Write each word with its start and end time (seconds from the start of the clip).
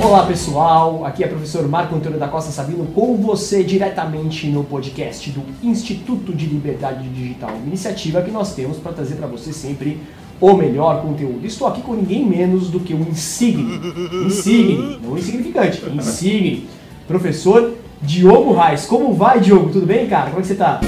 Olá 0.00 0.26
pessoal, 0.26 1.04
aqui 1.04 1.24
é 1.24 1.26
o 1.26 1.30
professor 1.30 1.66
Marco 1.66 1.96
Antônio 1.96 2.16
da 2.16 2.28
Costa 2.28 2.52
Sabino 2.52 2.86
com 2.94 3.16
você 3.16 3.64
diretamente 3.64 4.46
no 4.46 4.62
podcast 4.62 5.28
do 5.30 5.42
Instituto 5.60 6.32
de 6.32 6.46
Liberdade 6.46 7.08
Digital, 7.08 7.50
uma 7.50 7.66
iniciativa 7.66 8.22
que 8.22 8.30
nós 8.30 8.54
temos 8.54 8.78
para 8.78 8.92
trazer 8.92 9.16
para 9.16 9.26
você 9.26 9.52
sempre 9.52 9.98
o 10.40 10.54
melhor 10.54 11.02
conteúdo. 11.02 11.44
Estou 11.44 11.66
aqui 11.66 11.82
com 11.82 11.94
ninguém 11.94 12.24
menos 12.24 12.70
do 12.70 12.78
que 12.78 12.94
o 12.94 13.00
Insigne, 13.00 13.80
Insigne, 14.26 15.00
não 15.02 15.18
insignificante, 15.18 15.82
Insigne, 15.92 16.68
professor 17.08 17.81
Diogo 18.02 18.52
Reis. 18.52 18.84
Como 18.84 19.14
vai, 19.14 19.40
Diogo? 19.40 19.70
Tudo 19.70 19.86
bem, 19.86 20.08
cara? 20.08 20.30
Como 20.30 20.38
é 20.38 20.42
que 20.42 20.48
você 20.48 20.54
está? 20.54 20.80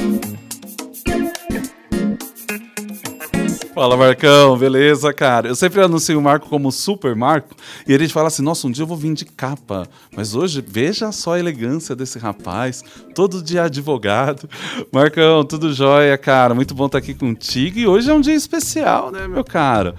Fala 3.74 3.96
Marcão, 3.96 4.56
beleza, 4.56 5.12
cara? 5.12 5.48
Eu 5.48 5.56
sempre 5.56 5.82
anuncio 5.82 6.16
o 6.16 6.22
Marco 6.22 6.48
como 6.48 6.70
Super 6.70 7.16
Marco 7.16 7.56
e 7.88 7.92
ele 7.92 8.08
fala 8.08 8.28
assim: 8.28 8.42
nossa, 8.42 8.68
um 8.68 8.70
dia 8.70 8.84
eu 8.84 8.86
vou 8.86 8.96
vir 8.96 9.12
de 9.14 9.24
capa, 9.24 9.88
mas 10.16 10.34
hoje 10.36 10.64
veja 10.64 11.10
só 11.10 11.34
a 11.34 11.40
elegância 11.40 11.96
desse 11.96 12.16
rapaz, 12.16 12.84
todo 13.16 13.42
dia 13.42 13.64
advogado. 13.64 14.48
Marcão, 14.92 15.44
tudo 15.44 15.72
jóia, 15.72 16.16
cara? 16.16 16.54
Muito 16.54 16.72
bom 16.72 16.86
estar 16.86 16.98
aqui 16.98 17.14
contigo 17.14 17.78
e 17.78 17.86
hoje 17.86 18.08
é 18.08 18.14
um 18.14 18.20
dia 18.20 18.34
especial, 18.34 19.10
né, 19.10 19.26
meu 19.26 19.42
cara? 19.42 19.96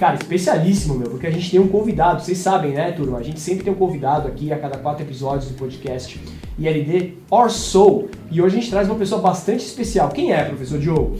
Cara, 0.00 0.14
especialíssimo, 0.14 0.94
meu, 0.94 1.10
porque 1.10 1.26
a 1.26 1.30
gente 1.30 1.50
tem 1.50 1.60
um 1.60 1.68
convidado, 1.68 2.22
vocês 2.22 2.38
sabem, 2.38 2.72
né, 2.72 2.90
turma? 2.90 3.18
A 3.18 3.22
gente 3.22 3.38
sempre 3.38 3.64
tem 3.64 3.70
um 3.70 3.76
convidado 3.76 4.26
aqui 4.26 4.50
a 4.50 4.58
cada 4.58 4.78
quatro 4.78 5.04
episódios 5.04 5.50
do 5.50 5.58
podcast 5.58 6.18
ILD 6.58 7.18
Or 7.30 7.50
Soul. 7.50 8.08
E 8.30 8.40
hoje 8.40 8.56
a 8.56 8.60
gente 8.60 8.70
traz 8.70 8.88
uma 8.88 8.96
pessoa 8.96 9.20
bastante 9.20 9.62
especial. 9.62 10.08
Quem 10.08 10.32
é, 10.32 10.42
professor 10.42 10.78
Diogo? 10.78 11.18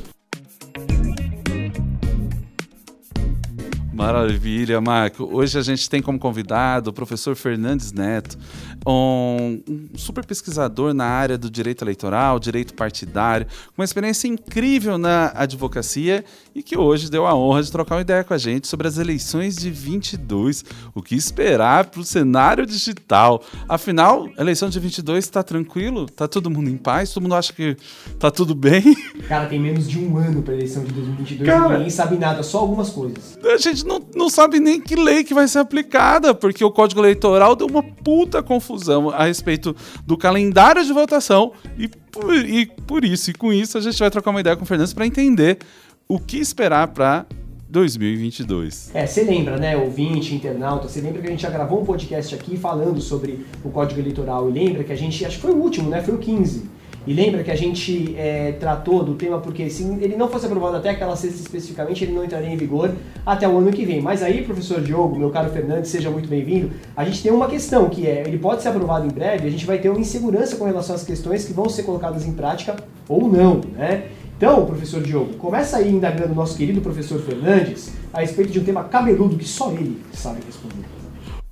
Maravilha, 4.00 4.80
Marco. 4.80 5.28
Hoje 5.30 5.58
a 5.58 5.62
gente 5.62 5.88
tem 5.90 6.00
como 6.00 6.18
convidado 6.18 6.88
o 6.88 6.92
professor 6.92 7.36
Fernandes 7.36 7.92
Neto, 7.92 8.38
um, 8.86 9.60
um, 9.68 9.88
super 9.94 10.24
pesquisador 10.24 10.94
na 10.94 11.04
área 11.04 11.36
do 11.36 11.50
direito 11.50 11.84
eleitoral, 11.84 12.40
direito 12.40 12.72
partidário, 12.72 13.46
com 13.46 13.82
uma 13.82 13.84
experiência 13.84 14.26
incrível 14.26 14.96
na 14.96 15.30
advocacia 15.34 16.24
e 16.54 16.62
que 16.62 16.78
hoje 16.78 17.10
deu 17.10 17.26
a 17.26 17.34
honra 17.34 17.62
de 17.62 17.70
trocar 17.70 17.96
uma 17.96 18.00
ideia 18.00 18.24
com 18.24 18.32
a 18.32 18.38
gente 18.38 18.68
sobre 18.68 18.88
as 18.88 18.96
eleições 18.96 19.54
de 19.56 19.70
22, 19.70 20.64
o 20.94 21.02
que 21.02 21.14
esperar 21.14 21.84
para 21.84 22.00
o 22.00 22.04
cenário 22.04 22.64
digital. 22.64 23.44
Afinal, 23.68 24.30
a 24.38 24.40
eleição 24.40 24.70
de 24.70 24.80
22 24.80 25.26
está 25.26 25.42
tranquilo? 25.42 26.06
Está 26.06 26.26
todo 26.26 26.48
mundo 26.48 26.70
em 26.70 26.78
paz? 26.78 27.12
Todo 27.12 27.24
mundo 27.24 27.34
acha 27.34 27.52
que 27.52 27.76
está 28.06 28.30
tudo 28.30 28.54
bem? 28.54 28.96
Cara, 29.28 29.44
tem 29.44 29.60
menos 29.60 29.86
de 29.86 29.98
um 29.98 30.16
ano 30.16 30.40
para 30.40 30.54
a 30.54 30.56
eleição 30.56 30.82
de 30.84 30.92
2022 30.94 31.46
Cara, 31.46 31.66
e 31.66 31.72
ninguém 31.74 31.90
sabe 31.90 32.16
nada, 32.16 32.42
só 32.42 32.60
algumas 32.60 32.88
coisas. 32.88 33.38
A 33.44 33.58
gente 33.58 33.89
não, 33.90 34.02
não 34.14 34.30
sabe 34.30 34.60
nem 34.60 34.80
que 34.80 34.94
lei 34.94 35.24
que 35.24 35.34
vai 35.34 35.48
ser 35.48 35.58
aplicada, 35.58 36.32
porque 36.32 36.64
o 36.64 36.70
Código 36.70 37.00
Eleitoral 37.00 37.56
deu 37.56 37.66
uma 37.66 37.82
puta 37.82 38.42
confusão 38.42 39.10
a 39.10 39.24
respeito 39.24 39.74
do 40.06 40.16
calendário 40.16 40.84
de 40.84 40.92
votação 40.92 41.52
e 41.76 41.88
por, 41.88 42.34
e 42.34 42.66
por 42.86 43.04
isso, 43.04 43.30
e 43.30 43.34
com 43.34 43.52
isso, 43.52 43.76
a 43.76 43.80
gente 43.80 43.98
vai 43.98 44.10
trocar 44.10 44.30
uma 44.30 44.40
ideia 44.40 44.56
com 44.56 44.62
o 44.62 44.66
Fernandes 44.66 44.92
para 44.92 45.06
entender 45.06 45.58
o 46.08 46.18
que 46.20 46.38
esperar 46.38 46.88
para 46.88 47.26
2022. 47.68 48.90
É, 48.94 49.06
você 49.06 49.22
lembra, 49.22 49.56
né, 49.56 49.76
ouvinte, 49.76 50.34
internauta, 50.34 50.88
você 50.88 51.00
lembra 51.00 51.20
que 51.20 51.26
a 51.28 51.30
gente 51.30 51.42
já 51.42 51.50
gravou 51.50 51.82
um 51.82 51.84
podcast 51.84 52.34
aqui 52.34 52.56
falando 52.56 53.00
sobre 53.00 53.44
o 53.64 53.70
Código 53.70 54.00
Eleitoral 54.00 54.48
e 54.48 54.52
lembra 54.52 54.84
que 54.84 54.92
a 54.92 54.96
gente, 54.96 55.24
acho 55.24 55.36
que 55.36 55.42
foi 55.42 55.52
o 55.52 55.56
último, 55.56 55.88
né, 55.88 56.02
foi 56.02 56.14
o 56.14 56.18
15. 56.18 56.79
E 57.06 57.14
lembra 57.14 57.42
que 57.42 57.50
a 57.50 57.56
gente 57.56 58.14
é, 58.16 58.52
tratou 58.52 59.02
do 59.02 59.14
tema 59.14 59.38
porque 59.38 59.70
se 59.70 59.82
ele 60.00 60.16
não 60.16 60.28
fosse 60.28 60.46
aprovado 60.46 60.76
até 60.76 60.90
aquela 60.90 61.16
sexta 61.16 61.40
especificamente, 61.40 62.04
ele 62.04 62.12
não 62.12 62.24
entraria 62.24 62.50
em 62.50 62.56
vigor 62.56 62.92
até 63.24 63.48
o 63.48 63.56
ano 63.58 63.72
que 63.72 63.84
vem. 63.86 64.02
Mas 64.02 64.22
aí, 64.22 64.42
professor 64.42 64.80
Diogo, 64.82 65.18
meu 65.18 65.30
caro 65.30 65.50
Fernandes, 65.50 65.90
seja 65.90 66.10
muito 66.10 66.28
bem-vindo. 66.28 66.70
A 66.94 67.04
gente 67.04 67.22
tem 67.22 67.32
uma 67.32 67.48
questão 67.48 67.88
que 67.88 68.06
é, 68.06 68.22
ele 68.26 68.38
pode 68.38 68.62
ser 68.62 68.68
aprovado 68.68 69.06
em 69.06 69.10
breve, 69.10 69.48
a 69.48 69.50
gente 69.50 69.64
vai 69.64 69.78
ter 69.78 69.88
uma 69.88 70.00
insegurança 70.00 70.56
com 70.56 70.64
relação 70.64 70.94
às 70.94 71.02
questões 71.02 71.44
que 71.44 71.52
vão 71.52 71.68
ser 71.68 71.84
colocadas 71.84 72.26
em 72.26 72.32
prática 72.32 72.76
ou 73.08 73.28
não, 73.28 73.60
né? 73.74 74.04
Então, 74.36 74.64
professor 74.64 75.02
Diogo, 75.02 75.34
começa 75.34 75.76
aí 75.76 75.90
indagando 75.90 76.32
o 76.32 76.34
nosso 76.34 76.56
querido 76.56 76.80
professor 76.80 77.20
Fernandes 77.20 77.92
a 78.12 78.20
respeito 78.20 78.50
de 78.50 78.58
um 78.58 78.64
tema 78.64 78.84
cabeludo 78.84 79.36
que 79.36 79.46
só 79.46 79.70
ele 79.70 80.00
sabe 80.12 80.40
responder. 80.46 80.99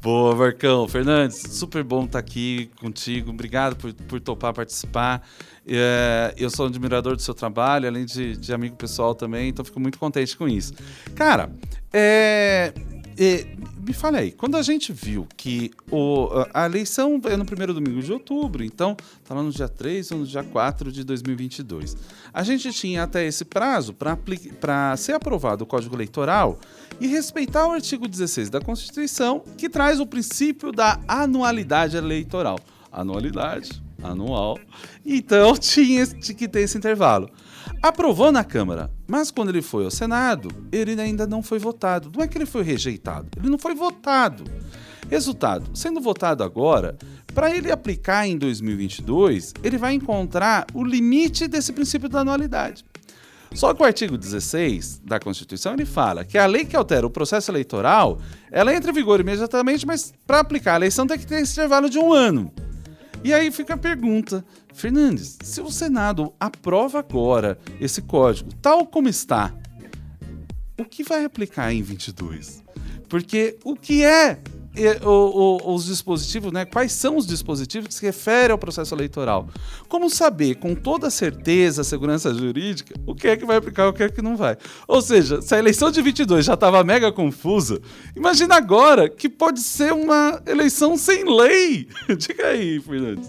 Boa, 0.01 0.35
Marcão. 0.35 0.87
Fernandes, 0.87 1.39
super 1.39 1.83
bom 1.83 2.05
estar 2.05 2.21
aqui 2.21 2.71
contigo. 2.81 3.31
Obrigado 3.31 3.75
por, 3.75 3.93
por 3.93 4.21
topar 4.21 4.55
participar. 4.55 5.27
É, 5.67 6.33
eu 6.37 6.49
sou 6.51 6.67
um 6.67 6.69
admirador 6.69 7.17
do 7.17 7.23
seu 7.23 7.35
trabalho, 7.35 7.89
além 7.89 8.05
de, 8.05 8.37
de 8.37 8.55
amigo 8.55 8.77
pessoal 8.77 9.15
também, 9.15 9.49
então 9.49 9.65
fico 9.65 9.81
muito 9.81 9.99
contente 9.99 10.37
com 10.37 10.49
isso. 10.49 10.73
Cara, 11.15 11.51
é, 11.93 12.73
é, 13.19 13.47
me 13.85 13.93
fale 13.93 14.17
aí, 14.17 14.31
quando 14.31 14.57
a 14.57 14.63
gente 14.63 14.93
viu 14.93 15.27
que 15.37 15.73
o, 15.91 16.29
a 16.55 16.67
eleição 16.67 17.21
é 17.25 17.37
no 17.37 17.45
primeiro 17.45 17.75
domingo 17.75 18.01
de 18.01 18.13
outubro, 18.13 18.63
então 18.63 18.97
tá 19.25 19.35
lá 19.35 19.43
no 19.43 19.51
dia 19.51 19.69
3 19.69 20.13
ou 20.13 20.19
no 20.19 20.27
dia 20.27 20.45
4 20.45 20.93
de 20.93 21.03
2022, 21.03 21.97
a 22.33 22.45
gente 22.45 22.73
tinha 22.73 23.03
até 23.03 23.27
esse 23.27 23.45
prazo 23.45 23.93
para 23.93 24.97
ser 24.97 25.13
aprovado 25.15 25.65
o 25.65 25.67
Código 25.67 25.97
Eleitoral 25.97 26.61
e 27.01 27.09
respeitar 27.09 27.67
o 27.67 27.73
artigo 27.73 28.07
16 28.07 28.51
da 28.51 28.61
Constituição, 28.61 29.43
que 29.57 29.69
traz 29.69 29.99
o 29.99 30.07
princípio 30.07 30.71
da 30.71 31.01
anualidade 31.09 31.97
eleitoral. 31.97 32.59
Anualidade, 32.93 33.83
anual. 34.03 34.59
Então 35.05 35.55
tinha 35.59 36.07
que 36.07 36.47
ter 36.47 36.61
esse 36.61 36.79
intervalo. 36.79 37.29
Aprovou 37.83 38.31
na 38.31 38.45
Câmara, 38.45 38.91
mas 39.09 39.31
quando 39.31 39.49
ele 39.49 39.63
foi 39.63 39.85
ao 39.85 39.91
Senado, 39.91 40.51
ele 40.71 41.01
ainda 41.01 41.27
não 41.27 41.43
foi 41.43 41.59
votado. 41.59 42.13
Não 42.15 42.23
é 42.23 42.29
que 42.29 42.37
ele 42.37 42.45
foi 42.45 42.63
rejeitado, 42.63 43.27
ele 43.39 43.49
não 43.49 43.59
foi 43.59 43.75
votado. 43.75 44.45
Resultado: 45.09 45.71
sendo 45.75 45.99
votado 45.99 46.45
agora, 46.45 46.99
para 47.35 47.51
ele 47.51 47.73
aplicar 47.73 48.29
em 48.29 48.37
2022, 48.37 49.55
ele 49.63 49.79
vai 49.79 49.95
encontrar 49.95 50.67
o 50.75 50.85
limite 50.85 51.49
desse 51.49 51.73
princípio 51.73 52.09
da 52.09 52.21
anualidade. 52.21 52.85
Só 53.55 53.73
que 53.73 53.83
o 53.83 53.87
artigo 53.87 54.19
16 54.19 55.01
da 55.03 55.19
Constituição 55.19 55.73
ele 55.73 55.87
fala 55.87 56.23
que 56.23 56.37
a 56.37 56.45
lei 56.45 56.67
que 56.67 56.77
altera 56.77 57.07
o 57.07 57.11
processo 57.11 57.51
eleitoral, 57.51 58.21
ela 58.53 58.75
entra 58.75 58.91
em 58.91 58.95
vigor 58.95 59.21
imediatamente, 59.21 59.87
mas 59.87 60.13
para 60.27 60.41
aplicar 60.41 60.75
a 60.75 60.77
eleição 60.77 61.07
tem 61.07 61.19
que 61.19 61.27
ter 61.27 61.41
esse 61.41 61.53
intervalo 61.53 61.89
de 61.89 61.99
um 61.99 62.13
ano. 62.13 62.53
E 63.25 63.33
aí 63.33 63.51
fica 63.51 63.75
a 63.75 63.79
pergunta: 63.79 64.45
Fernandes, 64.73 65.39
se 65.43 65.61
o 65.61 65.71
Senado 65.71 66.33
aprova 66.39 67.01
agora 67.01 67.59
esse 67.81 68.03
código 68.03 68.53
tal 68.63 68.87
como 68.87 69.09
está, 69.09 69.55
o 70.79 70.85
que 70.85 71.03
vai 71.03 71.25
aplicar 71.25 71.73
em 71.73 71.83
22? 71.83 72.63
Porque 73.09 73.59
o 73.65 73.75
que 73.75 74.05
é 74.05 74.39
o, 75.05 75.09
o, 75.09 75.75
os 75.75 75.87
dispositivos, 75.87 76.53
né? 76.53 76.65
Quais 76.65 76.93
são 76.93 77.17
os 77.17 77.27
dispositivos 77.27 77.89
que 77.89 77.95
se 77.95 78.05
referem 78.05 78.53
ao 78.53 78.59
processo 78.59 78.95
eleitoral? 78.95 79.49
Como 79.89 80.09
saber 80.09 80.57
com 80.57 80.75
toda 80.75 81.11
certeza, 81.11 81.83
segurança 81.83 82.33
jurídica, 82.33 82.95
o 83.07 83.15
que 83.15 83.29
é 83.29 83.37
que 83.37 83.45
vai 83.45 83.57
aplicar 83.57 83.85
e 83.85 83.89
o 83.89 83.93
que 83.93 84.03
é 84.03 84.09
que 84.09 84.23
não 84.23 84.37
vai? 84.37 84.57
Ou 84.87 85.03
seja, 85.03 85.43
se 85.43 85.55
a 85.55 85.59
eleição 85.59 85.91
de 85.91 86.01
22 86.01 86.45
já 86.45 86.55
estava 86.55 86.85
mega 86.85 87.11
confusa, 87.11 87.81
imagina 88.15 88.57
agora 88.57 89.09
que 89.09 89.29
pode 89.29 89.61
ser 89.61 89.93
uma 89.93 90.41
eleição 90.47 90.97
sem 90.97 91.25
lei. 91.25 91.89
Diga 92.17 92.49
aí, 92.49 92.81
Fernandes. 92.81 93.29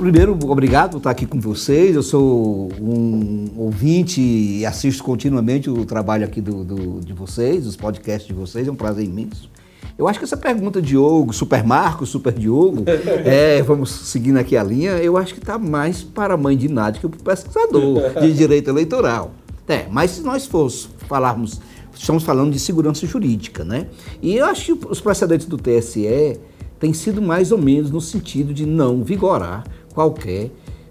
Primeiro, 0.00 0.38
obrigado 0.48 0.92
por 0.92 0.98
estar 0.98 1.10
aqui 1.10 1.26
com 1.26 1.40
vocês. 1.40 1.96
Eu 1.96 2.02
sou 2.02 2.70
um 2.80 3.48
ouvinte 3.56 4.20
e 4.20 4.64
assisto 4.66 5.02
continuamente 5.02 5.70
o 5.70 5.84
trabalho 5.84 6.24
aqui 6.24 6.40
do, 6.40 6.62
do, 6.62 7.00
de 7.00 7.12
vocês, 7.12 7.66
os 7.66 7.76
podcasts 7.76 8.26
de 8.26 8.34
vocês. 8.34 8.68
É 8.68 8.70
um 8.70 8.76
prazer 8.76 9.04
imenso. 9.04 9.50
Eu 9.98 10.06
acho 10.06 10.18
que 10.18 10.24
essa 10.24 10.36
pergunta, 10.36 10.82
Diogo, 10.82 11.32
Super 11.32 11.64
Marco, 11.64 12.04
Super 12.04 12.34
Diogo, 12.34 12.84
é, 13.24 13.62
vamos 13.62 13.90
seguindo 13.90 14.36
aqui 14.36 14.56
a 14.56 14.62
linha, 14.62 14.92
eu 14.92 15.16
acho 15.16 15.32
que 15.32 15.40
está 15.40 15.58
mais 15.58 16.02
para 16.02 16.34
a 16.34 16.36
mãe 16.36 16.56
de 16.56 16.68
Nádia 16.68 17.00
que 17.00 17.08
para 17.08 17.18
o 17.18 17.24
pesquisador 17.24 18.20
de 18.20 18.34
direito 18.34 18.68
eleitoral. 18.68 19.32
É, 19.66 19.86
mas 19.90 20.10
se 20.12 20.20
nós 20.20 20.46
fosse 20.46 20.88
falarmos, 21.08 21.60
estamos 21.94 22.22
falando 22.22 22.52
de 22.52 22.58
segurança 22.58 23.06
jurídica, 23.06 23.64
né? 23.64 23.86
E 24.20 24.36
eu 24.36 24.44
acho 24.44 24.76
que 24.76 24.86
os 24.88 25.00
precedentes 25.00 25.46
do 25.46 25.56
TSE 25.56 26.38
têm 26.78 26.92
sido 26.92 27.22
mais 27.22 27.50
ou 27.50 27.58
menos 27.58 27.90
no 27.90 28.00
sentido 28.00 28.52
de 28.52 28.66
não 28.66 29.02
vigorar 29.02 29.64
qualquer 29.96 30.50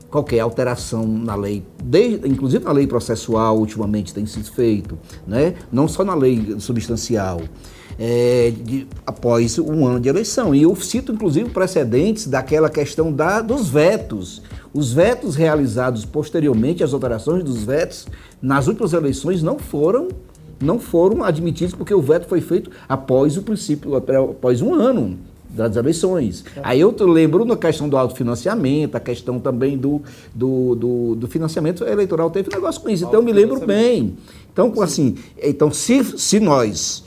qualquer 0.09 0.39
alteração 0.39 1.05
na 1.05 1.35
lei, 1.35 1.61
desde, 1.83 2.25
inclusive 2.25 2.63
na 2.63 2.71
lei 2.71 2.87
processual 2.87 3.57
ultimamente 3.57 4.13
tem 4.13 4.25
sido 4.25 4.49
feito, 4.49 4.97
né? 5.27 5.55
não 5.69 5.89
só 5.89 6.05
na 6.05 6.15
lei 6.15 6.55
substancial, 6.57 7.41
é, 7.99 8.53
de, 8.63 8.87
após 9.05 9.59
um 9.59 9.85
ano 9.85 9.99
de 9.99 10.07
eleição. 10.07 10.55
E 10.55 10.61
eu 10.61 10.73
cito 10.77 11.11
inclusive 11.11 11.49
precedentes 11.49 12.27
daquela 12.27 12.69
questão 12.69 13.11
da, 13.11 13.41
dos 13.41 13.67
vetos. 13.67 14.41
Os 14.73 14.93
vetos 14.93 15.35
realizados 15.35 16.05
posteriormente, 16.05 16.81
as 16.81 16.93
alterações 16.93 17.43
dos 17.43 17.63
vetos 17.63 18.07
nas 18.41 18.67
últimas 18.67 18.93
eleições 18.93 19.43
não 19.43 19.59
foram 19.59 20.07
não 20.57 20.79
foram 20.79 21.21
admitidos 21.21 21.75
porque 21.75 21.93
o 21.93 22.01
veto 22.01 22.29
foi 22.29 22.39
feito 22.39 22.71
após 22.87 23.35
o 23.35 23.41
princípio, 23.41 23.97
após 23.97 24.61
um 24.61 24.73
ano 24.73 25.17
das 25.55 25.75
eleições. 25.75 26.43
É. 26.55 26.61
Aí 26.63 26.79
eu 26.81 26.93
lembro 26.99 27.45
na 27.45 27.55
questão 27.55 27.87
do 27.87 27.97
autofinanciamento, 27.97 28.97
a 28.97 28.99
questão 28.99 29.39
também 29.39 29.77
do, 29.77 30.01
do, 30.33 30.75
do, 30.75 31.15
do 31.15 31.27
financiamento 31.27 31.83
eleitoral, 31.83 32.29
teve 32.29 32.49
um 32.49 32.55
negócio 32.55 32.81
com 32.81 32.89
isso. 32.89 33.05
Então 33.05 33.19
eu 33.19 33.23
me 33.23 33.31
lembro 33.31 33.65
bem. 33.65 34.15
Então, 34.51 34.73
assim, 34.81 35.15
então 35.41 35.71
se, 35.71 36.03
se 36.17 36.39
nós 36.39 37.03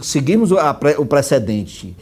seguirmos 0.00 0.50
o 0.50 1.06
precedente 1.06 1.94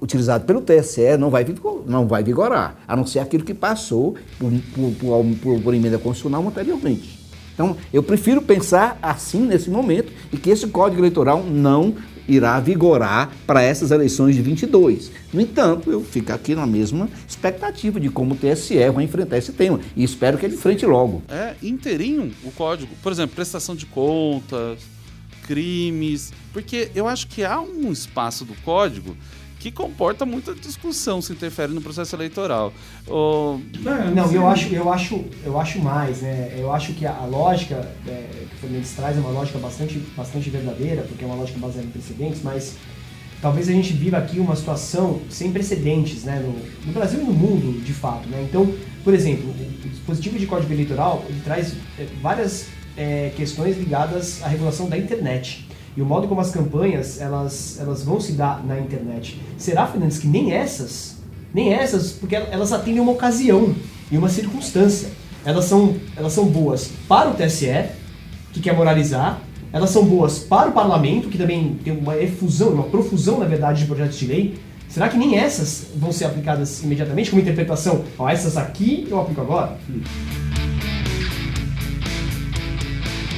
utilizado 0.00 0.44
pelo 0.44 0.60
TSE, 0.60 1.16
não 1.18 1.30
vai, 1.30 1.46
não 1.86 2.06
vai 2.06 2.22
vigorar, 2.22 2.76
a 2.86 2.94
não 2.94 3.06
ser 3.06 3.20
aquilo 3.20 3.42
que 3.42 3.54
passou 3.54 4.14
por, 4.38 4.52
por, 4.74 5.24
por, 5.42 5.60
por 5.60 5.74
emenda 5.74 5.98
constitucional 5.98 6.46
anteriormente. 6.46 7.24
Então, 7.54 7.76
eu 7.92 8.02
prefiro 8.02 8.42
pensar 8.42 8.98
assim 9.00 9.40
nesse 9.40 9.70
momento 9.70 10.12
e 10.32 10.36
que 10.36 10.50
esse 10.50 10.66
Código 10.66 11.00
Eleitoral 11.00 11.42
não 11.42 11.94
irá 12.28 12.58
vigorar 12.60 13.30
para 13.46 13.62
essas 13.62 13.90
eleições 13.90 14.34
de 14.34 14.42
22. 14.42 15.10
No 15.32 15.40
entanto, 15.40 15.90
eu 15.90 16.02
fico 16.02 16.32
aqui 16.32 16.54
na 16.54 16.66
mesma 16.66 17.08
expectativa 17.28 17.98
de 18.00 18.08
como 18.08 18.34
o 18.34 18.36
TSE 18.36 18.90
vai 18.90 19.04
enfrentar 19.04 19.38
esse 19.38 19.52
tema 19.52 19.80
e 19.96 20.04
espero 20.04 20.38
que 20.38 20.46
ele 20.46 20.54
enfrente 20.54 20.86
logo. 20.86 21.22
É 21.28 21.54
inteirinho 21.62 22.32
o 22.42 22.50
código, 22.50 22.94
por 23.02 23.12
exemplo, 23.12 23.34
prestação 23.34 23.74
de 23.74 23.86
contas, 23.86 24.80
crimes, 25.46 26.32
porque 26.52 26.90
eu 26.94 27.06
acho 27.06 27.26
que 27.26 27.44
há 27.44 27.60
um 27.60 27.92
espaço 27.92 28.44
do 28.44 28.54
código 28.62 29.16
que 29.64 29.72
comporta 29.72 30.26
muita 30.26 30.54
discussão 30.54 31.22
se 31.22 31.32
interfere 31.32 31.72
no 31.72 31.80
processo 31.80 32.14
eleitoral. 32.14 32.70
Não, 34.14 34.30
eu 34.30 34.46
acho, 34.46 34.74
eu 34.74 34.92
acho, 34.92 35.24
eu 35.42 35.58
acho 35.58 35.78
mais, 35.78 36.20
né? 36.20 36.54
Eu 36.58 36.70
acho 36.70 36.92
que 36.92 37.06
a, 37.06 37.16
a 37.16 37.24
lógica 37.24 37.76
é, 38.06 38.28
que 38.50 38.56
o 38.56 38.58
Fernandes 38.58 38.92
traz 38.92 39.16
é 39.16 39.20
uma 39.20 39.30
lógica 39.30 39.58
bastante, 39.58 39.98
bastante 40.14 40.50
verdadeira, 40.50 41.00
porque 41.04 41.24
é 41.24 41.26
uma 41.26 41.36
lógica 41.36 41.58
baseada 41.58 41.86
em 41.86 41.90
precedentes, 41.90 42.42
mas 42.42 42.76
talvez 43.40 43.66
a 43.70 43.72
gente 43.72 43.94
viva 43.94 44.18
aqui 44.18 44.38
uma 44.38 44.54
situação 44.54 45.22
sem 45.30 45.50
precedentes, 45.50 46.24
né? 46.24 46.40
No, 46.44 46.86
no 46.86 46.92
Brasil 46.92 47.20
e 47.20 47.24
no 47.24 47.32
mundo, 47.32 47.82
de 47.82 47.94
fato, 47.94 48.28
né? 48.28 48.46
Então, 48.46 48.70
por 49.02 49.14
exemplo, 49.14 49.48
o, 49.48 49.86
o 49.86 49.88
dispositivo 49.88 50.38
de 50.38 50.46
código 50.46 50.74
eleitoral 50.74 51.24
ele 51.26 51.40
traz 51.42 51.72
é, 51.98 52.06
várias 52.20 52.66
é, 52.98 53.32
questões 53.34 53.78
ligadas 53.78 54.42
à 54.42 54.48
regulação 54.48 54.90
da 54.90 54.98
internet 54.98 55.66
e 55.96 56.02
o 56.02 56.04
modo 56.04 56.26
como 56.26 56.40
as 56.40 56.50
campanhas 56.50 57.20
elas, 57.20 57.78
elas 57.80 58.02
vão 58.02 58.20
se 58.20 58.32
dar 58.32 58.64
na 58.64 58.78
internet. 58.78 59.40
Será, 59.56 59.86
Fernandes, 59.86 60.18
que 60.18 60.26
nem 60.26 60.52
essas, 60.52 61.16
nem 61.52 61.72
essas, 61.72 62.12
porque 62.12 62.34
elas 62.34 62.72
atendem 62.72 63.00
uma 63.00 63.12
ocasião 63.12 63.74
e 64.10 64.18
uma 64.18 64.28
circunstância. 64.28 65.08
Elas 65.44 65.66
são, 65.66 65.94
elas 66.16 66.32
são 66.32 66.46
boas 66.46 66.90
para 67.06 67.30
o 67.30 67.34
TSE, 67.34 67.86
que 68.52 68.60
quer 68.60 68.74
moralizar, 68.74 69.40
elas 69.72 69.90
são 69.90 70.04
boas 70.04 70.38
para 70.38 70.68
o 70.70 70.72
parlamento, 70.72 71.28
que 71.28 71.36
também 71.36 71.78
tem 71.82 71.96
uma 71.96 72.16
efusão, 72.16 72.70
uma 72.70 72.84
profusão, 72.84 73.40
na 73.40 73.44
verdade, 73.44 73.80
de 73.80 73.86
projetos 73.86 74.18
de 74.18 74.26
lei. 74.26 74.54
Será 74.88 75.08
que 75.08 75.16
nem 75.16 75.36
essas 75.36 75.88
vão 75.96 76.12
ser 76.12 76.26
aplicadas 76.26 76.82
imediatamente 76.82 77.30
como 77.30 77.42
interpretação? 77.42 78.04
Ó, 78.16 78.28
essas 78.28 78.56
aqui 78.56 79.06
eu 79.10 79.20
aplico 79.20 79.40
agora? 79.40 79.76
Hum. 79.90 80.43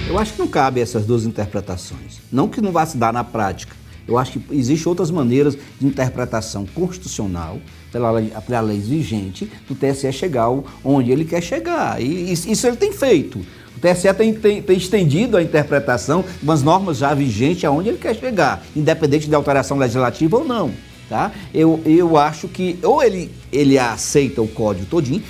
Eu 0.08 0.16
acho 0.18 0.34
que 0.34 0.38
não 0.38 0.46
cabe 0.46 0.80
essas 0.80 1.04
duas 1.04 1.26
interpretações. 1.26 2.20
Não 2.30 2.48
que 2.48 2.60
não 2.60 2.70
vá 2.70 2.86
se 2.86 2.96
dar 2.96 3.12
na 3.12 3.24
prática. 3.24 3.74
Eu 4.06 4.16
acho 4.16 4.38
que 4.38 4.54
existem 4.54 4.88
outras 4.88 5.10
maneiras 5.10 5.58
de 5.80 5.86
interpretação 5.86 6.64
constitucional 6.64 7.58
pela 7.90 8.12
lei, 8.12 8.32
pela 8.46 8.60
lei 8.60 8.78
vigente 8.78 9.50
do 9.68 9.74
TSE 9.74 10.12
chegar 10.12 10.48
onde 10.84 11.10
ele 11.10 11.24
quer 11.24 11.42
chegar. 11.42 12.00
E 12.00 12.32
isso 12.32 12.66
ele 12.68 12.76
tem 12.76 12.92
feito. 12.92 13.44
O 13.76 13.80
TSE 13.80 14.14
tem, 14.14 14.32
tem, 14.32 14.62
tem, 14.62 14.76
estendido 14.76 15.36
a 15.36 15.42
interpretação 15.42 16.22
de 16.22 16.44
umas 16.44 16.62
normas 16.62 16.98
já 16.98 17.12
vigentes 17.12 17.64
aonde 17.64 17.88
ele 17.88 17.98
quer 17.98 18.14
chegar, 18.14 18.64
independente 18.74 19.28
de 19.28 19.34
alteração 19.34 19.76
legislativa 19.76 20.38
ou 20.38 20.44
não. 20.44 20.72
Tá? 21.08 21.32
Eu, 21.52 21.80
eu 21.84 22.16
acho 22.16 22.48
que 22.48 22.78
ou 22.82 23.02
ele, 23.02 23.30
ele 23.52 23.78
aceita 23.78 24.40
o 24.40 24.48
código 24.48 24.86
todinho, 24.86 25.22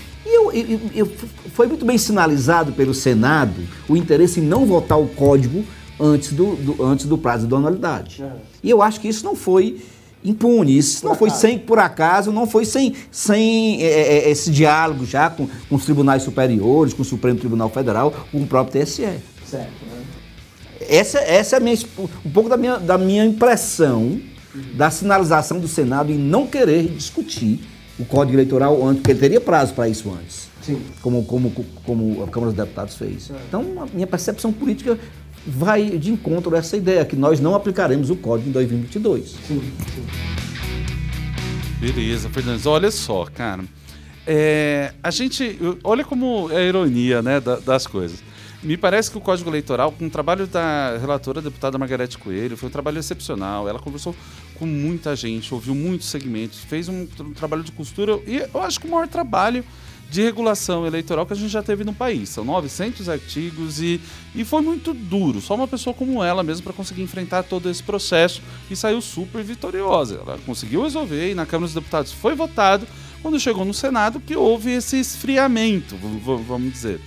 e 0.61 0.99
eu, 0.99 1.11
foi 1.53 1.67
muito 1.67 1.85
bem 1.85 1.99
sinalizado 1.99 2.73
pelo 2.73 2.95
Senado 2.95 3.55
o 3.89 3.97
interesse 3.97 4.41
em 4.41 4.43
não 4.43 4.65
votar 4.67 4.99
o 4.99 5.07
código 5.09 5.65
antes 5.99 6.33
do, 6.33 6.57
do 6.57 6.85
antes 6.85 7.07
do 7.07 7.17
prazo 7.17 7.47
de 7.47 7.55
anualidade. 7.55 8.23
É. 8.23 8.33
E 8.63 8.71
eu 8.71 8.83
acho 8.83 9.01
que 9.01 9.09
isso 9.09 9.25
não 9.25 9.35
foi 9.35 9.81
impune, 10.25 10.77
isso 10.77 11.01
por 11.01 11.07
não 11.07 11.13
acaso. 11.15 11.31
foi 11.31 11.39
sem, 11.39 11.59
por 11.59 11.79
acaso, 11.79 12.33
não 12.33 12.47
foi 12.47 12.65
sem, 12.65 12.95
sem 13.11 13.83
é, 13.83 13.87
é, 13.87 14.19
é, 14.19 14.31
esse 14.31 14.51
diálogo 14.51 15.05
já 15.07 15.31
com, 15.31 15.49
com, 15.69 15.77
os 15.77 15.85
tribunais 15.85 16.23
superiores, 16.23 16.93
com 16.93 17.03
o 17.03 17.05
Supremo 17.05 17.39
Tribunal 17.39 17.71
Federal, 17.71 18.13
com 18.33 18.39
o 18.39 18.47
próprio 18.47 18.83
TSE. 18.83 19.03
Certo. 19.03 19.87
Né? 19.87 20.03
Essa, 20.89 21.19
essa 21.19 21.57
é 21.57 21.61
minha, 21.61 21.77
um 22.25 22.31
pouco 22.31 22.49
da 22.49 22.57
minha, 22.57 22.79
da 22.79 22.99
minha 22.99 23.25
impressão 23.25 24.03
uhum. 24.03 24.21
da 24.75 24.91
sinalização 24.91 25.61
do 25.61 25.69
Senado 25.69 26.11
em 26.11 26.19
não 26.19 26.47
querer 26.47 26.85
discutir 26.89 27.61
o 27.99 28.05
Código 28.05 28.37
Eleitoral 28.37 28.85
antes, 28.85 28.99
porque 28.99 29.13
ele 29.13 29.21
teria 29.21 29.41
prazo 29.41 29.75
para 29.75 29.89
isso 29.89 30.11
antes. 30.11 30.46
Sim. 30.67 30.83
Como, 31.01 31.25
como, 31.25 31.51
como 31.85 32.25
a 32.25 32.27
Câmara 32.27 32.53
dos 32.53 32.55
Deputados 32.55 32.97
fez. 32.97 33.31
É. 33.31 33.35
Então, 33.47 33.83
a 33.83 33.87
minha 33.95 34.07
percepção 34.07 34.53
política 34.53 34.99
vai 35.47 35.91
de 35.91 36.11
encontro 36.11 36.53
a 36.57 36.59
essa 36.59 36.77
ideia, 36.77 37.05
que 37.05 37.15
nós 37.15 37.39
não 37.39 37.55
aplicaremos 37.55 38.11
o 38.11 38.17
Código 38.17 38.49
em 38.49 38.53
2022. 38.53 39.31
Sim, 39.31 39.63
sim. 39.95 40.07
Beleza, 41.79 42.29
Fernandes. 42.31 42.67
Olha 42.67 42.91
só, 42.91 43.27
cara. 43.27 43.63
É, 44.27 44.93
a 45.01 45.11
gente. 45.13 45.57
Olha 45.85 46.05
como 46.05 46.51
é 46.51 46.57
a 46.57 46.63
ironia 46.65 47.23
né, 47.23 47.41
das 47.65 47.87
coisas. 47.87 48.25
Me 48.61 48.77
parece 48.77 49.09
que 49.09 49.17
o 49.17 49.21
Código 49.21 49.49
Eleitoral, 49.49 49.93
com 49.93 50.07
o 50.07 50.11
trabalho 50.11 50.49
da 50.49 50.97
relatora, 50.99 51.39
a 51.39 51.43
deputada 51.43 51.79
Margarete 51.79 52.19
Coelho, 52.19 52.57
foi 52.57 52.69
um 52.69 52.73
trabalho 52.73 52.99
excepcional. 52.99 53.69
Ela 53.69 53.79
conversou 53.79 54.17
com 54.59 54.67
muita 54.67 55.15
gente, 55.15 55.55
ouviu 55.55 55.75
muitos 55.75 56.09
segmentos, 56.09 56.59
fez 56.59 56.89
um, 56.89 57.07
um 57.21 57.33
trabalho 57.33 57.63
de 57.63 57.71
costura 57.71 58.19
e 58.27 58.39
eu 58.53 58.63
acho 58.63 58.81
que 58.81 58.89
o 58.89 58.91
maior 58.91 59.07
trabalho 59.07 59.65
de 60.11 60.23
regulação 60.23 60.87
eleitoral 60.87 61.27
que 61.27 61.33
a 61.33 61.37
gente 61.37 61.51
já 61.51 61.63
teve 61.63 61.85
no 61.85 61.93
país. 61.93 62.29
São 62.29 62.45
900 62.45 63.09
artigos 63.09 63.81
e, 63.81 64.01
e 64.35 64.45
foi 64.45 64.63
muito 64.63 64.95
duro. 64.95 65.41
Só 65.41 65.55
uma 65.55 65.69
pessoa 65.69 65.93
como 65.93 66.23
ela 66.23 66.43
mesmo 66.43 66.65
para 66.65 66.73
conseguir 66.73 67.03
enfrentar 67.03 67.43
todo 67.43 67.69
esse 67.69 67.83
processo 67.83 68.43
e 68.71 68.77
saiu 68.77 69.01
super 69.01 69.43
vitoriosa. 69.43 70.21
Ela 70.27 70.39
conseguiu 70.47 70.83
resolver 70.83 71.31
e 71.31 71.35
na 71.35 71.45
Câmara 71.47 71.67
dos 71.67 71.75
Deputados 71.75 72.13
foi 72.13 72.35
votado. 72.35 72.87
Quando 73.23 73.41
chegou 73.41 73.65
no 73.65 73.75
Senado 73.75 74.21
que 74.21 74.37
houve 74.37 74.71
esse 74.71 74.99
esfriamento, 74.99 75.97
vamos 76.47 76.73
dizer. 76.73 77.01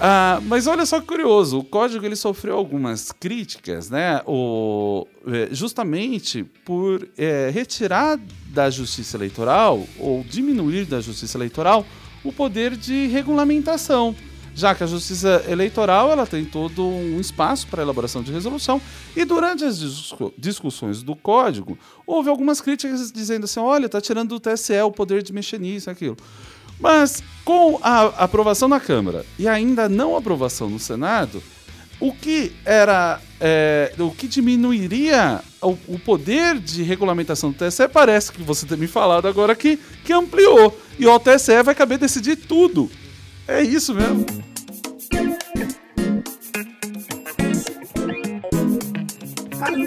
Ah, 0.00 0.40
mas 0.44 0.68
olha 0.68 0.86
só 0.86 1.00
que 1.00 1.06
curioso, 1.06 1.58
o 1.58 1.64
código 1.64 2.06
ele 2.06 2.14
sofreu 2.14 2.56
algumas 2.56 3.10
críticas, 3.10 3.90
né? 3.90 4.22
O, 4.26 5.08
é, 5.26 5.48
justamente 5.50 6.44
por 6.64 7.08
é, 7.18 7.50
retirar 7.52 8.16
da 8.46 8.70
justiça 8.70 9.16
eleitoral 9.16 9.84
ou 9.98 10.22
diminuir 10.22 10.84
da 10.84 11.00
justiça 11.00 11.36
eleitoral 11.36 11.84
o 12.22 12.32
poder 12.32 12.76
de 12.76 13.08
regulamentação, 13.08 14.14
já 14.54 14.72
que 14.72 14.84
a 14.84 14.86
justiça 14.86 15.44
eleitoral 15.48 16.12
ela 16.12 16.26
tem 16.26 16.44
todo 16.44 16.86
um 16.86 17.18
espaço 17.18 17.66
para 17.66 17.82
elaboração 17.82 18.22
de 18.22 18.30
resolução 18.30 18.80
e 19.16 19.24
durante 19.24 19.64
as 19.64 19.80
discussões 20.36 21.02
do 21.02 21.16
código 21.16 21.76
houve 22.06 22.28
algumas 22.30 22.60
críticas 22.60 23.10
dizendo 23.10 23.44
assim, 23.44 23.58
olha, 23.58 23.86
está 23.86 24.00
tirando 24.00 24.28
do 24.28 24.40
TSE 24.40 24.80
o 24.80 24.92
poder 24.92 25.24
de 25.24 25.32
mexer 25.32 25.58
nisso, 25.58 25.90
aquilo. 25.90 26.16
Mas 26.80 27.22
com 27.44 27.78
a 27.82 28.06
aprovação 28.24 28.68
na 28.68 28.78
Câmara 28.78 29.24
e 29.38 29.48
ainda 29.48 29.88
não 29.88 30.16
aprovação 30.16 30.68
no 30.68 30.78
Senado, 30.78 31.42
o 32.00 32.12
que 32.12 32.52
era 32.64 33.20
é, 33.40 33.92
o 33.98 34.10
que 34.10 34.28
diminuiria 34.28 35.40
o, 35.62 35.76
o, 35.88 35.98
poder 35.98 36.58
de 36.58 36.82
regulamentação 36.82 37.50
do 37.50 37.56
TSE 37.56 37.88
parece 37.88 38.30
que 38.30 38.42
você 38.42 38.66
tem 38.66 38.78
me 38.78 38.86
falado 38.86 39.26
agora 39.26 39.54
que, 39.54 39.78
que 40.04 40.12
ampliou 40.12 40.78
e 40.98 41.06
o 41.06 41.18
TSE 41.18 41.62
vai 41.62 41.74
caber 41.74 41.98
decidir 41.98 42.36
tudo. 42.36 42.88
É 43.46 43.62
isso 43.62 43.94
mesmo. 43.94 44.26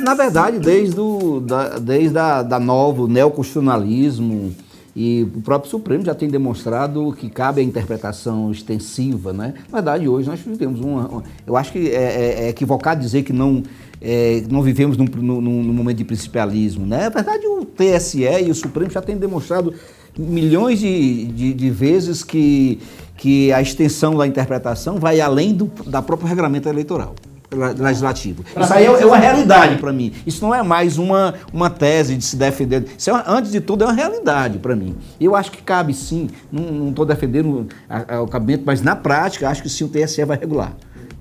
Na 0.04 0.16
verdade, 0.16 0.60
desde, 0.60 1.00
o, 1.00 1.40
da, 1.40 1.78
desde 1.78 2.18
a 2.18 2.42
da 2.42 2.60
novo 2.60 3.08
neoconstitucionalismo, 3.08 4.56
e 4.96 5.24
o 5.36 5.42
próprio 5.42 5.70
Supremo 5.70 6.04
já 6.04 6.14
tem 6.14 6.28
demonstrado 6.28 7.14
que 7.14 7.30
cabe 7.30 7.62
a 7.62 7.64
interpretação 7.64 8.52
extensiva, 8.52 9.32
né? 9.32 9.54
Na 9.70 9.78
verdade, 9.78 10.08
hoje 10.08 10.28
nós 10.28 10.40
vivemos 10.42 10.82
uma. 10.82 11.24
Eu 11.48 11.56
acho 11.56 11.72
que 11.72 11.90
é, 11.90 11.94
é, 11.94 12.44
é 12.46 12.50
equivocado 12.50 13.00
dizer 13.00 13.24
que 13.24 13.32
não, 13.32 13.64
é, 14.02 14.44
não 14.50 14.62
vivemos 14.62 14.98
num, 14.98 15.06
num, 15.06 15.42
num, 15.42 15.74
momento 15.74 15.98
de 15.98 16.04
principalismo, 16.04 16.86
né? 16.86 17.04
Na 17.04 17.10
verdade, 17.10 17.48
o 17.48 17.64
TSE 17.64 18.24
e 18.24 18.52
o 18.52 18.56
Supremo 18.56 18.92
já 18.92 19.02
têm 19.02 19.16
demonstrado 19.16 19.74
milhões 20.18 20.80
de, 20.80 21.26
de, 21.28 21.54
de 21.54 21.70
vezes 21.70 22.22
que, 22.22 22.80
que 23.16 23.54
a 23.54 23.62
extensão 23.62 24.18
da 24.18 24.28
interpretação 24.28 24.98
vai 24.98 25.22
além 25.22 25.54
do, 25.54 25.72
da 25.88 26.02
próprio 26.02 26.28
regulamento 26.28 26.68
eleitoral 26.68 27.16
legislativo. 27.53 28.43
Isso 28.60 28.74
aí 28.74 28.86
é, 28.86 28.88
é 28.88 29.05
uma 29.05 29.17
realidade 29.17 29.77
para 29.77 29.91
mim. 29.91 30.13
Isso 30.25 30.43
não 30.43 30.55
é 30.55 30.63
mais 30.63 30.98
uma, 30.98 31.34
uma 31.51 31.70
tese 31.70 32.15
de 32.15 32.24
se 32.24 32.36
defender. 32.36 32.86
Isso 32.98 33.10
é, 33.10 33.24
antes 33.27 33.51
de 33.51 33.60
tudo, 33.60 33.84
é 33.84 33.88
uma 33.88 33.93
realidade 33.93 34.58
para 34.60 34.75
mim. 34.75 34.96
Eu 35.20 35.36
acho 35.36 35.51
que 35.51 35.62
cabe 35.62 35.93
sim, 35.93 36.29
não 36.51 36.89
estou 36.89 37.05
defendendo 37.05 37.67
a, 37.89 38.15
a, 38.15 38.22
o 38.22 38.27
cabimento, 38.27 38.63
mas 38.65 38.81
na 38.81 38.96
prática, 38.96 39.50
acho 39.50 39.62
que 39.62 39.70
sim 39.70 39.84
o 39.84 39.89
TSE 39.89 40.24
vai 40.24 40.38
regular. 40.38 40.74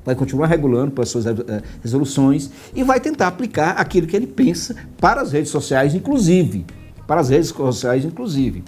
vai 0.04 0.14
continuar 0.14 0.46
regulando 0.46 0.92
para 0.92 1.02
as 1.02 1.10
suas 1.10 1.26
eh, 1.26 1.32
resoluções 1.82 2.50
e 2.74 2.82
vai 2.84 3.00
tentar 3.00 3.26
aplicar 3.26 3.72
aquilo 3.72 4.06
que 4.06 4.16
ele 4.16 4.26
pensa 4.26 4.76
para 5.00 5.20
as 5.20 5.32
redes 5.32 5.50
sociais, 5.50 5.94
inclusive. 5.94 6.64
Para 7.06 7.20
as 7.20 7.28
redes 7.28 7.48
sociais, 7.48 8.04
inclusive. 8.04 8.62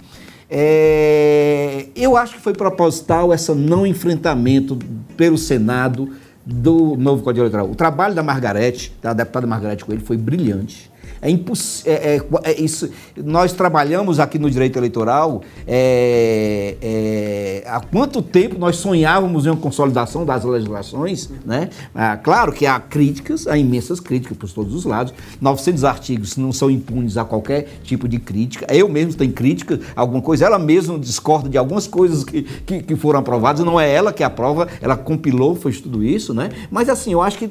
É, 0.49 1.87
eu 1.95 2.15
acho 2.17 2.35
que 2.35 2.41
foi 2.41 2.53
proposital 2.53 3.33
esse 3.33 3.51
não 3.53 3.87
enfrentamento 3.87 4.77
pelo 5.15 5.37
Senado 5.37 6.09
do 6.45 6.95
novo 6.97 7.23
Código 7.23 7.41
Eleitoral. 7.41 7.69
O 7.69 7.75
trabalho 7.75 8.13
da 8.13 8.23
Margarete, 8.23 8.93
da 9.01 9.13
deputada 9.13 9.47
Margarete 9.47 9.85
Coelho, 9.85 10.01
foi 10.01 10.17
brilhante. 10.17 10.91
É 11.23 11.29
impossível. 11.29 11.93
É, 11.93 12.17
é, 12.17 12.51
é, 12.51 12.89
nós 13.23 13.53
trabalhamos 13.53 14.19
aqui 14.19 14.37
no 14.37 14.51
direito 14.51 14.77
eleitoral. 14.77 15.41
É, 15.65 16.75
é, 16.81 17.63
há 17.65 17.79
quanto 17.79 18.21
tempo 18.21 18.59
nós 18.59 18.75
sonhávamos 18.75 19.45
em 19.45 19.49
uma 19.49 19.57
consolidação 19.57 20.25
das 20.25 20.43
legislações? 20.43 21.29
Né? 21.45 21.69
Ah, 21.95 22.17
claro 22.17 22.51
que 22.51 22.65
há 22.65 22.77
críticas, 22.77 23.47
há 23.47 23.57
imensas 23.57 24.01
críticas 24.01 24.37
por 24.37 24.51
todos 24.51 24.75
os 24.75 24.83
lados. 24.83 25.13
900 25.39 25.85
artigos 25.85 26.35
não 26.35 26.51
são 26.51 26.69
impunes 26.69 27.15
a 27.15 27.23
qualquer 27.23 27.79
tipo 27.83 28.07
de 28.07 28.19
crítica. 28.19 28.67
Eu 28.69 28.89
mesmo 28.89 29.13
tenho 29.13 29.31
crítica, 29.31 29.79
alguma 29.95 30.21
coisa. 30.21 30.45
Ela 30.45 30.59
mesma 30.59 30.99
discorda 30.99 31.47
de 31.47 31.57
algumas 31.57 31.87
coisas 31.87 32.25
que, 32.25 32.43
que, 32.43 32.83
que 32.83 32.95
foram 32.97 33.21
aprovadas. 33.21 33.65
Não 33.65 33.79
é 33.79 33.89
ela 33.89 34.11
que 34.11 34.23
aprova, 34.23 34.67
ela 34.81 34.97
compilou, 34.97 35.55
fez 35.55 35.79
tudo 35.79 36.03
isso. 36.03 36.33
Né? 36.33 36.49
Mas 36.69 36.89
assim, 36.89 37.13
eu 37.13 37.21
acho 37.21 37.37
que 37.37 37.49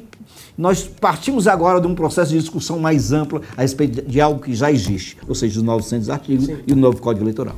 nós 0.57 0.83
partimos 0.83 1.49
agora 1.49 1.81
de 1.81 1.87
um 1.87 1.95
processo 1.95 2.33
de 2.33 2.39
discussão 2.39 2.79
mais 2.79 3.13
ampla 3.13 3.41
a 3.57 3.62
respeito 3.63 4.03
de 4.03 4.21
algo 4.21 4.41
que 4.41 4.55
já 4.55 4.71
existe, 4.71 5.17
ou 5.27 5.35
seja, 5.35 5.59
os 5.59 5.65
900 5.65 6.11
artigos 6.11 6.47
Sim. 6.47 6.59
e 6.67 6.73
o 6.73 6.77
novo 6.77 7.01
Código 7.01 7.25
Eleitoral. 7.25 7.57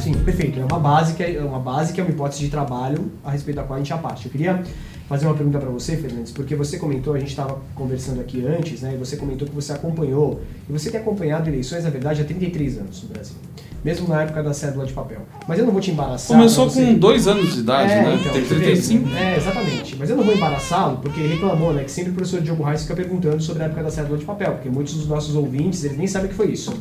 Sim, 0.00 0.14
perfeito. 0.24 0.58
É 0.58 0.64
uma 0.64 0.78
base 0.78 1.14
que 1.14 1.22
é 1.22 1.42
uma 1.42 1.58
base 1.58 1.92
que 1.92 2.00
é 2.00 2.04
uma 2.04 2.10
hipótese 2.10 2.40
de 2.42 2.48
trabalho 2.48 3.12
a 3.24 3.30
respeito 3.30 3.56
da 3.56 3.62
qual 3.62 3.76
a 3.76 3.78
gente 3.78 3.88
já 3.88 3.98
parte. 3.98 4.26
Eu 4.26 4.32
queria 4.32 4.62
fazer 5.10 5.26
uma 5.26 5.34
pergunta 5.34 5.58
para 5.58 5.68
você, 5.68 5.96
Fernandes, 5.96 6.30
porque 6.30 6.54
você 6.54 6.78
comentou, 6.78 7.14
a 7.14 7.18
gente 7.18 7.30
estava 7.30 7.60
conversando 7.74 8.20
aqui 8.20 8.46
antes, 8.46 8.80
né? 8.80 8.92
E 8.94 8.96
você 8.96 9.16
comentou 9.16 9.48
que 9.48 9.52
você 9.52 9.72
acompanhou 9.72 10.40
e 10.68 10.72
você 10.72 10.88
tem 10.88 11.00
acompanhado 11.00 11.50
eleições, 11.50 11.82
na 11.82 11.90
verdade, 11.90 12.22
há 12.22 12.24
33 12.24 12.78
anos 12.78 13.02
no 13.02 13.08
Brasil 13.08 13.34
mesmo 13.82 14.06
na 14.06 14.22
época 14.22 14.42
da 14.42 14.52
cédula 14.52 14.84
de 14.84 14.92
papel. 14.92 15.20
Mas 15.48 15.58
eu 15.58 15.64
não 15.64 15.72
vou 15.72 15.80
te 15.80 15.90
embaraçar. 15.90 16.36
Começou 16.36 16.68
você... 16.68 16.84
com 16.84 16.94
dois 16.98 17.26
anos 17.26 17.54
de 17.54 17.60
idade, 17.60 17.90
é, 17.90 18.02
né? 18.02 18.18
Então, 18.20 18.30
Tem 18.30 18.44
35. 18.44 19.08
É, 19.16 19.38
exatamente. 19.38 19.96
Mas 19.98 20.10
eu 20.10 20.16
não 20.18 20.22
vou 20.22 20.34
embaraçá-lo, 20.34 20.98
porque 20.98 21.18
ele 21.18 21.32
reclamou, 21.32 21.72
né? 21.72 21.82
Que 21.82 21.90
sempre 21.90 22.10
o 22.10 22.14
professor 22.14 22.42
Diogo 22.42 22.62
Reis 22.62 22.82
fica 22.82 22.94
perguntando 22.94 23.42
sobre 23.42 23.62
a 23.62 23.66
época 23.66 23.82
da 23.82 23.90
cédula 23.90 24.18
de 24.18 24.26
papel, 24.26 24.52
porque 24.52 24.68
muitos 24.68 24.92
dos 24.92 25.06
nossos 25.06 25.34
ouvintes, 25.34 25.82
eles 25.82 25.96
nem 25.96 26.06
sabem 26.06 26.26
o 26.26 26.30
que 26.30 26.36
foi 26.36 26.52
isso. 26.52 26.74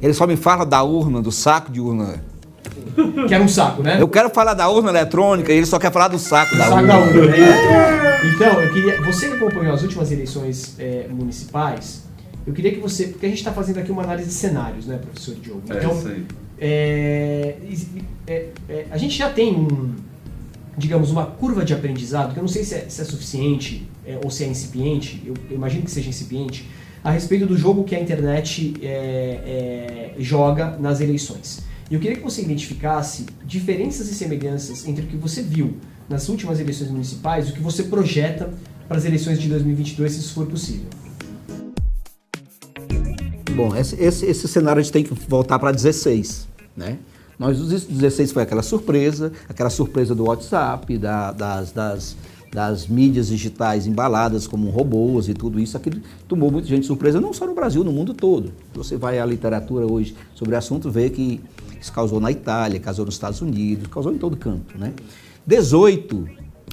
Ele 0.00 0.14
só 0.14 0.26
me 0.26 0.34
fala 0.34 0.64
da 0.64 0.82
urna, 0.82 1.20
do 1.20 1.30
saco 1.30 1.70
de 1.70 1.78
urna. 1.78 2.22
Que 3.26 3.34
era 3.34 3.42
um 3.42 3.48
saco, 3.48 3.82
né? 3.82 4.00
Eu 4.00 4.08
quero 4.08 4.30
falar 4.30 4.54
da 4.54 4.68
urna 4.68 4.90
eletrônica 4.90 5.52
e 5.52 5.56
ele 5.56 5.66
só 5.66 5.78
quer 5.78 5.92
falar 5.92 6.08
do 6.08 6.18
saco 6.18 6.56
da 6.56 6.64
saco 6.64 6.76
urna. 6.76 6.88
Da 6.88 6.98
urna 6.98 7.26
né? 7.26 8.20
Então, 8.34 8.62
eu 8.62 8.72
queria. 8.72 9.02
Você 9.02 9.28
que 9.28 9.34
acompanhou 9.34 9.74
as 9.74 9.82
últimas 9.82 10.10
eleições 10.12 10.74
é, 10.78 11.06
municipais, 11.08 12.04
eu 12.46 12.52
queria 12.52 12.72
que 12.72 12.80
você. 12.80 13.08
Porque 13.08 13.26
a 13.26 13.28
gente 13.28 13.38
está 13.38 13.52
fazendo 13.52 13.78
aqui 13.78 13.90
uma 13.90 14.02
análise 14.02 14.28
de 14.28 14.34
cenários, 14.34 14.86
né, 14.86 14.98
professor 14.98 15.34
Diogo? 15.36 15.62
É 15.70 15.76
então, 15.76 15.92
isso 15.92 16.08
aí. 16.08 16.26
É, 16.62 17.56
é, 18.26 18.48
é, 18.68 18.86
a 18.90 18.98
gente 18.98 19.16
já 19.16 19.30
tem 19.30 19.54
um, 19.54 19.94
digamos, 20.76 21.10
uma 21.10 21.24
curva 21.24 21.64
de 21.64 21.72
aprendizado, 21.72 22.34
que 22.34 22.38
eu 22.38 22.42
não 22.42 22.48
sei 22.48 22.64
se 22.64 22.74
é, 22.74 22.84
se 22.88 23.00
é 23.00 23.04
suficiente 23.04 23.88
é, 24.06 24.18
ou 24.22 24.30
se 24.30 24.44
é 24.44 24.46
incipiente, 24.46 25.22
eu, 25.24 25.34
eu, 25.48 25.56
imagino 25.56 25.84
que 25.84 25.90
seja 25.90 26.10
incipiente, 26.10 26.68
a 27.02 27.10
respeito 27.10 27.46
do 27.46 27.56
jogo 27.56 27.84
que 27.84 27.96
a 27.96 28.00
internet 28.00 28.74
é, 28.82 30.12
joga 30.18 30.76
nas 30.78 31.00
eleições. 31.00 31.69
E 31.90 31.94
eu 31.94 31.98
queria 31.98 32.16
que 32.16 32.22
você 32.22 32.40
identificasse 32.40 33.26
diferenças 33.44 34.08
e 34.08 34.14
semelhanças 34.14 34.86
entre 34.86 35.04
o 35.04 35.08
que 35.08 35.16
você 35.16 35.42
viu 35.42 35.76
nas 36.08 36.28
últimas 36.28 36.60
eleições 36.60 36.88
municipais 36.88 37.48
e 37.48 37.50
o 37.50 37.52
que 37.52 37.60
você 37.60 37.82
projeta 37.82 38.48
para 38.86 38.96
as 38.96 39.04
eleições 39.04 39.40
de 39.40 39.48
2022, 39.48 40.12
se 40.12 40.20
isso 40.20 40.34
for 40.34 40.46
possível. 40.46 40.86
Bom, 43.56 43.74
esse, 43.74 43.96
esse, 43.96 44.24
esse 44.24 44.46
cenário 44.46 44.78
a 44.78 44.82
gente 44.84 44.92
tem 44.92 45.02
que 45.02 45.12
voltar 45.28 45.58
para 45.58 45.72
16. 45.72 46.46
Né? 46.76 46.96
Nós, 47.36 47.60
os 47.60 47.84
16 47.84 48.30
foi 48.30 48.44
aquela 48.44 48.62
surpresa, 48.62 49.32
aquela 49.48 49.68
surpresa 49.68 50.14
do 50.14 50.26
WhatsApp, 50.26 50.96
da, 50.96 51.32
das, 51.32 51.72
das, 51.72 52.16
das 52.52 52.86
mídias 52.86 53.26
digitais 53.26 53.88
embaladas 53.88 54.46
como 54.46 54.70
robôs 54.70 55.28
e 55.28 55.34
tudo 55.34 55.58
isso, 55.58 55.76
aquilo 55.76 56.00
tomou 56.28 56.52
muita 56.52 56.68
gente 56.68 56.86
surpresa, 56.86 57.20
não 57.20 57.32
só 57.32 57.46
no 57.46 57.54
Brasil, 57.54 57.82
no 57.82 57.90
mundo 57.90 58.14
todo. 58.14 58.52
Você 58.74 58.96
vai 58.96 59.18
à 59.18 59.26
literatura 59.26 59.86
hoje 59.86 60.14
sobre 60.36 60.54
o 60.54 60.58
assunto, 60.58 60.88
vê 60.88 61.10
que 61.10 61.40
isso 61.80 61.92
causou 61.92 62.20
na 62.20 62.30
Itália, 62.30 62.78
causou 62.78 63.04
nos 63.04 63.14
Estados 63.14 63.40
Unidos, 63.40 63.86
causou 63.86 64.12
em 64.12 64.18
todo 64.18 64.36
canto. 64.36 64.78
Né? 64.78 64.92
18, 65.46 66.28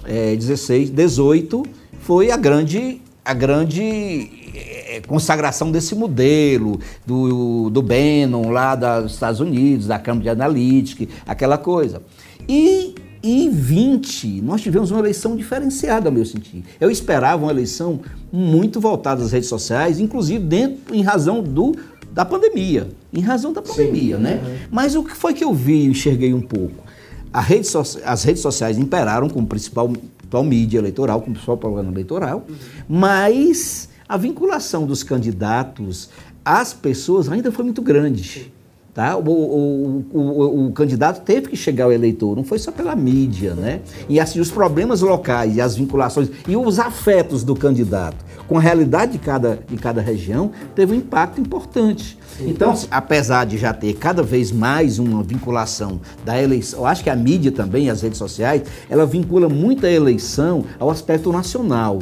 é, 0.06 0.36
16, 0.36 0.90
18 0.90 1.64
foi 2.00 2.32
a 2.32 2.38
grande, 2.38 3.02
a 3.24 3.34
grande 3.34 4.30
é, 4.54 5.02
consagração 5.08 5.72
desse 5.72 5.96
modelo, 5.96 6.80
do, 7.06 7.70
do 7.70 7.82
Bannon 7.82 8.50
lá 8.50 8.76
dos 8.76 9.14
Estados 9.14 9.40
Unidos, 9.40 9.88
da 9.88 9.98
Cambridge 9.98 10.30
Analytica, 10.30 11.08
aquela 11.26 11.58
coisa. 11.58 12.02
E 12.48 12.96
em 13.24 13.50
20, 13.50 14.42
nós 14.42 14.62
tivemos 14.62 14.92
uma 14.92 15.00
eleição 15.00 15.36
diferenciada, 15.36 16.08
ao 16.08 16.14
meu 16.14 16.26
sentir. 16.26 16.64
Eu 16.80 16.90
esperava 16.90 17.44
uma 17.44 17.52
eleição 17.52 18.00
muito 18.32 18.80
voltada 18.80 19.24
às 19.24 19.32
redes 19.32 19.50
sociais, 19.50 20.00
inclusive 20.00 20.40
dentro, 20.40 20.96
em 20.96 21.02
razão 21.02 21.42
do, 21.42 21.76
da 22.18 22.26
pandemia. 22.26 22.90
Em 23.14 23.22
razão 23.22 23.54
da 23.54 23.62
pandemia, 23.62 24.18
Sim, 24.18 24.24
né? 24.24 24.42
É. 24.44 24.68
Mas 24.72 24.96
o 24.96 25.04
que 25.04 25.16
foi 25.16 25.36
que 25.36 25.44
eu 25.44 25.54
vi 25.54 25.84
e 25.84 25.86
enxerguei 25.86 26.34
um 26.34 26.42
pouco? 26.42 26.84
Rede 27.32 27.68
so 27.68 27.84
as 28.04 28.24
redes 28.24 28.42
sociais 28.42 28.80
imperaram 28.80 29.30
como 29.30 29.46
principal, 29.46 29.88
principal 29.88 30.44
mídia 30.44 30.80
eleitoral, 30.80 31.22
como 31.22 31.34
principal 31.34 31.58
programa 31.58 31.92
eleitoral, 31.92 32.44
uhum. 32.50 32.56
mas 32.90 33.90
a 34.10 34.18
vinculação 34.18 34.88
dos 34.88 35.04
candidatos 35.04 36.10
às 36.44 36.74
pessoas 36.74 37.30
ainda 37.30 37.52
foi 37.52 37.64
muito 37.64 37.84
grande. 37.84 38.52
Tá? 38.98 39.16
O, 39.16 39.30
o, 39.30 40.06
o, 40.12 40.66
o, 40.66 40.72
candidato 40.72 41.24
teve 41.24 41.50
que 41.50 41.56
chegar 41.56 41.84
ao 41.84 41.92
eleitor, 41.94 42.36
não 42.36 42.44
foi 42.44 42.58
só 42.58 42.72
pela 42.72 42.96
mídia, 42.96 43.54
né? 43.54 43.82
E 44.10 44.20
assim, 44.20 44.40
os 44.40 44.50
problemas 44.50 45.02
locais 45.02 45.56
e 45.56 45.62
as 45.62 45.76
vinculações 45.76 46.30
e 46.48 46.58
os 46.58 46.80
afetos 46.80 47.44
do 47.44 47.56
candidato 47.56 48.26
com 48.48 48.58
a 48.58 48.62
realidade 48.62 49.12
de 49.12 49.20
cada, 49.20 49.60
de 49.68 49.78
cada 49.78 50.02
região 50.02 50.52
teve 50.74 50.94
um 50.94 50.96
impacto 50.96 51.40
importante. 51.40 52.18
Então, 52.40 52.74
apesar 52.90 53.46
de 53.46 53.58
já 53.58 53.72
ter 53.74 53.94
cada 53.94 54.24
vez 54.24 54.52
mais 54.52 54.98
uma 54.98 55.22
vinculação 55.22 56.00
da 56.26 56.42
eleição, 56.42 56.80
eu 56.80 56.86
acho 56.88 57.04
que 57.04 57.10
a 57.12 57.16
mídia 57.16 57.52
também, 57.52 57.92
as 57.92 58.02
redes 58.02 58.18
sociais, 58.18 58.64
ela 58.90 59.06
vincula 59.06 59.48
muito 59.48 59.86
a 59.86 59.92
eleição 59.92 60.64
ao 60.80 60.90
aspecto 60.90 61.32
nacional 61.32 62.00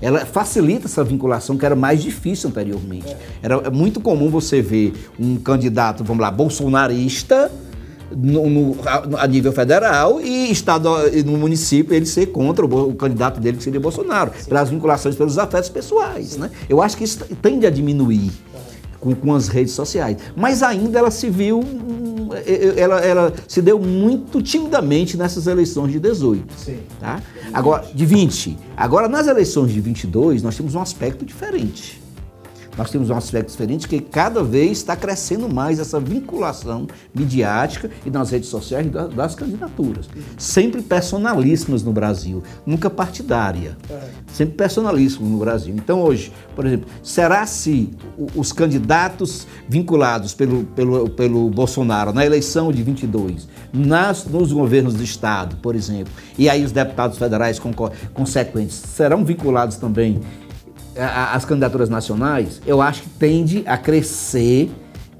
ela 0.00 0.24
facilita 0.24 0.86
essa 0.86 1.02
vinculação 1.02 1.56
que 1.56 1.64
era 1.64 1.76
mais 1.76 2.02
difícil 2.02 2.50
anteriormente. 2.50 3.16
Era 3.42 3.70
muito 3.70 4.00
comum 4.00 4.30
você 4.30 4.60
ver 4.60 4.92
um 5.18 5.36
candidato, 5.36 6.04
vamos 6.04 6.22
lá, 6.22 6.30
bolsonarista 6.30 7.50
no, 8.14 8.48
no, 8.48 8.76
a, 9.18 9.26
nível 9.26 9.52
federal 9.52 10.20
e 10.20 10.50
estado 10.50 10.88
no 11.24 11.36
município 11.36 11.94
ele 11.94 12.06
ser 12.06 12.26
contra 12.26 12.64
o, 12.64 12.90
o 12.90 12.94
candidato 12.94 13.40
dele 13.40 13.56
que 13.56 13.64
seria 13.64 13.80
Bolsonaro, 13.80 14.32
Sim. 14.38 14.48
pelas 14.48 14.70
vinculações, 14.70 15.16
pelos 15.16 15.38
afetos 15.38 15.68
pessoais. 15.68 16.36
Né? 16.36 16.50
Eu 16.68 16.80
acho 16.82 16.96
que 16.96 17.04
isso 17.04 17.24
tende 17.42 17.66
a 17.66 17.70
diminuir 17.70 18.30
com, 19.00 19.14
com 19.14 19.34
as 19.34 19.48
redes 19.48 19.72
sociais. 19.72 20.18
Mas 20.36 20.62
ainda 20.62 20.98
ela 20.98 21.10
se 21.10 21.28
viu, 21.28 21.60
ela, 22.76 23.00
ela 23.00 23.32
se 23.46 23.60
deu 23.60 23.78
muito 23.78 24.42
timidamente 24.42 25.16
nessas 25.16 25.46
eleições 25.46 25.92
de 25.92 26.00
18. 26.00 26.52
Sim. 26.56 26.78
Tá? 27.00 27.22
Agora, 27.52 27.86
de 27.94 28.06
20. 28.06 28.58
Agora, 28.76 29.08
nas 29.08 29.26
eleições 29.26 29.72
de 29.72 29.80
22, 29.80 30.42
nós 30.42 30.56
temos 30.56 30.74
um 30.74 30.80
aspecto 30.80 31.24
diferente 31.24 32.05
nós 32.76 32.90
temos 32.90 33.10
um 33.10 33.16
aspecto 33.16 33.50
diferente 33.50 33.88
que 33.88 34.00
cada 34.00 34.42
vez 34.42 34.78
está 34.78 34.94
crescendo 34.94 35.52
mais 35.52 35.78
essa 35.78 35.98
vinculação 35.98 36.86
midiática 37.14 37.90
e 38.04 38.10
nas 38.10 38.30
redes 38.30 38.48
sociais 38.48 38.86
das, 39.14 39.34
candidaturas. 39.34 40.08
Sempre 40.36 40.82
personalíssimas 40.82 41.82
no 41.82 41.92
Brasil, 41.92 42.42
nunca 42.64 42.88
partidária. 42.88 43.76
Sempre 44.32 44.54
personalíssimas 44.54 45.30
no 45.30 45.38
Brasil. 45.38 45.74
Então 45.76 46.00
hoje, 46.00 46.32
por 46.54 46.66
exemplo, 46.66 46.88
será 47.02 47.46
se 47.46 47.90
os 48.34 48.52
candidatos 48.52 49.46
vinculados 49.68 50.34
pelo, 50.34 50.64
pelo, 50.64 51.08
pelo 51.10 51.50
Bolsonaro 51.50 52.12
na 52.12 52.24
eleição 52.24 52.72
de 52.72 52.82
22, 52.82 53.48
nas, 53.72 54.24
nos 54.24 54.52
governos 54.52 54.94
do 54.94 55.02
Estado, 55.02 55.56
por 55.56 55.74
exemplo, 55.74 56.12
e 56.38 56.48
aí 56.48 56.64
os 56.64 56.72
deputados 56.72 57.18
federais 57.18 57.60
consequentes 58.14 58.74
serão 58.76 59.24
vinculados 59.24 59.76
também 59.76 60.20
as 60.98 61.44
candidaturas 61.44 61.88
nacionais, 61.88 62.60
eu 62.66 62.80
acho 62.80 63.02
que 63.02 63.08
tende 63.10 63.62
a 63.66 63.76
crescer 63.76 64.70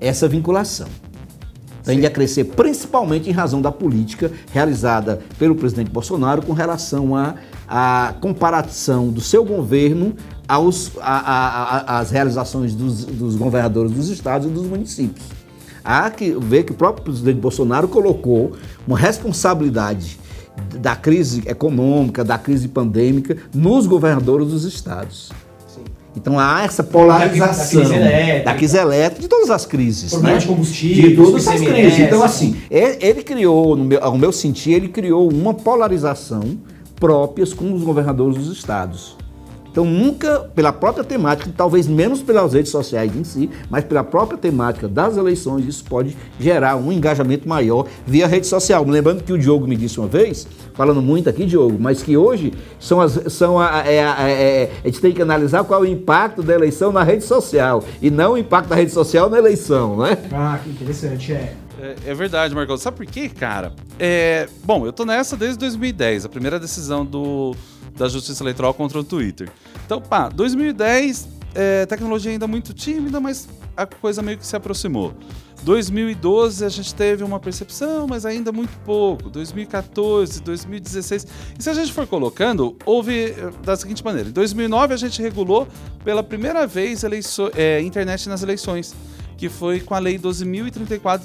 essa 0.01 0.29
vinculação. 0.29 0.89
Tende 1.85 2.01
Sim. 2.01 2.07
a 2.07 2.11
crescer 2.11 2.45
principalmente 2.45 3.31
em 3.31 3.33
razão 3.33 3.63
da 3.63 3.71
política 3.71 4.33
realizada 4.53 5.21
pelo 5.39 5.55
presidente 5.55 5.91
Bolsonaro 5.91 6.43
com 6.43 6.53
relação 6.53 7.15
à 7.15 7.37
a, 7.69 8.09
a, 8.09 8.13
comparação 8.15 9.09
do 9.09 9.21
seu 9.21 9.45
governo 9.45 10.15
aos, 10.49 10.93
a, 11.01 11.99
às 11.99 12.11
realizações 12.11 12.75
dos, 12.75 13.05
dos 13.05 13.37
governadores 13.37 13.93
dos 13.93 14.09
estados 14.09 14.49
e 14.49 14.51
dos 14.51 14.67
municípios. 14.67 15.25
Há 15.85 16.11
que 16.11 16.33
ver 16.33 16.65
que 16.65 16.73
o 16.73 16.75
próprio 16.75 17.05
presidente 17.05 17.39
Bolsonaro 17.39 17.87
colocou 17.87 18.57
uma 18.87 18.99
responsabilidade 18.99 20.19
da 20.81 20.97
crise 20.97 21.45
econômica, 21.47 22.25
da 22.25 22.37
crise 22.37 22.67
pandêmica 22.67 23.37
nos 23.55 23.87
governadores 23.87 24.49
dos 24.49 24.65
estados. 24.65 25.31
Então 26.17 26.39
há 26.39 26.63
essa 26.63 26.83
polarização 26.83 27.83
da 27.83 27.89
crise 27.89 27.95
elétrica, 27.95 28.45
da 28.45 28.55
crise 28.55 28.79
elétrica 28.79 29.21
de 29.21 29.29
todas 29.29 29.51
as 29.51 29.67
crises. 29.67 30.13
Né? 30.21 30.39
de 30.39 30.47
combustível, 30.47 31.11
De 31.11 31.17
todas 31.17 31.47
as 31.47 31.61
crises. 31.61 31.99
Então, 31.99 32.23
assim, 32.23 32.57
ele, 32.71 32.97
ele 33.01 33.23
criou, 33.23 33.77
no 33.77 33.85
meu, 33.85 34.03
ao 34.03 34.17
meu 34.17 34.33
sentir, 34.33 34.73
ele 34.73 34.89
criou 34.89 35.31
uma 35.31 35.53
polarização 35.53 36.59
próprias 36.99 37.53
com 37.53 37.73
os 37.75 37.83
governadores 37.83 38.39
dos 38.39 38.57
estados. 38.57 39.17
Então, 39.77 39.85
nunca, 39.85 40.41
pela 40.55 40.73
própria 40.73 41.05
temática, 41.05 41.53
talvez 41.55 41.87
menos 41.87 42.23
pelas 42.23 42.55
redes 42.55 42.71
sociais 42.73 43.15
em 43.15 43.23
si, 43.23 43.51
mas 43.69 43.85
pela 43.85 44.03
própria 44.03 44.39
temática 44.39 44.89
das 44.89 45.19
eleições, 45.19 45.67
isso 45.67 45.85
pode 45.85 46.17
gerar 46.41 46.77
um 46.77 46.91
engajamento 46.91 47.47
maior 47.47 47.87
via 48.07 48.27
rede 48.27 48.47
social. 48.47 48.83
Lembrando 48.87 49.23
que 49.23 49.35
o 49.35 49.39
Diogo 49.39 49.67
me 49.67 49.77
disse 49.77 50.01
uma 50.01 50.09
vez, 50.09 50.49
falando 50.73 51.03
muito 51.03 51.29
aqui, 51.29 51.45
Diogo, 51.45 51.77
mas 51.79 52.03
que 52.03 52.17
hoje 52.17 52.55
são 52.81 53.03
as, 53.03 53.21
são 53.31 53.61
a, 53.61 53.81
é, 53.87 54.03
a- 54.03 54.17
é- 54.31 54.71
a 54.83 54.87
gente 54.89 54.99
tem 54.99 55.13
que 55.13 55.21
analisar 55.21 55.63
qual 55.65 55.85
é 55.85 55.87
o 55.87 55.91
impacto 55.93 56.43
da 56.43 56.55
eleição 56.55 56.91
na 56.91 57.03
rede 57.03 57.25
social 57.25 57.85
e 58.01 58.11
não 58.11 58.33
o 58.33 58.39
impacto 58.39 58.69
da 58.71 58.77
rede 58.77 58.93
social 58.93 59.29
na 59.29 59.37
eleição, 59.37 59.99
né? 59.99 60.17
Ah, 60.33 60.59
que 60.65 60.71
interessante, 60.71 61.33
é. 61.35 61.53
É, 61.79 61.95
é 62.07 62.15
verdade, 62.15 62.55
Marcos. 62.55 62.81
Sabe 62.81 62.97
por 62.97 63.05
quê, 63.05 63.29
cara? 63.29 63.75
É, 63.99 64.49
bom, 64.65 64.87
eu 64.87 64.93
tô 64.95 65.05
nessa 65.05 65.37
desde 65.37 65.59
2010, 65.59 66.25
a 66.25 66.29
primeira 66.31 66.59
decisão 66.59 67.05
do, 67.05 67.55
da 67.97 68.09
Justiça 68.09 68.43
Eleitoral 68.43 68.75
contra 68.75 68.99
o 68.99 69.05
Twitter. 69.05 69.51
Então, 69.85 70.01
pá, 70.01 70.29
2010, 70.29 71.29
é, 71.55 71.87
tecnologia 71.87 72.31
ainda 72.31 72.47
muito 72.47 72.73
tímida, 72.75 73.19
mas 73.21 73.49
a 73.77 73.87
coisa 73.87 74.23
meio 74.23 74.39
que 74.39 74.47
se 74.47 74.55
aproximou. 74.57 75.15
2012 75.63 76.65
a 76.65 76.69
gente 76.69 76.95
teve 76.95 77.25
uma 77.25 77.41
percepção, 77.41 78.07
mas 78.07 78.27
ainda 78.27 78.53
muito 78.53 78.77
pouco. 78.85 79.29
2014, 79.31 80.43
2016. 80.43 81.27
E 81.59 81.63
se 81.63 81.71
a 81.71 81.75
gente 81.75 81.93
for 81.93 82.07
colocando, 82.07 82.77
houve 82.85 83.31
eh, 83.31 83.51
da 83.65 83.75
seguinte 83.75 84.05
maneira: 84.05 84.29
em 84.29 84.33
2009 84.33 84.95
a 84.95 84.97
gente 84.97 85.21
regulou 85.21 85.67
pela 86.05 86.23
primeira 86.23 86.67
vez 86.67 87.03
eleiço- 87.05 87.51
eh, 87.57 87.81
internet 87.81 88.29
nas 88.29 88.43
eleições, 88.43 88.95
que 89.37 89.49
foi 89.49 89.81
com 89.81 89.95
a 89.95 89.99
Lei 89.99 90.19
12.034 90.19 91.23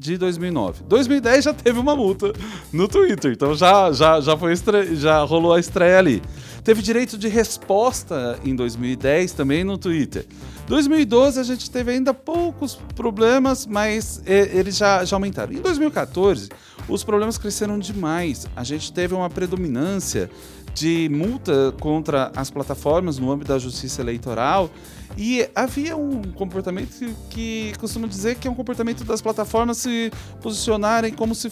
de 0.00 0.16
2009. 0.16 0.82
2010 0.84 1.44
já 1.44 1.52
teve 1.52 1.78
uma 1.78 1.94
multa 1.94 2.32
no 2.72 2.88
Twitter, 2.88 3.32
então 3.32 3.54
já, 3.54 3.92
já, 3.92 4.18
já, 4.18 4.34
foi 4.34 4.54
já 4.94 5.22
rolou 5.22 5.52
a 5.52 5.60
estreia 5.60 5.98
ali. 5.98 6.22
Teve 6.64 6.80
direito 6.80 7.18
de 7.18 7.28
resposta 7.28 8.38
em 8.42 8.56
2010 8.56 9.32
também 9.32 9.62
no 9.62 9.76
Twitter. 9.76 10.26
2012 10.66 11.38
a 11.38 11.42
gente 11.42 11.70
teve 11.70 11.90
ainda 11.90 12.14
poucos 12.14 12.76
problemas, 12.94 13.66
mas 13.66 14.22
eles 14.24 14.76
já, 14.76 15.04
já 15.04 15.16
aumentaram. 15.16 15.52
Em 15.52 15.60
2014, 15.60 16.48
os 16.88 17.04
problemas 17.04 17.36
cresceram 17.36 17.78
demais. 17.78 18.46
A 18.56 18.64
gente 18.64 18.92
teve 18.92 19.14
uma 19.14 19.28
predominância 19.28 20.30
de 20.74 21.08
multa 21.10 21.74
contra 21.80 22.30
as 22.34 22.50
plataformas 22.50 23.18
no 23.18 23.30
âmbito 23.30 23.48
da 23.52 23.58
justiça 23.58 24.00
eleitoral 24.00 24.70
e 25.16 25.48
havia 25.54 25.96
um 25.96 26.22
comportamento 26.22 26.98
que, 26.98 27.14
que 27.30 27.72
costuma 27.78 28.06
dizer 28.06 28.36
que 28.36 28.46
é 28.46 28.50
um 28.50 28.54
comportamento 28.54 29.04
das 29.04 29.20
plataformas 29.20 29.78
se 29.78 30.10
posicionarem 30.40 31.12
como 31.12 31.34
se 31.34 31.50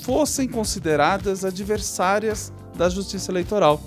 fossem 0.00 0.46
consideradas 0.46 1.44
adversárias 1.44 2.52
da 2.76 2.88
justiça 2.88 3.32
eleitoral. 3.32 3.80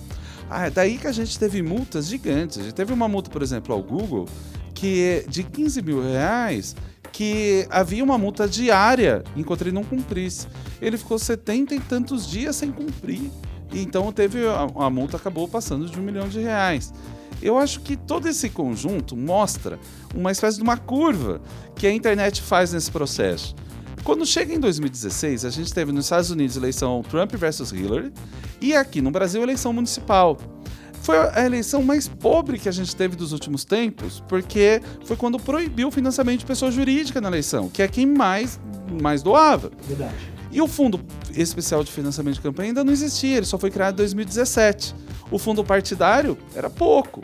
Ah, 0.50 0.68
é 0.68 0.70
daí 0.70 0.98
que 0.98 1.08
a 1.08 1.12
gente 1.12 1.38
teve 1.38 1.62
multas 1.62 2.08
gigantes. 2.08 2.58
A 2.58 2.64
gente 2.64 2.74
teve 2.74 2.94
uma 2.94 3.08
multa, 3.08 3.30
por 3.30 3.42
exemplo, 3.42 3.74
ao 3.74 3.84
Google, 3.84 4.28
que 4.74 5.04
é 5.04 5.26
de 5.30 5.44
15 5.44 5.82
mil 5.82 6.02
reais, 6.02 6.76
que 7.12 7.68
havia 7.70 8.04
uma 8.04 8.18
multa 8.18 8.48
diária 8.48 9.24
enquanto 9.36 9.62
ele 9.62 9.72
não 9.72 9.84
cumprisse. 9.84 10.48
Ele 10.82 10.98
ficou 10.98 11.20
70 11.20 11.76
e 11.76 11.80
tantos 11.80 12.28
dias 12.28 12.56
sem 12.56 12.72
cumprir. 12.72 13.30
Então 13.74 14.12
teve 14.12 14.46
a, 14.48 14.68
a 14.86 14.90
multa 14.90 15.18
acabou 15.18 15.48
passando 15.48 15.90
de 15.90 16.00
um 16.00 16.04
milhão 16.04 16.28
de 16.28 16.40
reais. 16.40 16.94
Eu 17.42 17.58
acho 17.58 17.82
que 17.82 17.96
todo 17.96 18.28
esse 18.28 18.50
conjunto 18.50 19.16
mostra 19.16 19.80
uma 20.16 20.32
espécie 20.32 20.58
de 20.58 20.64
uma 20.64 20.78
curva 20.78 21.42
que 21.76 21.86
a 21.86 21.92
internet 21.92 22.42
faz 22.42 22.74
nesse 22.74 22.90
processo. 22.90 23.56
Quando 24.04 24.26
chega 24.26 24.54
em 24.54 24.60
2016, 24.60 25.46
a 25.46 25.50
gente 25.50 25.74
teve 25.74 25.92
nos 25.92 26.06
Estados 26.06 26.32
Unidos 26.32 26.56
eleição 26.56 27.04
Trump 27.10 27.34
versus 27.36 27.72
Hillary 27.72 28.12
e 28.62 28.74
aqui 28.74 29.02
no 29.02 29.12
Brasil 29.12 29.44
eleição 29.44 29.74
municipal. 29.74 30.38
Foi 31.02 31.18
a 31.18 31.46
eleição 31.46 31.84
mais 31.84 32.08
pobre 32.08 32.58
que 32.58 32.68
a 32.68 32.72
gente 32.72 32.96
teve 32.96 33.16
dos 33.16 33.32
últimos 33.32 33.64
tempos, 33.64 34.22
porque 34.28 34.82
foi 35.06 35.16
quando 35.16 35.40
proibiu 35.40 35.90
o 35.90 35.92
financiamento 35.92 36.40
de 36.40 36.46
pessoa 36.46 36.72
jurídica 36.72 37.22
na 37.22 37.28
eleição, 37.28 37.70
que 37.70 37.82
é 37.82 37.88
quem 37.88 38.06
mais, 38.06 38.60
mais 39.02 39.22
doava. 39.22 39.72
Verdade. 39.88 40.37
E 40.52 40.62
o 40.62 40.68
Fundo 40.68 41.00
Especial 41.36 41.84
de 41.84 41.92
Financiamento 41.92 42.36
de 42.36 42.42
Campanha 42.42 42.70
ainda 42.70 42.84
não 42.84 42.94
existia, 42.94 43.38
ele 43.38 43.46
só 43.46 43.58
foi 43.58 43.70
criado 43.70 43.94
em 43.94 43.98
2017. 43.98 44.96
O 45.30 45.38
fundo 45.38 45.64
partidário 45.64 46.38
era 46.56 46.70
pouco, 46.70 47.22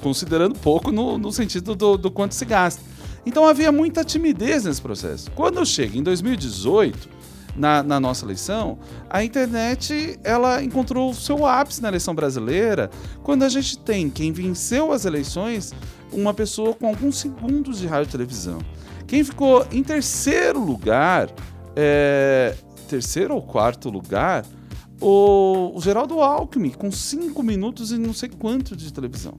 considerando 0.00 0.54
pouco 0.58 0.92
no, 0.92 1.18
no 1.18 1.32
sentido 1.32 1.74
do, 1.74 1.96
do 1.96 2.10
quanto 2.10 2.34
se 2.34 2.44
gasta. 2.44 2.82
Então 3.26 3.46
havia 3.46 3.70
muita 3.70 4.04
timidez 4.04 4.64
nesse 4.64 4.80
processo. 4.80 5.30
Quando 5.32 5.64
chega 5.66 5.98
em 5.98 6.02
2018, 6.02 7.20
na, 7.56 7.82
na 7.82 8.00
nossa 8.00 8.24
eleição, 8.24 8.78
a 9.08 9.22
internet 9.24 10.18
ela 10.22 10.62
encontrou 10.62 11.10
o 11.10 11.14
seu 11.14 11.44
ápice 11.44 11.82
na 11.82 11.88
eleição 11.88 12.14
brasileira, 12.14 12.90
quando 13.22 13.42
a 13.42 13.48
gente 13.48 13.78
tem 13.78 14.08
quem 14.08 14.32
venceu 14.32 14.92
as 14.92 15.04
eleições, 15.04 15.74
uma 16.12 16.32
pessoa 16.32 16.74
com 16.74 16.86
alguns 16.86 17.18
segundos 17.18 17.78
de 17.78 17.86
rádio 17.86 18.08
e 18.08 18.12
televisão. 18.12 18.58
Quem 19.06 19.24
ficou 19.24 19.66
em 19.72 19.82
terceiro 19.82 20.62
lugar, 20.62 21.28
é, 21.82 22.54
terceiro 22.88 23.34
ou 23.34 23.42
quarto 23.42 23.88
lugar, 23.88 24.44
o, 25.00 25.72
o 25.74 25.80
Geraldo 25.80 26.20
Alckmin, 26.20 26.70
com 26.70 26.92
cinco 26.92 27.42
minutos 27.42 27.90
e 27.90 27.98
não 27.98 28.12
sei 28.12 28.28
quanto 28.28 28.76
de 28.76 28.92
televisão. 28.92 29.34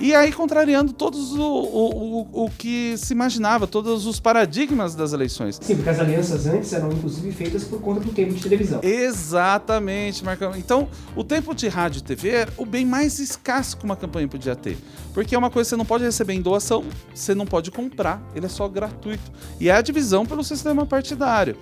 E 0.00 0.14
aí 0.14 0.32
contrariando 0.32 0.92
todos 0.92 1.32
o, 1.32 1.42
o, 1.42 2.20
o, 2.32 2.44
o 2.44 2.50
que 2.50 2.96
se 2.96 3.12
imaginava, 3.12 3.66
todos 3.66 4.06
os 4.06 4.20
paradigmas 4.20 4.94
das 4.94 5.12
eleições. 5.12 5.58
Sim, 5.60 5.74
porque 5.74 5.90
as 5.90 5.98
alianças 5.98 6.46
antes 6.46 6.72
eram 6.72 6.92
inclusive 6.92 7.32
feitas 7.32 7.64
por 7.64 7.80
conta 7.80 8.00
do 8.00 8.12
tempo 8.12 8.32
de 8.32 8.42
televisão. 8.42 8.80
Exatamente, 8.82 10.24
Marcão. 10.24 10.54
Então, 10.56 10.88
o 11.16 11.24
tempo 11.24 11.54
de 11.54 11.66
rádio 11.68 11.98
e 11.98 12.02
TV 12.02 12.30
é 12.30 12.48
o 12.56 12.64
bem 12.64 12.84
mais 12.84 13.18
escasso 13.18 13.76
que 13.76 13.84
uma 13.84 13.96
campanha 13.96 14.28
podia 14.28 14.54
ter. 14.54 14.78
Porque 15.12 15.34
é 15.34 15.38
uma 15.38 15.50
coisa 15.50 15.66
que 15.66 15.70
você 15.70 15.76
não 15.76 15.86
pode 15.86 16.04
receber 16.04 16.34
em 16.34 16.42
doação, 16.42 16.84
você 17.12 17.34
não 17.34 17.46
pode 17.46 17.70
comprar, 17.72 18.22
ele 18.34 18.46
é 18.46 18.48
só 18.48 18.68
gratuito. 18.68 19.32
E 19.58 19.68
é 19.68 19.72
a 19.72 19.82
divisão 19.82 20.24
pelo 20.24 20.44
sistema 20.44 20.86
partidário. 20.86 21.56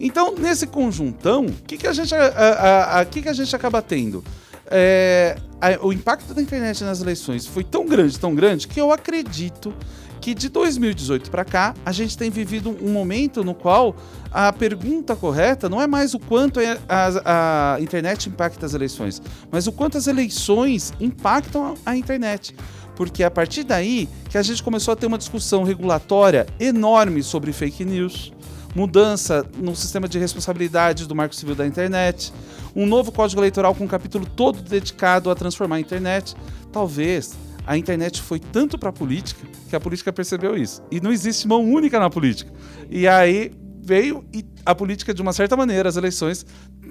Então, 0.00 0.34
nesse 0.36 0.66
conjuntão, 0.66 1.46
o 1.46 1.52
que, 1.66 1.76
que, 1.76 1.86
a 1.86 1.92
gente, 1.92 2.14
a, 2.14 2.26
a, 2.26 3.00
a, 3.00 3.04
que, 3.04 3.22
que 3.22 3.28
a 3.28 3.32
gente 3.32 3.54
acaba 3.54 3.82
tendo? 3.82 4.22
É, 4.70 5.36
a- 5.60 5.84
o 5.84 5.92
impacto 5.92 6.32
da 6.34 6.42
internet 6.42 6.84
nas 6.84 7.00
eleições 7.00 7.46
foi 7.46 7.64
tão 7.64 7.86
grande, 7.86 8.18
tão 8.18 8.34
grande, 8.34 8.68
que 8.68 8.80
eu 8.80 8.92
acredito 8.92 9.74
que 10.20 10.34
de 10.34 10.48
2018 10.48 11.30
para 11.30 11.44
cá 11.44 11.74
a 11.86 11.92
gente 11.92 12.18
tem 12.18 12.28
vivido 12.28 12.76
um 12.82 12.90
momento 12.90 13.42
no 13.44 13.54
qual 13.54 13.94
a 14.32 14.52
pergunta 14.52 15.14
correta 15.16 15.68
não 15.68 15.80
é 15.80 15.86
mais 15.86 16.12
o 16.12 16.18
quanto 16.18 16.58
é 16.60 16.76
a, 16.88 17.74
a 17.76 17.80
internet 17.80 18.28
impacta 18.28 18.66
as 18.66 18.74
eleições, 18.74 19.22
mas 19.50 19.66
o 19.66 19.72
quanto 19.72 19.96
as 19.96 20.06
eleições 20.06 20.92
impactam 21.00 21.76
a, 21.86 21.92
a 21.92 21.96
internet. 21.96 22.54
Porque 22.96 23.22
é 23.22 23.26
a 23.26 23.30
partir 23.30 23.62
daí 23.62 24.08
que 24.28 24.36
a 24.36 24.42
gente 24.42 24.60
começou 24.62 24.92
a 24.92 24.96
ter 24.96 25.06
uma 25.06 25.16
discussão 25.18 25.62
regulatória 25.62 26.46
enorme 26.58 27.22
sobre 27.22 27.52
fake 27.52 27.84
news, 27.84 28.32
mudança 28.78 29.44
no 29.56 29.74
sistema 29.74 30.08
de 30.08 30.20
responsabilidade 30.20 31.04
do 31.04 31.14
Marco 31.14 31.34
Civil 31.34 31.56
da 31.56 31.66
Internet, 31.66 32.32
um 32.76 32.86
novo 32.86 33.10
Código 33.10 33.40
Eleitoral 33.40 33.74
com 33.74 33.82
um 33.82 33.88
capítulo 33.88 34.24
todo 34.24 34.62
dedicado 34.62 35.32
a 35.32 35.34
transformar 35.34 35.76
a 35.76 35.80
internet. 35.80 36.36
Talvez 36.70 37.36
a 37.66 37.76
internet 37.76 38.22
foi 38.22 38.38
tanto 38.38 38.78
para 38.78 38.90
a 38.90 38.92
política 38.92 39.44
que 39.68 39.74
a 39.74 39.80
política 39.80 40.12
percebeu 40.12 40.56
isso. 40.56 40.80
E 40.92 41.00
não 41.00 41.10
existe 41.10 41.48
mão 41.48 41.64
única 41.68 41.98
na 41.98 42.08
política. 42.08 42.52
E 42.88 43.08
aí 43.08 43.50
veio 43.82 44.24
e 44.32 44.46
a 44.64 44.76
política, 44.76 45.12
de 45.12 45.20
uma 45.20 45.32
certa 45.32 45.56
maneira, 45.56 45.88
as 45.88 45.96
eleições, 45.96 46.46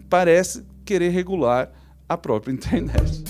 parece 0.10 0.66
querer 0.84 1.10
regular 1.10 1.72
a 2.10 2.18
própria 2.18 2.52
internet. 2.54 3.24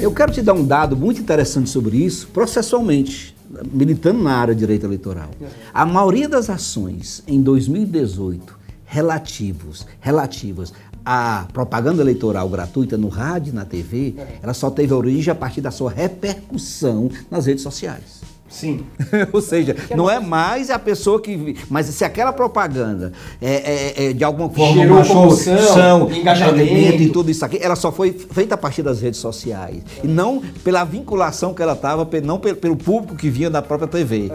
Eu 0.00 0.12
quero 0.12 0.32
te 0.32 0.40
dar 0.40 0.54
um 0.54 0.64
dado 0.64 0.96
muito 0.96 1.20
interessante 1.20 1.68
sobre 1.68 1.98
isso, 1.98 2.28
processualmente, 2.28 3.36
militando 3.70 4.22
na 4.22 4.34
área 4.34 4.54
de 4.54 4.60
direito 4.60 4.86
eleitoral. 4.86 5.28
A 5.74 5.84
maioria 5.84 6.26
das 6.26 6.48
ações 6.48 7.22
em 7.26 7.42
2018 7.42 8.58
relativos, 8.86 9.86
relativas 10.00 10.72
à 11.04 11.46
propaganda 11.52 12.02
eleitoral 12.02 12.48
gratuita 12.48 12.96
no 12.96 13.08
rádio 13.08 13.52
e 13.52 13.54
na 13.54 13.64
TV, 13.66 14.14
ela 14.42 14.54
só 14.54 14.70
teve 14.70 14.94
origem 14.94 15.30
a 15.32 15.34
partir 15.34 15.60
da 15.60 15.70
sua 15.70 15.90
repercussão 15.90 17.10
nas 17.30 17.44
redes 17.44 17.62
sociais. 17.62 18.29
Sim. 18.50 18.84
Ou 19.32 19.40
seja, 19.40 19.76
não 19.96 20.10
é 20.10 20.18
mais 20.18 20.70
a 20.70 20.78
pessoa 20.78 21.22
que. 21.22 21.56
Mas 21.70 21.86
se 21.86 22.04
aquela 22.04 22.32
propaganda 22.32 23.12
é, 23.40 23.54
é, 23.54 24.06
é 24.06 24.12
de 24.12 24.24
alguma 24.24 24.50
forma 24.50 24.82
Gerou 24.82 24.96
uma 24.96 25.06
comoção, 25.06 26.10
engajamento. 26.10 27.00
e 27.00 27.10
tudo 27.10 27.30
isso 27.30 27.44
aqui, 27.44 27.58
ela 27.62 27.76
só 27.76 27.92
foi 27.92 28.12
feita 28.12 28.56
a 28.56 28.58
partir 28.58 28.82
das 28.82 29.00
redes 29.00 29.20
sociais. 29.20 29.82
E 30.02 30.08
não 30.08 30.42
pela 30.64 30.82
vinculação 30.82 31.54
que 31.54 31.62
ela 31.62 31.74
estava, 31.74 32.06
não 32.24 32.40
pelo, 32.40 32.76
público 32.76 33.14
que 33.14 33.30
vinha 33.30 33.48
da 33.48 33.62
própria 33.62 33.86
TV. 33.86 34.32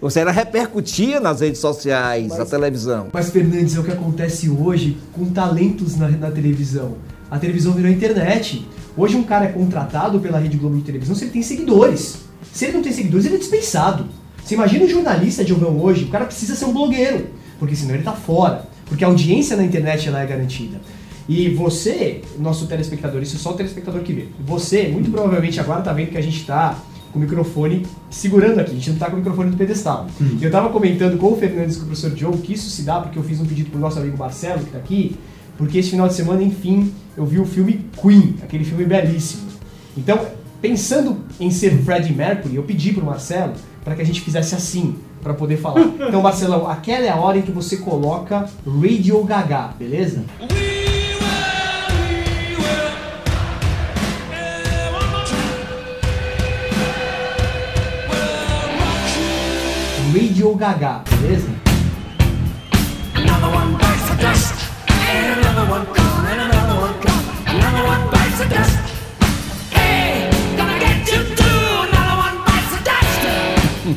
Ou 0.00 0.08
seja, 0.08 0.22
ela 0.22 0.32
repercutia 0.32 1.18
nas 1.18 1.40
redes 1.40 1.60
sociais, 1.60 2.38
na 2.38 2.46
televisão. 2.46 3.08
Mas, 3.12 3.30
Fernandes, 3.30 3.76
é 3.76 3.80
o 3.80 3.84
que 3.84 3.92
acontece 3.92 4.48
hoje 4.48 4.96
com 5.12 5.24
talentos 5.26 5.96
na, 5.96 6.08
na 6.08 6.30
televisão. 6.30 6.94
A 7.28 7.40
televisão 7.40 7.72
virou 7.72 7.90
internet. 7.90 8.64
Hoje 8.96 9.16
um 9.16 9.24
cara 9.24 9.46
é 9.46 9.48
contratado 9.48 10.20
pela 10.20 10.38
Rede 10.38 10.56
Globo 10.56 10.76
de 10.76 10.82
televisão 10.82 11.14
se 11.14 11.24
ele 11.24 11.32
tem 11.32 11.42
seguidores. 11.42 12.25
Se 12.52 12.64
ele 12.64 12.74
não 12.74 12.82
tem 12.82 12.92
seguidores, 12.92 13.26
ele 13.26 13.36
é 13.36 13.38
dispensado. 13.38 14.06
Você 14.42 14.54
imagina 14.54 14.84
um 14.84 14.88
jornalista, 14.88 15.44
Diogão, 15.44 15.80
hoje, 15.80 16.04
o 16.04 16.08
cara 16.08 16.24
precisa 16.24 16.54
ser 16.54 16.64
um 16.66 16.72
blogueiro, 16.72 17.26
porque 17.58 17.74
senão 17.74 17.94
ele 17.94 18.04
tá 18.04 18.12
fora. 18.12 18.68
Porque 18.86 19.04
a 19.04 19.08
audiência 19.08 19.56
na 19.56 19.64
internet 19.64 20.08
ela 20.08 20.22
é 20.22 20.26
garantida. 20.26 20.80
E 21.28 21.48
você, 21.50 22.22
nosso 22.38 22.66
telespectador, 22.66 23.20
isso 23.20 23.36
é 23.36 23.38
só 23.38 23.50
o 23.50 23.54
telespectador 23.54 24.00
que 24.02 24.12
vê. 24.12 24.28
Você, 24.46 24.88
muito 24.88 25.10
provavelmente 25.10 25.58
agora 25.58 25.82
tá 25.82 25.92
vendo 25.92 26.10
que 26.10 26.18
a 26.18 26.22
gente 26.22 26.44
tá 26.44 26.78
com 27.12 27.18
o 27.18 27.22
microfone 27.22 27.84
segurando 28.08 28.60
aqui, 28.60 28.70
a 28.70 28.74
gente 28.74 28.90
não 28.90 28.98
tá 28.98 29.06
com 29.06 29.14
o 29.14 29.18
microfone 29.18 29.50
do 29.50 29.56
pedestal. 29.56 30.06
Eu 30.40 30.50
tava 30.50 30.68
comentando 30.68 31.18
com 31.18 31.32
o 31.32 31.36
Fernandes 31.36 31.76
e 31.76 31.78
com 31.78 31.84
o 31.84 31.88
professor 31.88 32.10
Diogo 32.10 32.38
que 32.38 32.52
isso 32.52 32.70
se 32.70 32.82
dá 32.82 33.00
porque 33.00 33.18
eu 33.18 33.24
fiz 33.24 33.40
um 33.40 33.44
pedido 33.44 33.70
pro 33.70 33.80
nosso 33.80 33.98
amigo 33.98 34.16
Marcelo, 34.16 34.62
que 34.62 34.70
tá 34.70 34.78
aqui, 34.78 35.16
porque 35.58 35.78
esse 35.78 35.90
final 35.90 36.06
de 36.06 36.14
semana, 36.14 36.42
enfim, 36.42 36.92
eu 37.16 37.26
vi 37.26 37.40
o 37.40 37.44
filme 37.44 37.86
Queen, 38.00 38.36
aquele 38.42 38.64
filme 38.64 38.84
belíssimo. 38.84 39.42
Então, 39.96 40.20
pensando 40.60 41.18
em 41.38 41.50
ser 41.50 41.76
Freddie 41.82 42.12
Mercury, 42.14 42.56
eu 42.56 42.62
pedi 42.62 42.92
pro 42.92 43.04
Marcelo 43.04 43.54
para 43.84 43.94
que 43.94 44.02
a 44.02 44.04
gente 44.04 44.20
fizesse 44.20 44.54
assim, 44.54 44.96
para 45.22 45.34
poder 45.34 45.56
falar. 45.56 45.80
Então, 46.06 46.22
Marcelão, 46.22 46.68
aquela 46.68 47.04
é 47.04 47.08
a 47.08 47.16
hora 47.16 47.38
em 47.38 47.42
que 47.42 47.50
você 47.50 47.78
coloca 47.78 48.48
Radio 48.66 49.22
Gaga, 49.24 49.70
beleza? 49.78 50.24
Radio 60.12 60.54
Gaga, 60.54 61.02
beleza? 61.10 61.48
Another 63.14 63.54
one 63.54 63.76
bites 68.10 68.38
the 68.38 68.48
dust, 68.48 68.85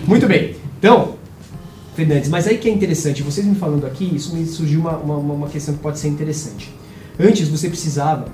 Muito 0.07 0.27
bem. 0.27 0.55
Então, 0.77 1.15
Fernandes, 1.95 2.29
mas 2.29 2.47
aí 2.47 2.57
que 2.57 2.69
é 2.69 2.71
interessante, 2.71 3.21
vocês 3.21 3.45
me 3.45 3.55
falando 3.55 3.85
aqui, 3.85 4.15
isso 4.15 4.35
me 4.35 4.45
surgiu 4.45 4.79
uma, 4.79 4.97
uma, 4.97 5.15
uma 5.15 5.47
questão 5.47 5.75
que 5.75 5.81
pode 5.81 5.99
ser 5.99 6.07
interessante. 6.07 6.73
Antes 7.19 7.47
você 7.47 7.67
precisava, 7.67 8.25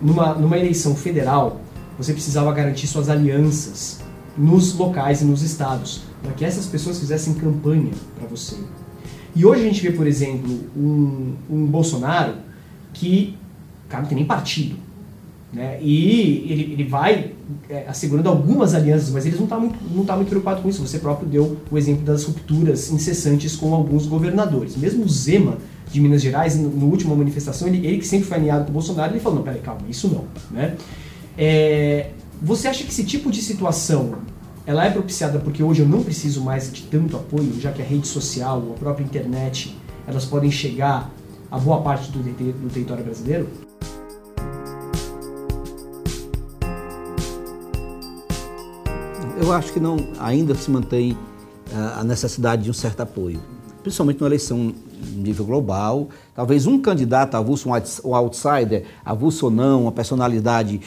numa, 0.00 0.34
numa 0.34 0.58
eleição 0.58 0.94
federal, 0.94 1.60
você 1.96 2.12
precisava 2.12 2.52
garantir 2.52 2.86
suas 2.86 3.08
alianças 3.08 4.00
nos 4.36 4.74
locais 4.74 5.22
e 5.22 5.24
nos 5.24 5.42
estados, 5.42 6.02
para 6.22 6.32
que 6.32 6.44
essas 6.44 6.66
pessoas 6.66 6.98
fizessem 6.98 7.34
campanha 7.34 7.92
para 8.18 8.28
você. 8.28 8.56
E 9.34 9.44
hoje 9.44 9.62
a 9.62 9.64
gente 9.64 9.82
vê, 9.82 9.90
por 9.90 10.06
exemplo, 10.06 10.60
um, 10.76 11.34
um 11.48 11.66
Bolsonaro 11.66 12.34
que, 12.92 13.36
cara, 13.88 14.02
não 14.02 14.08
tem 14.08 14.16
nem 14.16 14.26
partido. 14.26 14.76
Né? 15.54 15.78
E 15.80 16.46
ele, 16.50 16.72
ele 16.72 16.84
vai 16.84 17.32
é, 17.68 17.86
assegurando 17.86 18.28
algumas 18.28 18.74
alianças, 18.74 19.10
mas 19.10 19.24
ele 19.24 19.36
não 19.36 19.44
está 19.44 19.58
muito, 19.58 19.78
não 19.94 20.04
tá 20.04 20.16
muito 20.16 20.28
preocupado 20.28 20.60
com 20.60 20.68
isso. 20.68 20.84
Você 20.86 20.98
próprio 20.98 21.28
deu 21.28 21.58
o 21.70 21.78
exemplo 21.78 22.04
das 22.04 22.24
rupturas 22.24 22.90
incessantes 22.90 23.54
com 23.54 23.72
alguns 23.72 24.06
governadores. 24.06 24.76
Mesmo 24.76 25.04
o 25.04 25.08
Zema, 25.08 25.58
de 25.90 26.00
Minas 26.00 26.22
Gerais, 26.22 26.58
no, 26.58 26.68
no 26.70 26.86
última 26.86 27.14
manifestação, 27.14 27.68
ele, 27.68 27.86
ele 27.86 27.98
que 27.98 28.06
sempre 28.06 28.26
foi 28.26 28.38
alinhado 28.38 28.64
com 28.64 28.70
o 28.70 28.72
Bolsonaro, 28.72 29.12
ele 29.12 29.20
falou, 29.20 29.38
não, 29.38 29.44
peraí, 29.44 29.60
calma, 29.60 29.82
isso 29.88 30.08
não. 30.08 30.24
Né? 30.50 30.74
É, 31.38 32.10
você 32.42 32.66
acha 32.66 32.82
que 32.82 32.90
esse 32.90 33.04
tipo 33.04 33.30
de 33.30 33.40
situação 33.40 34.14
ela 34.66 34.84
é 34.86 34.90
propiciada 34.90 35.38
porque 35.38 35.62
hoje 35.62 35.82
eu 35.82 35.88
não 35.88 36.02
preciso 36.02 36.42
mais 36.42 36.72
de 36.72 36.82
tanto 36.82 37.16
apoio, 37.16 37.60
já 37.60 37.70
que 37.70 37.82
a 37.82 37.84
rede 37.84 38.08
social, 38.08 38.62
a 38.74 38.78
própria 38.78 39.04
internet, 39.04 39.76
elas 40.06 40.24
podem 40.24 40.50
chegar 40.50 41.12
a 41.50 41.58
boa 41.58 41.80
parte 41.82 42.10
do, 42.10 42.18
do 42.18 42.70
território 42.72 43.04
brasileiro? 43.04 43.48
Eu 49.44 49.52
acho 49.52 49.74
que 49.74 49.78
não, 49.78 49.98
ainda 50.18 50.54
se 50.54 50.70
mantém 50.70 51.14
ah, 51.74 52.00
a 52.00 52.04
necessidade 52.04 52.62
de 52.62 52.70
um 52.70 52.72
certo 52.72 53.02
apoio, 53.02 53.38
principalmente 53.82 54.18
numa 54.18 54.28
eleição 54.28 54.74
nível 55.04 55.44
global. 55.44 56.08
Talvez 56.34 56.66
um 56.66 56.80
candidato 56.80 57.36
avulso, 57.36 57.68
um 58.04 58.14
outsider, 58.14 58.84
avulso 59.04 59.46
ou 59.46 59.50
não, 59.50 59.82
uma 59.82 59.92
personalidade 59.92 60.80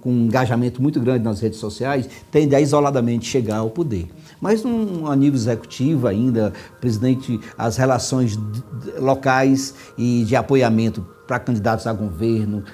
com 0.00 0.10
um 0.10 0.24
engajamento 0.24 0.80
muito 0.80 1.00
grande 1.00 1.24
nas 1.24 1.40
redes 1.40 1.58
sociais, 1.58 2.08
tende 2.30 2.54
a 2.54 2.60
isoladamente 2.60 3.26
chegar 3.26 3.58
ao 3.58 3.70
poder. 3.70 4.08
Mas 4.40 4.62
num, 4.62 5.06
a 5.06 5.16
nível 5.16 5.38
executivo 5.38 6.06
ainda, 6.06 6.52
presidente, 6.80 7.38
as 7.56 7.76
relações 7.76 8.38
locais 8.98 9.74
e 9.96 10.24
de 10.24 10.36
apoiamento 10.36 11.06
para 11.26 11.38
candidatos 11.38 11.86
a 11.86 11.92
governo, 11.92 12.64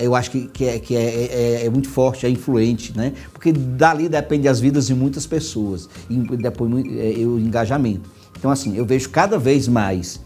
eu 0.00 0.14
acho 0.14 0.30
que, 0.30 0.46
que, 0.48 0.64
é, 0.66 0.78
que 0.78 0.94
é, 0.94 1.00
é, 1.00 1.66
é, 1.66 1.70
muito 1.70 1.88
forte, 1.88 2.26
é 2.26 2.28
influente, 2.28 2.96
né? 2.96 3.14
porque 3.32 3.52
dali 3.52 4.08
depende 4.08 4.46
as 4.46 4.60
vidas 4.60 4.86
de 4.86 4.94
muitas 4.94 5.26
pessoas 5.26 5.88
e 6.08 6.16
depois 6.16 6.70
é, 6.86 7.24
o 7.24 7.38
engajamento. 7.38 8.10
Então, 8.42 8.50
assim, 8.50 8.76
eu 8.76 8.84
vejo 8.84 9.08
cada 9.08 9.38
vez 9.38 9.68
mais 9.68 10.20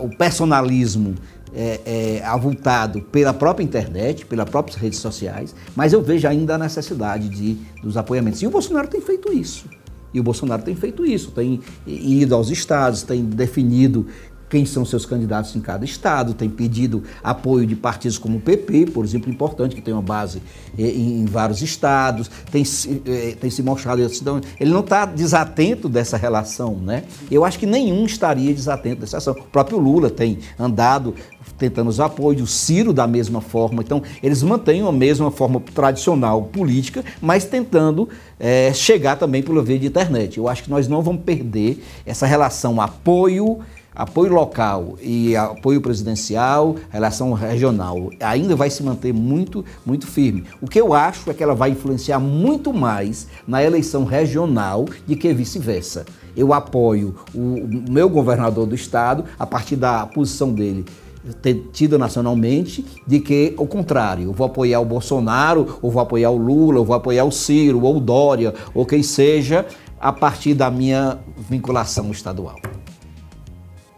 o 0.00 0.08
personalismo 0.16 1.16
é, 1.52 1.80
é, 1.84 2.24
avultado 2.24 3.00
pela 3.00 3.34
própria 3.34 3.64
internet, 3.64 4.24
pelas 4.24 4.48
próprias 4.48 4.80
redes 4.80 5.00
sociais, 5.00 5.52
mas 5.74 5.92
eu 5.92 6.00
vejo 6.00 6.28
ainda 6.28 6.54
a 6.54 6.58
necessidade 6.58 7.28
de, 7.28 7.54
dos 7.82 7.96
apoiamentos. 7.96 8.40
E 8.40 8.46
o 8.46 8.50
Bolsonaro 8.50 8.86
tem 8.86 9.00
feito 9.00 9.32
isso. 9.32 9.64
E 10.12 10.20
o 10.20 10.22
Bolsonaro 10.22 10.62
tem 10.62 10.76
feito 10.76 11.04
isso, 11.04 11.32
tem 11.32 11.60
ido 11.84 12.36
aos 12.36 12.50
estados, 12.50 13.02
tem 13.02 13.24
definido 13.24 14.06
quem 14.54 14.64
são 14.64 14.84
seus 14.84 15.04
candidatos 15.04 15.56
em 15.56 15.60
cada 15.60 15.84
estado, 15.84 16.32
tem 16.32 16.48
pedido 16.48 17.02
apoio 17.24 17.66
de 17.66 17.74
partidos 17.74 18.18
como 18.18 18.38
o 18.38 18.40
PP, 18.40 18.86
por 18.92 19.04
exemplo, 19.04 19.28
importante, 19.28 19.74
que 19.74 19.82
tem 19.82 19.92
uma 19.92 20.00
base 20.00 20.40
eh, 20.78 20.90
em, 20.90 21.24
vários 21.24 21.60
estados, 21.60 22.30
tem, 22.52 22.62
eh, 23.04 23.34
tem 23.40 23.50
se 23.50 23.64
mostrado. 23.64 24.00
Então, 24.00 24.40
ele 24.60 24.70
não 24.70 24.78
está 24.78 25.06
desatento 25.06 25.88
dessa 25.88 26.16
relação, 26.16 26.76
né? 26.76 27.02
Eu 27.28 27.44
acho 27.44 27.58
que 27.58 27.66
nenhum 27.66 28.06
estaria 28.06 28.54
desatento 28.54 29.00
dessa 29.00 29.16
relação. 29.16 29.32
O 29.32 29.48
próprio 29.48 29.76
Lula 29.76 30.08
tem 30.08 30.38
andado 30.56 31.16
tentando 31.58 31.90
os 31.90 31.98
apoios, 31.98 32.40
o 32.40 32.46
Ciro 32.46 32.92
da 32.92 33.08
mesma 33.08 33.40
forma. 33.40 33.82
Então, 33.82 34.02
eles 34.22 34.40
mantêm 34.42 34.86
a 34.86 34.92
mesma 34.92 35.32
forma 35.32 35.60
tradicional 35.74 36.42
política, 36.42 37.04
mas 37.20 37.44
tentando 37.44 38.08
é, 38.38 38.72
chegar 38.72 39.16
também 39.16 39.42
pela 39.42 39.62
via 39.62 39.78
de 39.78 39.86
internet. 39.86 40.38
Eu 40.38 40.48
acho 40.48 40.62
que 40.62 40.70
nós 40.70 40.86
não 40.86 41.02
vamos 41.02 41.22
perder 41.22 41.82
essa 42.06 42.24
relação 42.24 42.80
apoio 42.80 43.60
apoio 43.94 44.32
local 44.32 44.96
e 45.00 45.36
apoio 45.36 45.80
presidencial, 45.80 46.76
relação 46.90 47.32
regional, 47.32 48.10
ainda 48.20 48.56
vai 48.56 48.70
se 48.70 48.82
manter 48.82 49.12
muito, 49.12 49.64
muito 49.86 50.06
firme. 50.06 50.44
O 50.60 50.66
que 50.66 50.80
eu 50.80 50.92
acho 50.92 51.30
é 51.30 51.34
que 51.34 51.42
ela 51.42 51.54
vai 51.54 51.70
influenciar 51.70 52.18
muito 52.18 52.72
mais 52.72 53.28
na 53.46 53.62
eleição 53.62 54.04
regional 54.04 54.86
de 55.06 55.16
que 55.16 55.32
vice-versa. 55.32 56.04
Eu 56.36 56.52
apoio 56.52 57.14
o 57.34 57.68
meu 57.88 58.08
governador 58.08 58.66
do 58.66 58.74
estado 58.74 59.24
a 59.38 59.46
partir 59.46 59.76
da 59.76 60.04
posição 60.06 60.52
dele 60.52 60.84
tido 61.72 61.98
nacionalmente, 61.98 62.84
de 63.06 63.18
que 63.18 63.54
o 63.56 63.66
contrário, 63.66 64.24
eu 64.24 64.32
vou 64.32 64.46
apoiar 64.46 64.80
o 64.80 64.84
Bolsonaro, 64.84 65.78
ou 65.80 65.90
vou 65.90 66.02
apoiar 66.02 66.30
o 66.30 66.36
Lula, 66.36 66.80
ou 66.80 66.84
vou 66.84 66.94
apoiar 66.94 67.24
o 67.24 67.32
Ciro, 67.32 67.80
ou 67.82 67.96
o 67.96 68.00
Dória, 68.00 68.52
ou 68.74 68.84
quem 68.84 69.02
seja, 69.02 69.64
a 69.98 70.12
partir 70.12 70.52
da 70.52 70.70
minha 70.70 71.18
vinculação 71.48 72.10
estadual. 72.10 72.56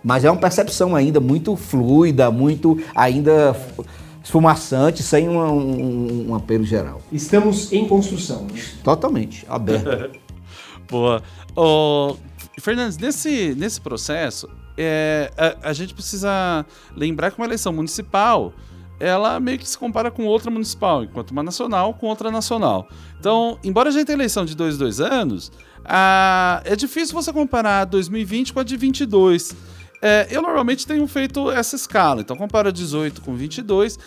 Mas 0.06 0.24
é 0.24 0.30
uma 0.30 0.38
percepção 0.38 0.94
ainda 0.94 1.18
muito 1.18 1.56
fluida, 1.56 2.30
muito 2.30 2.80
ainda 2.94 3.56
esfumaçante, 4.22 5.02
sem 5.02 5.28
uma, 5.28 5.50
um, 5.50 6.28
um, 6.28 6.34
apelo 6.36 6.62
geral. 6.62 7.02
Estamos 7.10 7.72
em 7.72 7.88
construção. 7.88 8.42
Né? 8.44 8.62
Totalmente, 8.84 9.44
aberto. 9.48 10.16
Boa. 10.88 11.20
Oh, 11.56 12.14
Fernandes, 12.60 12.96
nesse, 12.96 13.52
nesse 13.56 13.80
processo, 13.80 14.48
é, 14.78 15.32
a, 15.36 15.70
a, 15.70 15.72
gente 15.72 15.92
precisa 15.92 16.64
lembrar 16.94 17.32
que 17.32 17.38
uma 17.38 17.46
eleição 17.46 17.72
municipal 17.72 18.52
ela 19.00 19.40
meio 19.40 19.58
que 19.58 19.68
se 19.68 19.76
compara 19.76 20.08
com 20.08 20.24
outra 20.24 20.52
municipal, 20.52 21.02
enquanto 21.02 21.32
uma 21.32 21.42
nacional 21.42 21.92
com 21.94 22.06
outra 22.06 22.30
nacional. 22.30 22.88
Então, 23.18 23.58
embora 23.64 23.88
a 23.88 23.92
gente 23.92 24.06
tenha 24.06 24.16
eleição 24.16 24.44
de 24.44 24.54
dois, 24.54 24.78
dois 24.78 25.00
anos, 25.00 25.50
a, 25.84 26.62
é 26.64 26.76
difícil 26.76 27.12
você 27.12 27.32
comparar 27.32 27.86
2020 27.86 28.52
com 28.52 28.60
a 28.60 28.62
de 28.62 28.76
22. 28.76 29.75
É, 30.00 30.26
eu 30.30 30.42
normalmente 30.42 30.86
tenho 30.86 31.06
feito 31.06 31.50
essa 31.50 31.76
escala, 31.76 32.20
então 32.20 32.36
compara 32.36 32.72
18 32.72 33.22
com 33.22 33.34
22. 33.34 33.98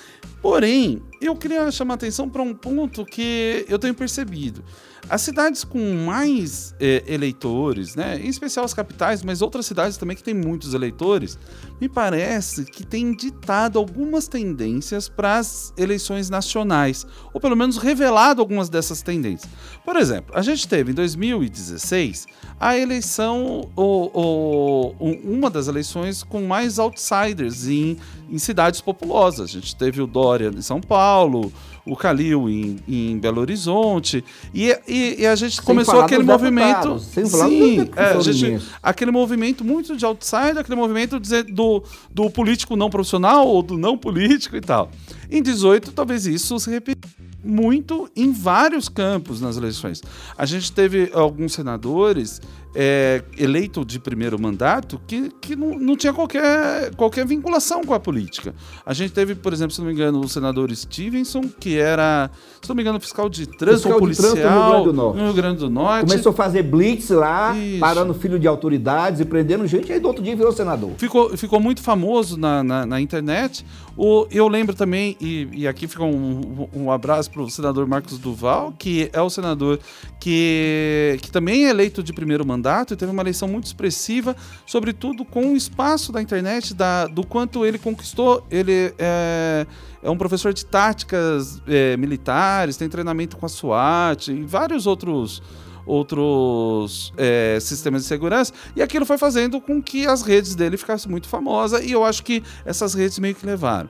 Porém, 0.42 1.02
eu 1.22 1.36
queria 1.36 1.70
chamar 1.72 1.96
atenção 1.96 2.30
para 2.30 2.42
um 2.42 2.54
ponto 2.54 3.06
que 3.06 3.66
eu 3.68 3.78
tenho 3.78 3.94
percebido. 3.94 4.64
As 5.10 5.22
cidades 5.22 5.64
com 5.64 5.94
mais 6.06 6.76
é, 6.80 7.04
eleitores, 7.08 7.96
né, 7.96 8.20
em 8.22 8.28
especial 8.28 8.64
as 8.64 8.74
capitais, 8.74 9.24
mas 9.24 9.42
outras 9.42 9.66
cidades 9.66 9.98
também 9.98 10.16
que 10.16 10.22
têm 10.24 10.36
muitos 10.36 10.74
eleitores, 10.76 11.38
me 11.82 11.90
parece 11.90 12.64
que 12.66 12.86
têm 12.86 13.16
ditado 13.16 13.80
algumas 13.80 14.28
tendências 14.28 15.10
para 15.10 15.38
as 15.40 15.74
eleições 15.78 16.30
nacionais, 16.30 17.08
ou 17.34 17.42
pelo 17.42 17.56
menos 17.56 17.78
revelado 17.78 18.40
algumas 18.40 18.70
dessas 18.70 19.02
tendências. 19.02 19.50
Por 19.84 19.96
exemplo, 19.96 20.36
a 20.38 20.42
gente 20.44 20.68
teve 20.68 20.92
em 20.92 20.96
2016 20.96 22.28
a 22.60 22.78
eleição, 22.78 23.70
o, 23.76 23.82
o- 24.14 24.96
um- 25.00 25.38
uma 25.38 25.50
das 25.50 25.68
eleições 25.68 26.22
com 26.24 26.44
mais 26.44 26.78
outsiders 26.78 27.68
em, 27.68 27.98
em 28.32 28.38
cidades 28.38 28.82
populosas. 28.82 29.50
A 29.50 29.54
gente 29.54 29.76
teve 29.76 30.02
o 30.02 30.08
Dória 30.08 30.52
em 30.56 30.62
São 30.62 30.80
Paulo, 30.82 31.52
o 31.86 31.96
Calil 31.96 32.50
em, 32.50 32.78
em 32.88 33.18
Belo 33.18 33.42
Horizonte, 33.42 34.24
e, 34.54 34.68
e- 34.88 35.16
e 35.22 35.26
a 35.26 35.36
gente 35.36 35.62
começou 35.62 35.94
falar 35.96 36.06
aquele 36.06 36.24
movimento. 36.24 37.00
sem 37.00 37.28
falar 37.30 37.48
Sim, 37.50 37.90
é, 37.96 38.22
gente- 38.32 38.66
aquele 38.84 39.12
movimento 39.12 39.64
muito 39.64 39.96
de 39.98 40.06
outsider, 40.06 40.60
aquele 40.60 40.76
movimento 40.80 41.20
do, 41.52 41.84
do 42.12 42.30
político 42.30 42.76
não 42.76 42.90
profissional 42.90 43.48
ou 43.48 43.62
do 43.64 43.78
não 43.78 43.98
político 43.98 44.56
e 44.56 44.62
tal. 44.62 44.90
Em 45.32 45.42
18, 45.42 45.92
talvez 45.92 46.26
isso 46.26 46.60
se 46.60 46.70
repita 46.70 47.08
muito 47.44 48.10
em 48.16 48.32
vários 48.34 48.90
campos 48.90 49.40
nas 49.40 49.56
eleições. 49.56 50.02
A 50.38 50.46
gente 50.46 50.72
teve 50.72 51.10
alguns 51.14 51.54
senadores 51.54 52.42
é, 52.76 53.24
eleitos 53.38 53.86
de 53.86 54.00
primeiro 54.00 54.40
mandato 54.40 55.02
que, 55.08 55.32
que 55.42 55.56
não, 55.56 55.78
não 55.78 55.96
tinha 55.96 56.14
qualquer, 56.14 56.94
qualquer 56.96 57.26
vinculação 57.26 57.84
com 57.84 57.94
a 57.94 58.00
política. 58.00 58.54
A 58.86 58.94
gente 58.94 59.12
teve, 59.12 59.36
por 59.36 59.54
exemplo, 59.54 59.74
se 59.74 59.80
não 59.80 59.88
me 59.88 59.94
engano, 59.94 60.20
o 60.20 60.30
senador 60.30 60.74
Stevenson, 60.76 61.42
que 61.60 61.78
era, 61.78 62.30
se 62.62 62.70
não 62.70 62.76
me 62.76 62.82
engano, 62.82 63.00
fiscal 63.00 63.28
de 63.28 63.48
trânsito 63.48 63.90
Fiscal 63.90 64.02
ou 64.02 64.08
de 64.10 64.16
trânsito 64.16 64.38
no 64.38 64.50
Rio 64.50 64.52
policial 64.52 64.70
Grande 64.70 64.86
do 64.86 64.94
Norte. 64.94 65.18
no 65.18 65.24
Rio 65.26 65.34
Grande 65.34 65.60
do 65.60 65.70
Norte. 65.70 66.10
Começou 66.10 66.32
a 66.32 66.36
fazer 66.36 66.64
blitz 66.64 67.10
lá, 67.10 67.58
Isso. 67.58 67.80
parando 67.80 68.14
filho 68.14 68.38
de 68.38 68.48
autoridades 68.48 69.20
e 69.20 69.26
prendendo 69.26 69.66
gente, 69.66 69.92
aí 69.92 70.00
do 70.00 70.08
outro 70.08 70.24
dia 70.24 70.36
virou 70.36 70.52
senador. 70.52 70.92
ficou, 70.98 71.36
ficou 71.36 71.60
muito 71.60 71.82
famoso 71.82 72.38
na, 72.38 72.64
na, 72.64 72.86
na 72.86 73.02
internet. 73.02 73.66
O, 73.98 74.28
eu 74.32 74.48
lembro 74.48 74.76
também, 74.76 75.18
e, 75.20 75.50
e 75.54 75.68
aqui 75.68 75.88
fica 75.88 76.04
um, 76.04 76.68
um 76.74 76.92
abraço 76.92 77.32
para 77.32 77.42
o 77.42 77.50
senador 77.50 77.88
Marcos 77.88 78.18
Duval, 78.18 78.74
que 78.78 79.10
é 79.12 79.22
o 79.22 79.30
senador 79.30 79.80
que, 80.20 81.18
que 81.22 81.32
também 81.32 81.66
é 81.66 81.70
eleito 81.70 82.04
de 82.04 82.14
primeiro 82.14 82.46
mandato 82.46 82.59
e 82.94 82.98
teve 82.98 83.12
uma 83.12 83.22
eleição 83.22 83.48
muito 83.48 83.66
expressiva, 83.66 84.36
sobretudo 84.66 85.24
com 85.26 85.54
o 85.54 85.56
espaço 85.56 86.12
da 86.12 86.22
internet, 86.22 86.74
da, 86.74 87.08
do 87.08 87.26
quanto 87.26 87.66
ele 87.66 87.78
conquistou. 87.78 88.46
Ele 88.52 88.94
é, 88.98 89.66
é 90.04 90.10
um 90.10 90.18
professor 90.18 90.54
de 90.54 90.66
táticas 90.66 91.62
é, 91.68 91.96
militares, 91.98 92.78
tem 92.78 92.90
treinamento 92.90 93.38
com 93.38 93.46
a 93.46 93.50
SWAT 93.50 94.28
e 94.30 94.44
vários 94.44 94.86
outros 94.88 95.42
outros 95.86 97.12
é, 97.18 97.58
sistemas 97.60 98.04
de 98.04 98.08
segurança, 98.08 98.54
e 98.76 98.82
aquilo 98.82 99.08
foi 99.08 99.18
fazendo 99.18 99.60
com 99.60 99.82
que 99.82 100.06
as 100.06 100.22
redes 100.22 100.54
dele 100.54 100.78
ficassem 100.78 101.10
muito 101.10 101.28
famosas, 101.28 101.84
e 101.84 101.92
eu 101.92 102.06
acho 102.06 102.22
que 102.24 102.44
essas 102.64 102.94
redes 102.94 103.18
meio 103.18 103.34
que 103.34 103.44
levaram. 103.44 103.90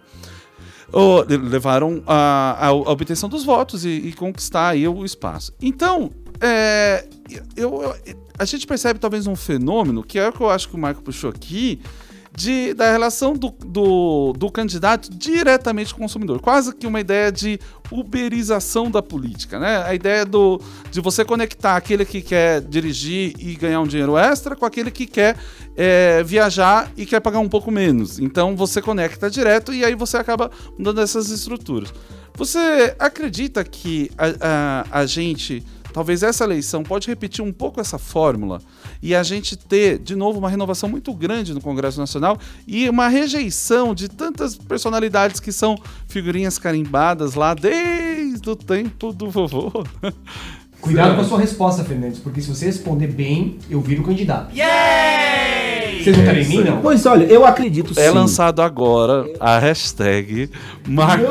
Le- 1.27 1.37
levaram 1.37 2.01
a- 2.07 2.67
a 2.67 2.71
obtenção 2.71 3.27
dos 3.29 3.43
votos 3.43 3.83
e, 3.85 3.89
e 3.89 4.13
conquistar 4.13 4.69
aí 4.69 4.87
o 4.87 5.03
espaço. 5.05 5.51
Então, 5.61 6.09
é, 6.41 7.05
eu, 7.55 7.81
eu- 7.83 7.95
a 8.37 8.45
gente 8.45 8.65
percebe 8.65 8.99
talvez 8.99 9.27
um 9.27 9.35
fenômeno, 9.35 10.03
que 10.03 10.17
é 10.17 10.29
o 10.29 10.31
que 10.33 10.41
eu 10.41 10.49
acho 10.49 10.69
que 10.69 10.75
o 10.75 10.79
Marco 10.79 11.01
puxou 11.01 11.29
aqui, 11.29 11.81
de, 12.35 12.73
da 12.73 12.89
relação 12.91 13.33
do, 13.33 13.49
do, 13.49 14.33
do 14.37 14.49
candidato 14.49 15.09
diretamente 15.11 15.93
com 15.93 15.99
o 15.99 16.03
consumidor. 16.03 16.39
Quase 16.39 16.73
que 16.73 16.87
uma 16.87 16.99
ideia 17.01 17.31
de 17.31 17.59
uberização 17.91 18.89
da 18.89 19.01
política, 19.01 19.59
né? 19.59 19.83
A 19.83 19.93
ideia 19.93 20.25
do, 20.25 20.61
de 20.89 21.01
você 21.01 21.25
conectar 21.25 21.75
aquele 21.75 22.05
que 22.05 22.21
quer 22.21 22.61
dirigir 22.61 23.33
e 23.39 23.55
ganhar 23.55 23.81
um 23.81 23.87
dinheiro 23.87 24.15
extra 24.17 24.55
com 24.55 24.65
aquele 24.65 24.89
que 24.91 25.05
quer 25.05 25.35
é, 25.75 26.23
viajar 26.23 26.89
e 26.95 27.05
quer 27.05 27.19
pagar 27.19 27.39
um 27.39 27.49
pouco 27.49 27.71
menos. 27.71 28.19
Então 28.19 28.55
você 28.55 28.81
conecta 28.81 29.29
direto 29.29 29.73
e 29.73 29.83
aí 29.83 29.95
você 29.95 30.15
acaba 30.15 30.49
mudando 30.77 31.01
essas 31.01 31.29
estruturas. 31.29 31.91
Você 32.35 32.95
acredita 32.99 33.63
que 33.65 34.09
a, 34.17 34.85
a, 34.93 35.01
a 35.01 35.05
gente 35.05 35.61
Talvez 35.93 36.23
essa 36.23 36.43
eleição 36.43 36.83
pode 36.83 37.07
repetir 37.07 37.43
um 37.43 37.51
pouco 37.51 37.81
essa 37.81 37.97
fórmula 37.97 38.61
e 39.01 39.15
a 39.15 39.23
gente 39.23 39.57
ter, 39.57 39.99
de 39.99 40.15
novo, 40.15 40.39
uma 40.39 40.49
renovação 40.49 40.89
muito 40.89 41.13
grande 41.13 41.53
no 41.53 41.61
Congresso 41.61 41.99
Nacional 41.99 42.37
e 42.67 42.89
uma 42.89 43.07
rejeição 43.07 43.93
de 43.95 44.07
tantas 44.07 44.55
personalidades 44.55 45.39
que 45.39 45.51
são 45.51 45.77
figurinhas 46.07 46.57
carimbadas 46.57 47.33
lá 47.33 47.53
desde 47.53 48.49
o 48.49 48.55
tempo 48.55 49.11
do 49.11 49.29
vovô. 49.29 49.83
Cuidado 50.81 51.15
com 51.15 51.21
a 51.21 51.25
sua 51.25 51.39
resposta, 51.39 51.83
Fernandes, 51.83 52.19
porque 52.19 52.41
se 52.41 52.47
você 52.47 52.65
responder 52.65 53.07
bem, 53.07 53.57
eu 53.69 53.81
viro 53.81 54.01
candidato. 54.03 54.55
Vocês 56.03 56.15
votaram 56.17 56.39
em 56.39 56.47
mim, 56.47 56.63
não? 56.63 56.81
Pois 56.81 57.05
olha, 57.05 57.25
eu 57.25 57.45
acredito 57.45 57.93
sim. 57.93 58.01
É 58.01 58.09
lançado 58.09 58.61
agora 58.61 59.25
a 59.39 59.59
hashtag 59.59 60.49
Marco, 60.87 61.25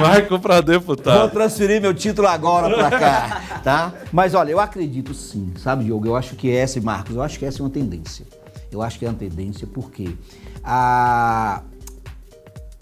Marco 0.00 0.38
para 0.38 0.54
Vou 0.56 0.62
deputado. 0.62 1.30
transferir 1.30 1.80
meu 1.80 1.92
título 1.94 2.26
agora 2.28 2.74
pra 2.74 2.90
cá, 2.98 3.60
tá? 3.62 3.92
Mas 4.12 4.34
olha, 4.34 4.50
eu 4.50 4.60
acredito 4.60 5.12
sim, 5.14 5.52
sabe, 5.56 5.84
Diogo? 5.84 6.06
Eu 6.06 6.16
acho 6.16 6.34
que 6.36 6.50
essa, 6.50 6.80
Marcos, 6.80 7.14
eu 7.14 7.22
acho 7.22 7.38
que 7.38 7.44
essa 7.44 7.60
é 7.60 7.62
uma 7.62 7.70
tendência. 7.70 8.26
Eu 8.72 8.82
acho 8.82 8.98
que 8.98 9.04
é 9.04 9.08
uma 9.08 9.18
tendência 9.18 9.66
porque 9.66 10.10
a, 10.64 11.62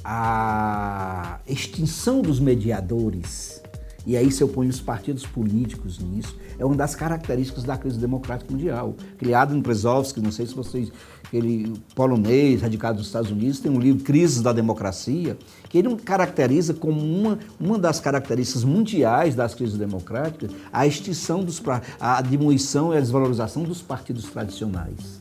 a 0.05 1.39
extinção 1.49 2.21
dos 2.21 2.39
mediadores, 2.41 3.63
e 4.09 4.17
aí 4.17 4.33
se 4.33 4.43
eu 4.43 4.49
ponho 4.49 4.71
os 4.71 4.81
partidos 4.81 5.25
políticos 5.27 5.99
nisso, 5.99 6.35
é 6.59 6.65
uma 6.65 6.75
das 6.75 6.95
características 6.95 7.63
da 7.63 7.77
crise 7.77 7.99
democrática 7.99 8.51
mundial. 8.51 8.97
Criado 9.19 9.55
em 9.55 9.61
Brzezinski, 9.61 10.21
não 10.21 10.33
sei 10.33 10.47
se 10.47 10.55
vocês, 10.55 10.91
ele 11.31 11.75
polonês, 11.95 12.63
radicado 12.63 12.99
nos 12.99 13.07
Estados 13.09 13.31
Unidos, 13.31 13.61
tem 13.61 13.71
um 13.71 13.79
livro 13.79 14.03
Crises 14.03 14.41
da 14.41 14.53
Democracia, 14.53 15.37
que 15.69 15.77
ele 15.77 15.95
caracteriza 15.97 16.73
como 16.73 16.99
uma, 17.01 17.39
uma 17.61 17.79
das 17.79 18.01
características 18.01 18.65
mundiais 18.65 19.35
das 19.35 19.55
crises 19.55 19.77
democráticas 19.77 20.51
a 20.73 20.87
extinção 20.87 21.45
dos 21.45 21.63
a 22.01 22.23
diminuição 22.23 22.95
e 22.95 22.97
a 22.97 23.01
desvalorização 23.01 23.63
dos 23.63 23.83
partidos 23.83 24.25
tradicionais. 24.25 25.21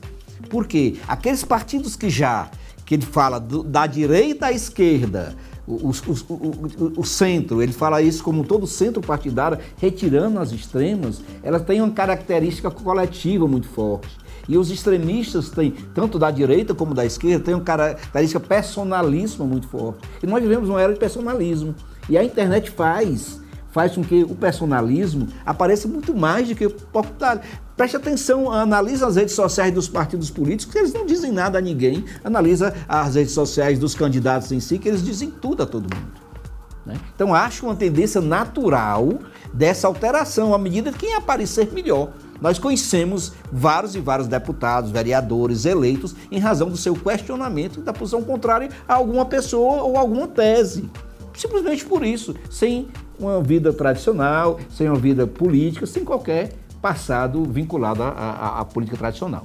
Por 0.50 0.66
quê? 0.66 0.96
Aqueles 1.10 1.44
partidos 1.44 1.98
que 1.98 2.10
já, 2.10 2.50
que 2.86 2.96
ele 2.96 3.06
fala 3.06 3.38
do- 3.38 3.64
da 3.64 3.86
direita 3.86 4.46
à 4.46 4.52
esquerda, 4.54 5.36
o, 5.68 5.92
o- 5.92 6.94
o- 7.02 7.06
centro, 7.06 7.62
ele 7.62 7.74
fala 7.74 8.02
isso 8.02 8.24
como 8.24 8.44
todo 8.46 8.66
centro 8.66 9.02
partidário, 9.02 9.58
retirando 9.78 10.40
as 10.40 10.52
extremas, 10.52 11.22
elas 11.44 11.62
têm 11.64 11.82
uma 11.82 11.92
característica 11.92 12.72
coletiva 12.72 13.48
muito 13.48 13.68
forte. 13.68 14.08
E 14.48 14.58
os 14.58 14.72
extremistas 14.72 15.50
têm, 15.50 15.72
tanto 15.94 16.18
da 16.18 16.32
direita 16.32 16.74
como 16.74 16.94
da 16.94 17.06
esquerda, 17.06 17.44
têm 17.44 17.54
uma 17.54 17.64
característica 17.64 18.40
personalismo 18.40 19.46
muito 19.46 19.68
forte. 19.68 20.00
E 20.24 20.26
nós 20.28 20.42
vivemos 20.42 20.70
uma 20.70 20.82
era 20.82 20.94
de 20.94 21.00
personalismo. 21.00 21.76
E 22.10 22.18
a 22.18 22.24
internet 22.24 22.72
faz 22.72 23.42
faz 23.72 23.94
com 23.94 24.04
que 24.04 24.24
o 24.24 24.36
personalismo 24.36 25.28
apareça 25.46 25.88
muito 25.88 26.16
mais 26.16 26.48
do 26.48 26.56
que 26.56 26.66
o 26.66 26.72
popular. 26.72 27.42
Preste 27.76 27.96
atenção, 27.96 28.52
analisa 28.52 29.06
as 29.06 29.16
redes 29.16 29.36
sociais 29.36 29.72
dos 29.74 29.88
partidos 29.88 30.32
políticos, 30.32 30.74
que 30.74 30.80
eles 30.80 30.94
não 30.94 31.06
dizem 31.06 31.32
nada 31.32 31.60
a 31.60 31.62
ninguém. 31.62 32.04
Analisa 32.24 32.74
as 32.88 33.16
redes 33.16 33.34
sociais 33.34 33.78
dos 33.78 33.94
candidatos 33.94 34.52
em 34.52 34.60
si, 34.60 34.80
que 34.80 34.88
eles 34.90 35.04
dizem 35.04 35.30
tudo 35.30 35.62
a 35.62 35.66
todo 35.66 35.84
mundo. 35.84 36.22
né? 36.86 36.96
Então, 37.14 37.36
acho 37.36 37.66
uma 37.68 37.76
tendência 37.76 38.20
natural 38.20 39.20
dessa 39.54 39.88
alteração, 39.88 40.56
à 40.56 40.58
medida 40.58 40.92
que 40.92 41.06
quem 41.06 41.14
aparecer 41.14 41.72
melhor. 41.72 42.10
Nós 42.42 42.60
conhecemos 42.60 43.34
vários 43.52 43.96
e 43.96 44.00
vários 44.00 44.28
deputados, 44.28 44.92
vereadores 44.92 45.66
eleitos 45.66 46.16
em 46.32 46.40
razão 46.40 46.70
do 46.70 46.78
seu 46.78 46.96
questionamento 46.96 47.82
da 47.82 47.94
posição 47.94 48.24
contrária 48.24 48.70
a 48.88 48.94
alguma 48.94 49.26
pessoa 49.26 49.84
ou 49.84 49.98
alguma 49.98 50.28
tese. 50.28 50.90
Simplesmente 51.38 51.86
por 51.86 52.04
isso, 52.06 52.36
sem 52.50 52.88
uma 53.20 53.42
vida 53.42 53.72
tradicional, 53.72 54.60
sem 54.70 54.88
uma 54.90 54.98
vida 54.98 55.26
política, 55.28 55.86
sem 55.86 56.04
qualquer 56.04 56.52
passado 56.82 57.44
vinculado 57.46 58.04
à, 58.04 58.10
à- 58.10 58.60
à 58.62 58.66
política 58.66 58.98
tradicional. 58.98 59.44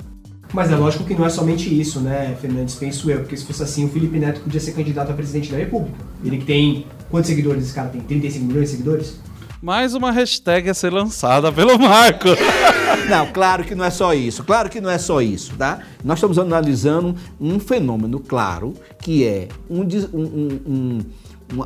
Mas 0.55 0.71
é 0.71 0.77
lógico 0.77 1.05
que 1.05 1.15
não 1.15 1.25
é 1.25 1.31
somente 1.31 1.69
isso, 1.81 1.99
né, 2.01 2.37
Fernandes? 2.41 2.75
Penso 2.75 3.11
eu, 3.11 3.21
porque 3.21 3.37
se 3.37 3.45
fosse 3.45 3.63
assim, 3.63 3.85
o 3.87 3.89
Felipe 3.89 4.19
Neto 4.19 4.41
podia 4.43 4.61
ser 4.61 4.73
candidato 4.73 5.11
a 5.11 5.15
presidente 5.15 5.51
da 5.51 5.57
República. 5.57 5.97
Ele 6.25 6.37
que 6.39 6.45
tem. 6.45 6.87
Quantos 7.11 7.29
seguidores 7.31 7.65
esse 7.65 7.75
cara 7.75 7.89
tem? 7.89 8.01
35 8.03 8.45
milhões 8.45 8.71
de 8.71 8.77
seguidores? 8.77 9.19
Mais 9.63 9.95
uma 9.95 10.11
hashtag 10.11 10.69
a 10.69 10.75
ser 10.75 10.93
lançada 10.93 11.51
pelo 11.53 11.79
Marco. 11.79 12.29
Não, 13.09 13.27
claro 13.33 13.65
que 13.65 13.75
não 13.75 13.85
é 13.85 13.91
só 13.91 14.13
isso, 14.13 14.45
claro 14.45 14.69
que 14.69 14.81
não 14.81 14.91
é 14.91 14.99
só 14.99 15.21
isso, 15.23 15.55
tá? 15.57 15.81
Nós 16.05 16.19
estamos 16.19 16.39
analisando 16.39 17.17
um 17.41 17.59
fenômeno 17.59 18.21
claro, 18.21 18.75
que 19.01 19.25
é 19.25 19.49
um, 19.71 19.81
um, 19.81 20.21
um- 20.23 20.61
um- 20.67 20.99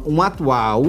um- 0.06 0.22
atual 0.22 0.84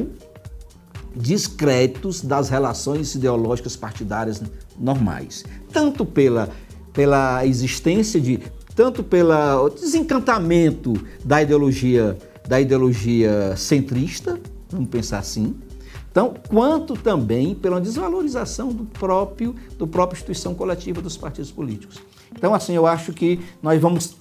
descréditos 1.15 2.21
das 2.21 2.49
relações 2.49 3.15
ideológicas 3.15 3.75
partidárias 3.75 4.41
normais. 4.77 5.43
Tanto 5.71 6.05
pela, 6.05 6.49
pela 6.93 7.45
existência 7.45 8.21
de 8.21 8.39
tanto 8.75 9.03
pelo 9.03 9.69
desencantamento 9.69 10.93
da 11.25 11.41
ideologia, 11.41 12.15
da 12.47 12.61
ideologia 12.61 13.55
centrista, 13.57 14.39
vamos 14.69 14.89
pensar 14.89 15.17
assim, 15.17 15.55
então, 16.17 16.33
quanto 16.47 16.95
também 16.95 17.53
pela 17.53 17.79
desvalorização 17.79 18.69
do 18.69 18.85
próprio, 18.85 19.55
do 19.77 19.85
próprio 19.85 20.17
instituição 20.17 20.55
coletiva 20.55 20.99
dos 20.99 21.15
partidos 21.15 21.51
políticos. 21.51 21.99
Então, 22.35 22.55
assim, 22.55 22.73
eu 22.73 22.87
acho 22.87 23.13
que 23.13 23.39
nós 23.61 23.79
vamos 23.79 24.15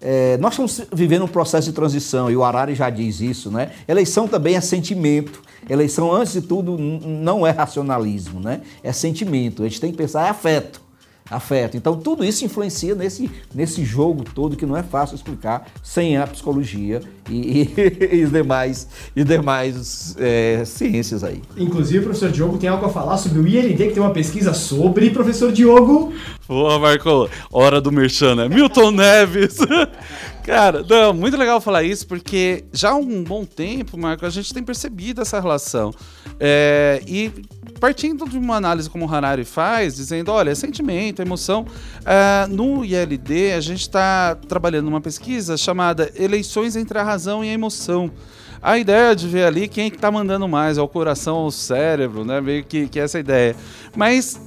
é, 0.00 0.36
nós 0.38 0.52
estamos 0.52 0.82
vivendo 0.92 1.24
um 1.24 1.28
processo 1.28 1.68
de 1.68 1.74
transição 1.74 2.30
e 2.30 2.36
o 2.36 2.44
Arari 2.44 2.74
já 2.74 2.88
diz 2.88 3.20
isso, 3.20 3.50
né? 3.50 3.70
Eleição 3.86 4.28
também 4.28 4.54
é 4.54 4.60
sentimento. 4.60 5.42
Eleição, 5.68 6.12
antes 6.12 6.32
de 6.32 6.42
tudo, 6.42 6.78
não 6.78 7.46
é 7.46 7.50
racionalismo, 7.50 8.40
né? 8.40 8.60
É 8.82 8.92
sentimento. 8.92 9.62
A 9.62 9.68
gente 9.68 9.80
tem 9.80 9.90
que 9.90 9.98
pensar, 9.98 10.26
é 10.26 10.30
afeto. 10.30 10.87
Afeto. 11.30 11.76
Então, 11.76 11.96
tudo 11.96 12.24
isso 12.24 12.44
influencia 12.44 12.94
nesse, 12.94 13.30
nesse 13.54 13.84
jogo 13.84 14.24
todo 14.24 14.56
que 14.56 14.64
não 14.64 14.76
é 14.76 14.82
fácil 14.82 15.14
explicar 15.14 15.66
sem 15.82 16.16
a 16.16 16.26
psicologia 16.26 17.00
e, 17.28 17.62
e, 17.62 18.16
e 18.16 18.24
os 18.24 18.32
demais, 18.32 18.88
e 19.14 19.24
demais 19.24 20.16
é, 20.18 20.62
ciências 20.64 21.22
aí. 21.22 21.42
Inclusive, 21.56 21.98
o 21.98 22.02
professor 22.04 22.30
Diogo 22.30 22.58
tem 22.58 22.68
algo 22.68 22.86
a 22.86 22.88
falar 22.88 23.18
sobre 23.18 23.40
o 23.40 23.46
ILD, 23.46 23.88
que 23.88 23.94
tem 23.94 24.02
uma 24.02 24.12
pesquisa 24.12 24.54
sobre 24.54 25.10
professor 25.10 25.52
Diogo. 25.52 26.12
Boa, 26.46 26.78
Marco. 26.78 27.28
Hora 27.52 27.80
do 27.80 27.92
merchan, 27.92 28.34
né? 28.34 28.48
Milton 28.48 28.90
Neves. 28.92 29.58
Cara, 30.48 30.82
não, 30.88 31.12
muito 31.12 31.36
legal 31.36 31.60
falar 31.60 31.82
isso, 31.82 32.06
porque 32.06 32.64
já 32.72 32.92
há 32.92 32.96
um 32.96 33.22
bom 33.22 33.44
tempo, 33.44 33.98
Marco, 33.98 34.24
a 34.24 34.30
gente 34.30 34.54
tem 34.54 34.62
percebido 34.62 35.20
essa 35.20 35.38
relação. 35.38 35.92
É, 36.40 37.02
e 37.06 37.30
partindo 37.78 38.28
de 38.28 38.36
uma 38.36 38.56
análise 38.56 38.90
como 38.90 39.06
o 39.06 39.12
Harari 39.12 39.44
faz, 39.44 39.96
dizendo, 39.96 40.30
olha, 40.30 40.50
é 40.50 40.54
sentimento, 40.54 41.20
é 41.20 41.24
emoção, 41.24 41.66
é, 42.04 42.46
no 42.48 42.84
ILD 42.84 43.52
a 43.52 43.60
gente 43.60 43.80
está 43.80 44.34
trabalhando 44.34 44.86
numa 44.86 45.00
pesquisa 45.00 45.56
chamada 45.56 46.10
Eleições 46.16 46.76
entre 46.76 46.98
a 46.98 47.02
Razão 47.02 47.44
e 47.44 47.48
a 47.48 47.52
Emoção. 47.52 48.10
A 48.60 48.76
ideia 48.76 49.14
de 49.14 49.28
ver 49.28 49.44
ali 49.44 49.68
quem 49.68 49.86
é 49.86 49.90
que 49.90 49.98
tá 49.98 50.10
mandando 50.10 50.48
mais, 50.48 50.78
é 50.78 50.82
o 50.82 50.88
coração 50.88 51.36
ou 51.36 51.46
o 51.46 51.52
cérebro, 51.52 52.24
né? 52.24 52.40
Meio 52.40 52.64
que, 52.64 52.88
que 52.88 52.98
essa 52.98 53.18
ideia. 53.18 53.54
Mas 53.96 54.40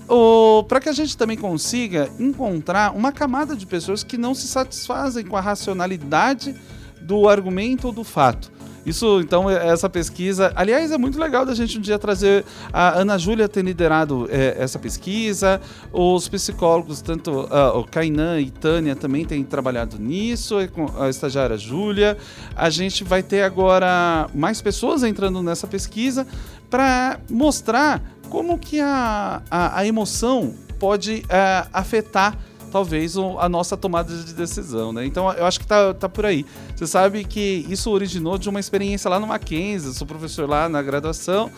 para 0.68 0.82
que 0.82 0.90
a 0.90 0.94
gente 0.94 1.16
também 1.16 1.38
consiga 1.38 2.10
encontrar 2.20 2.94
uma 2.94 3.14
camada 3.14 3.56
de 3.56 3.66
pessoas 3.66 4.04
que 4.04 4.18
não 4.18 4.36
se 4.36 4.48
satisfazem 4.48 5.26
com 5.26 5.38
a 5.38 5.42
racionalidade 5.42 6.54
do 7.02 7.30
argumento 7.30 7.88
ou 7.88 7.94
do 7.94 8.04
fato. 8.04 8.52
Isso, 8.86 9.20
então, 9.22 9.50
é- 9.50 9.68
essa 9.68 9.90
pesquisa. 9.90 10.52
Aliás, 10.56 10.92
é 10.92 10.98
muito 10.98 11.20
legal 11.20 11.46
da 11.46 11.54
gente 11.54 11.78
um 11.78 11.82
dia 11.82 12.00
trazer. 12.00 12.44
A 12.74 13.00
Ana 13.00 13.18
Júlia 13.18 13.48
tem 13.48 13.64
liderado 13.64 14.28
é, 14.32 14.56
essa 14.58 14.80
pesquisa, 14.80 15.62
os 15.94 16.28
psicólogos, 16.28 17.02
tanto 17.02 17.48
ah, 17.52 17.78
o 17.78 17.84
Kainan 17.84 18.40
e 18.40 18.50
Tânia 18.50 18.96
também 18.96 19.26
têm 19.26 19.44
trabalhado 19.44 20.00
nisso, 20.00 20.56
a 21.00 21.10
estagiária 21.10 21.58
Júlia. 21.58 22.18
A 22.56 22.70
gente 22.70 23.04
vai 23.04 23.22
ter 23.22 23.44
agora 23.44 24.28
mais 24.34 24.62
pessoas 24.62 25.04
entrando 25.04 25.44
nessa 25.44 25.68
pesquisa 25.68 26.26
para 26.70 27.20
mostrar 27.30 28.02
como 28.30 28.58
que 28.58 28.80
a, 28.80 29.42
a, 29.52 29.80
a 29.80 29.86
emoção 29.86 30.56
pode 30.80 31.24
ah, 31.30 31.68
afetar 31.72 32.36
talvez 32.72 33.16
a 33.18 33.50
nossa 33.50 33.76
tomada 33.76 34.16
de 34.16 34.34
decisão, 34.34 34.92
né? 34.94 35.06
Então 35.06 35.32
eu 35.34 35.46
acho 35.46 35.60
que 35.60 35.68
tá, 35.68 35.94
tá 35.94 36.10
por 36.10 36.26
aí. 36.26 36.46
Você 36.76 36.88
sabe 36.88 37.24
que 37.24 37.66
isso 37.70 37.92
originou 37.92 38.38
de 38.38 38.50
uma 38.50 38.60
experiência 38.60 39.10
lá 39.10 39.20
no 39.20 39.28
Mackenzie, 39.28 39.94
sou 39.94 40.08
professor 40.08 40.50
lá 40.50 40.68
na 40.70 40.82
graduação, 40.82 41.52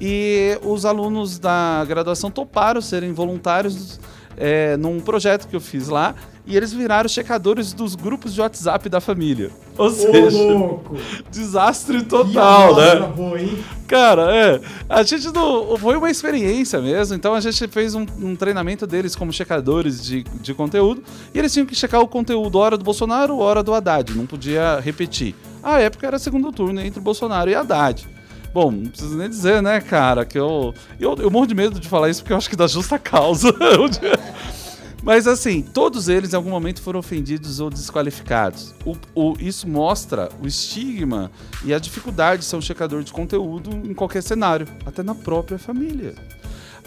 e 0.00 0.58
os 0.62 0.84
alunos 0.84 1.38
da 1.38 1.84
graduação 1.86 2.30
toparam 2.30 2.80
serem 2.80 3.12
voluntários 3.12 4.00
é, 4.36 4.76
num 4.76 4.98
projeto 5.00 5.46
que 5.46 5.54
eu 5.54 5.60
fiz 5.60 5.88
lá, 5.88 6.14
e 6.46 6.56
eles 6.56 6.72
viraram 6.72 7.08
checadores 7.08 7.72
dos 7.72 7.94
grupos 7.94 8.34
de 8.34 8.40
WhatsApp 8.40 8.88
da 8.88 9.00
família. 9.00 9.50
Ou 9.78 9.90
seja, 9.90 10.36
louco! 10.36 10.96
desastre 11.30 12.02
total, 12.02 12.76
né? 12.76 12.96
boa? 13.16 13.38
Cara, 13.86 14.34
é. 14.34 14.60
A 14.88 15.02
gente 15.02 15.32
não. 15.32 15.76
Foi 15.78 15.96
uma 15.96 16.10
experiência 16.10 16.80
mesmo. 16.80 17.14
Então 17.14 17.34
a 17.34 17.40
gente 17.40 17.66
fez 17.68 17.94
um, 17.94 18.04
um 18.20 18.36
treinamento 18.36 18.86
deles 18.86 19.16
como 19.16 19.32
checadores 19.32 20.04
de, 20.04 20.22
de 20.22 20.52
conteúdo. 20.52 21.02
E 21.32 21.38
eles 21.38 21.52
tinham 21.52 21.66
que 21.66 21.74
checar 21.74 22.00
o 22.00 22.08
conteúdo 22.08 22.58
hora 22.58 22.76
do 22.76 22.84
Bolsonaro, 22.84 23.38
hora 23.38 23.62
do 23.62 23.72
Haddad. 23.72 24.14
Não 24.14 24.26
podia 24.26 24.80
repetir. 24.80 25.34
A 25.62 25.80
época 25.80 26.06
era 26.06 26.18
segundo 26.18 26.52
turno 26.52 26.80
entre 26.80 27.00
Bolsonaro 27.00 27.48
e 27.48 27.54
Haddad. 27.54 28.06
Bom, 28.52 28.70
não 28.70 28.90
preciso 28.90 29.16
nem 29.16 29.28
dizer, 29.28 29.60
né, 29.62 29.80
cara, 29.80 30.24
que 30.24 30.38
eu, 30.38 30.72
eu. 31.00 31.16
Eu 31.18 31.30
morro 31.30 31.46
de 31.46 31.54
medo 31.54 31.80
de 31.80 31.88
falar 31.88 32.10
isso 32.10 32.22
porque 32.22 32.32
eu 32.32 32.36
acho 32.36 32.48
que 32.48 32.54
dá 32.54 32.66
justa 32.66 32.98
causa. 32.98 33.52
Mas 35.04 35.26
assim, 35.26 35.60
todos 35.60 36.08
eles 36.08 36.32
em 36.32 36.36
algum 36.36 36.48
momento 36.48 36.80
foram 36.80 36.98
ofendidos 36.98 37.60
ou 37.60 37.68
desqualificados. 37.68 38.74
O, 38.86 38.96
o- 39.14 39.36
isso 39.38 39.68
mostra 39.68 40.30
o 40.42 40.46
estigma 40.46 41.30
e 41.62 41.74
a 41.74 41.78
dificuldade 41.78 42.40
de 42.40 42.46
ser 42.46 42.56
um 42.56 42.60
checador 42.62 43.02
de 43.04 43.12
conteúdo 43.12 43.70
em 43.86 43.92
qualquer 43.92 44.22
cenário, 44.22 44.66
até 44.86 45.02
na 45.02 45.14
própria 45.14 45.58
família. 45.58 46.14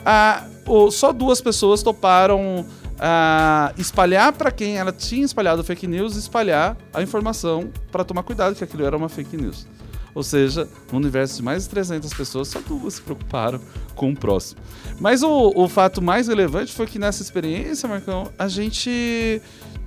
Ah, 0.04 0.48
o- 0.66 0.90
só 0.90 1.14
duas 1.14 1.40
pessoas 1.42 1.84
toparam 1.84 2.66
ah, 3.00 3.72
espalhar 3.78 4.34
para 4.34 4.50
quem 4.50 4.78
ela 4.78 4.92
tinha 4.92 5.24
espalhado 5.24 5.64
fake 5.64 5.86
news, 5.86 6.16
espalhar 6.16 6.76
a 6.92 7.04
informação 7.04 7.70
para 7.92 8.04
tomar 8.04 8.24
cuidado 8.24 8.56
que 8.56 8.64
aquilo 8.64 8.84
era 8.84 8.98
uma 8.98 9.10
fake 9.10 9.38
news. 9.38 9.68
Ou 10.18 10.24
seja, 10.24 10.68
no 10.92 10.98
universo 10.98 11.36
de 11.36 11.44
mais 11.44 11.66
de 11.66 11.70
300 11.70 12.12
pessoas, 12.12 12.48
só 12.48 12.60
duas 12.60 12.96
se 12.96 13.02
preocuparam 13.04 13.62
com 13.94 14.10
o 14.10 14.16
próximo. 14.16 14.60
Mas 15.00 15.22
o, 15.22 15.54
o 15.56 15.70
fato 15.70 16.02
mais 16.02 16.28
relevante 16.28 16.74
foi 16.74 16.88
que 16.88 16.98
nessa 16.98 17.22
experiência, 17.22 17.88
Marcão, 17.88 18.32
a 18.36 18.48
gente. 18.48 19.40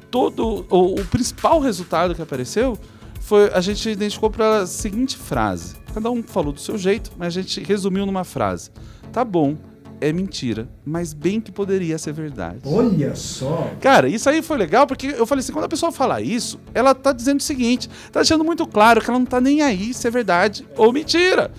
Todo. 0.09 0.65
O, 0.71 1.01
o 1.01 1.05
principal 1.07 1.59
resultado 1.59 2.15
que 2.15 2.23
apareceu 2.23 2.79
foi. 3.19 3.53
A 3.53 3.61
gente 3.61 3.91
identificou 3.91 4.31
para 4.31 4.59
a 4.59 4.67
seguinte 4.69 5.17
frase. 5.17 5.75
Cada 5.93 6.09
um 6.13 6.23
falou 6.23 6.53
do 6.53 6.61
seu 6.61 6.79
jeito, 6.79 7.11
mas 7.19 7.37
a 7.37 7.43
gente 7.43 7.61
resumiu 7.65 8.07
numa 8.07 8.23
frase. 8.23 8.71
Tá 9.13 9.25
bom, 9.25 9.57
é 10.01 10.13
mentira, 10.13 10.69
mas 10.85 11.13
bem 11.13 11.41
que 11.41 11.53
poderia 11.53 11.99
ser 11.99 12.13
verdade. 12.13 12.61
Olha 12.65 13.15
só. 13.15 13.71
Cara, 13.81 14.09
isso 14.09 14.29
aí 14.29 14.43
foi 14.43 14.57
legal 14.57 14.87
porque 14.87 15.09
eu 15.09 15.27
falei 15.27 15.41
assim, 15.41 15.53
quando 15.53 15.67
a 15.67 15.69
pessoa 15.69 15.93
fala 15.93 16.21
isso, 16.21 16.59
ela 16.75 16.95
tá 16.95 17.13
dizendo 17.13 17.41
o 17.41 17.43
seguinte, 17.43 17.89
tá 18.11 18.21
deixando 18.21 18.45
muito 18.45 18.67
claro 18.67 19.01
que 19.01 19.11
ela 19.11 19.19
não 19.19 19.27
tá 19.27 19.41
nem 19.41 19.63
aí 19.63 19.93
se 19.93 20.07
é 20.07 20.11
verdade 20.11 20.67
ou 20.77 20.93
mentira. 20.93 21.51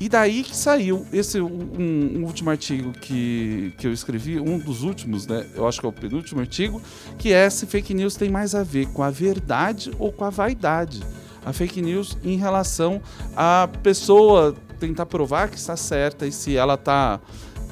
E 0.00 0.08
daí 0.08 0.44
que 0.44 0.56
saiu 0.56 1.04
esse 1.12 1.40
um, 1.40 2.18
um 2.18 2.24
último 2.24 2.50
artigo 2.50 2.92
que, 2.92 3.74
que 3.78 3.86
eu 3.86 3.92
escrevi, 3.92 4.38
um 4.38 4.56
dos 4.56 4.84
últimos, 4.84 5.26
né? 5.26 5.44
Eu 5.56 5.66
acho 5.66 5.80
que 5.80 5.86
é 5.86 5.88
o 5.88 5.92
penúltimo 5.92 6.40
artigo, 6.40 6.80
que 7.18 7.32
é 7.32 7.50
se 7.50 7.66
fake 7.66 7.92
news 7.94 8.14
tem 8.14 8.30
mais 8.30 8.54
a 8.54 8.62
ver 8.62 8.86
com 8.88 9.02
a 9.02 9.10
verdade 9.10 9.90
ou 9.98 10.12
com 10.12 10.24
a 10.24 10.30
vaidade. 10.30 11.02
A 11.44 11.52
fake 11.52 11.82
news 11.82 12.16
em 12.22 12.36
relação 12.36 13.02
à 13.36 13.68
pessoa 13.82 14.54
tentar 14.78 15.06
provar 15.06 15.48
que 15.48 15.56
está 15.56 15.76
certa 15.76 16.26
e 16.26 16.30
se 16.30 16.56
ela 16.56 16.76
tá 16.76 17.20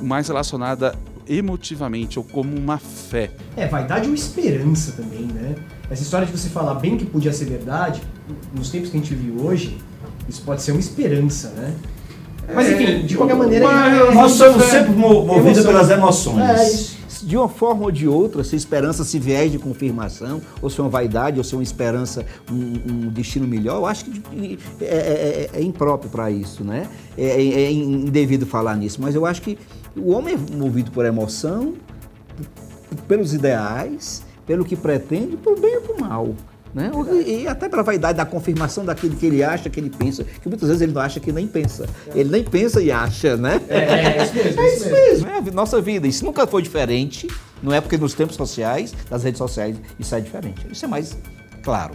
mais 0.01 0.29
relacionada 0.29 0.95
emotivamente 1.29 2.19
ou 2.19 2.25
como 2.25 2.57
uma 2.57 2.79
fé. 2.79 3.31
É, 3.57 3.67
vaidade 3.67 4.09
ou 4.09 4.15
esperança 4.15 4.93
também, 4.93 5.23
né? 5.23 5.55
Essa 5.91 6.03
história 6.03 6.27
de 6.27 6.33
você 6.33 6.49
falar 6.49 6.75
bem 6.75 6.97
que 6.97 7.05
podia 7.05 7.33
ser 7.33 7.47
verdade, 7.47 8.03
nos 8.55 8.71
tempos 8.71 8.91
que 8.91 8.97
a 8.97 9.01
gente 9.01 9.15
vive 9.15 9.41
hoje, 9.41 9.79
isso 10.29 10.43
pode 10.43 10.63
ser 10.63 10.73
uma 10.73 10.81
esperança, 10.81 11.49
né? 11.51 11.75
Mas 12.55 12.71
enfim, 12.71 13.05
de 13.07 13.17
qualquer 13.17 13.35
maneira. 13.37 13.65
é- 13.65 14.15
Nós 14.15 14.33
somos 14.33 14.63
é- 14.63 14.71
sempre 14.71 14.93
mo- 14.93 15.25
movidos 15.27 15.65
pelas 15.65 15.91
emoções. 15.91 16.49
É, 16.49 16.69
isso. 16.69 16.96
De 17.27 17.37
uma 17.37 17.49
forma 17.49 17.83
ou 17.83 17.91
de 17.91 18.07
outra, 18.07 18.45
se 18.45 18.55
esperança 18.55 19.03
se 19.03 19.19
viés 19.19 19.51
de 19.51 19.59
confirmação, 19.59 20.41
ou 20.63 20.71
se 20.71 20.79
é 20.79 20.85
uma 20.85 20.89
vaidade, 20.89 21.39
ou 21.39 21.43
se 21.45 21.55
é 21.55 21.59
uma 21.59 21.63
esperança, 21.65 22.25
um, 22.49 22.55
um 22.55 23.09
destino 23.09 23.49
melhor, 23.49 23.79
eu 23.79 23.87
acho 23.87 24.05
que 24.05 24.59
é, 24.81 24.85
é- 24.87 25.51
é- 25.53 25.59
é 25.59 25.61
impróprio 25.63 26.09
para 26.09 26.31
isso, 26.31 26.63
né? 26.63 26.89
É, 27.19 27.25
é- 27.27 27.63
é 27.65 27.73
indevido 27.73 28.47
falar 28.47 28.77
nisso, 28.77 29.03
mas 29.03 29.17
eu 29.17 29.27
acho 29.27 29.43
que 29.43 29.59
o 29.97 30.13
homem 30.13 30.35
é 30.37 30.57
movido 30.57 30.93
por 30.93 31.05
emoção, 31.05 31.75
pelos 33.09 33.35
ideais, 33.35 34.23
pelo 34.47 34.65
que 34.65 34.77
pretende, 34.77 35.37
por 35.37 35.59
bem 35.59 35.75
ou 35.79 35.83
por 35.83 35.99
mal. 35.99 36.29
Né? 36.77 36.91
E, 37.25 37.45
e 37.45 37.49
até 37.49 37.71
pela 37.71 37.83
vaidade 37.83 38.19
da 38.19 38.27
confirmação 38.27 38.85
daquilo 38.85 39.17
que 39.17 39.25
ele 39.25 39.43
acha, 39.43 39.71
que 39.71 39.81
ele 39.81 39.89
pensa, 39.89 40.25
que 40.25 40.47
muitas 40.47 40.69
vezes 40.69 40.83
ele 40.83 40.93
não 40.93 41.01
acha 41.01 41.19
que 41.19 41.33
nem 41.33 41.47
pensa. 41.47 41.89
Ele 42.15 42.29
nem 42.29 42.45
pensa 42.45 42.83
e 42.83 42.93
acha, 42.93 43.35
né? 43.35 43.63
É, 43.67 43.79
é, 43.79 44.19
é 44.19 44.23
isso 44.23 44.35
mesmo, 44.35 44.61
é 44.61 44.67
É 44.67 44.75
isso 44.75 44.85
mesmo. 44.85 45.27
mesmo, 45.27 45.29
é 45.31 45.39
a 45.39 45.55
nossa 45.55 45.81
vida. 45.81 46.07
Isso 46.07 46.23
nunca 46.23 46.47
foi 46.47 46.61
diferente, 46.61 47.29
não 47.63 47.73
é 47.73 47.81
porque 47.81 47.97
nos 47.97 48.13
tempos 48.13 48.37
sociais, 48.37 48.95
das 49.09 49.25
redes 49.25 49.39
sociais, 49.39 49.81
isso 49.99 50.15
é 50.15 50.21
diferente. 50.21 50.67
Isso 50.71 50.85
é 50.85 50.89
mais 50.89 51.17
claro. 51.63 51.95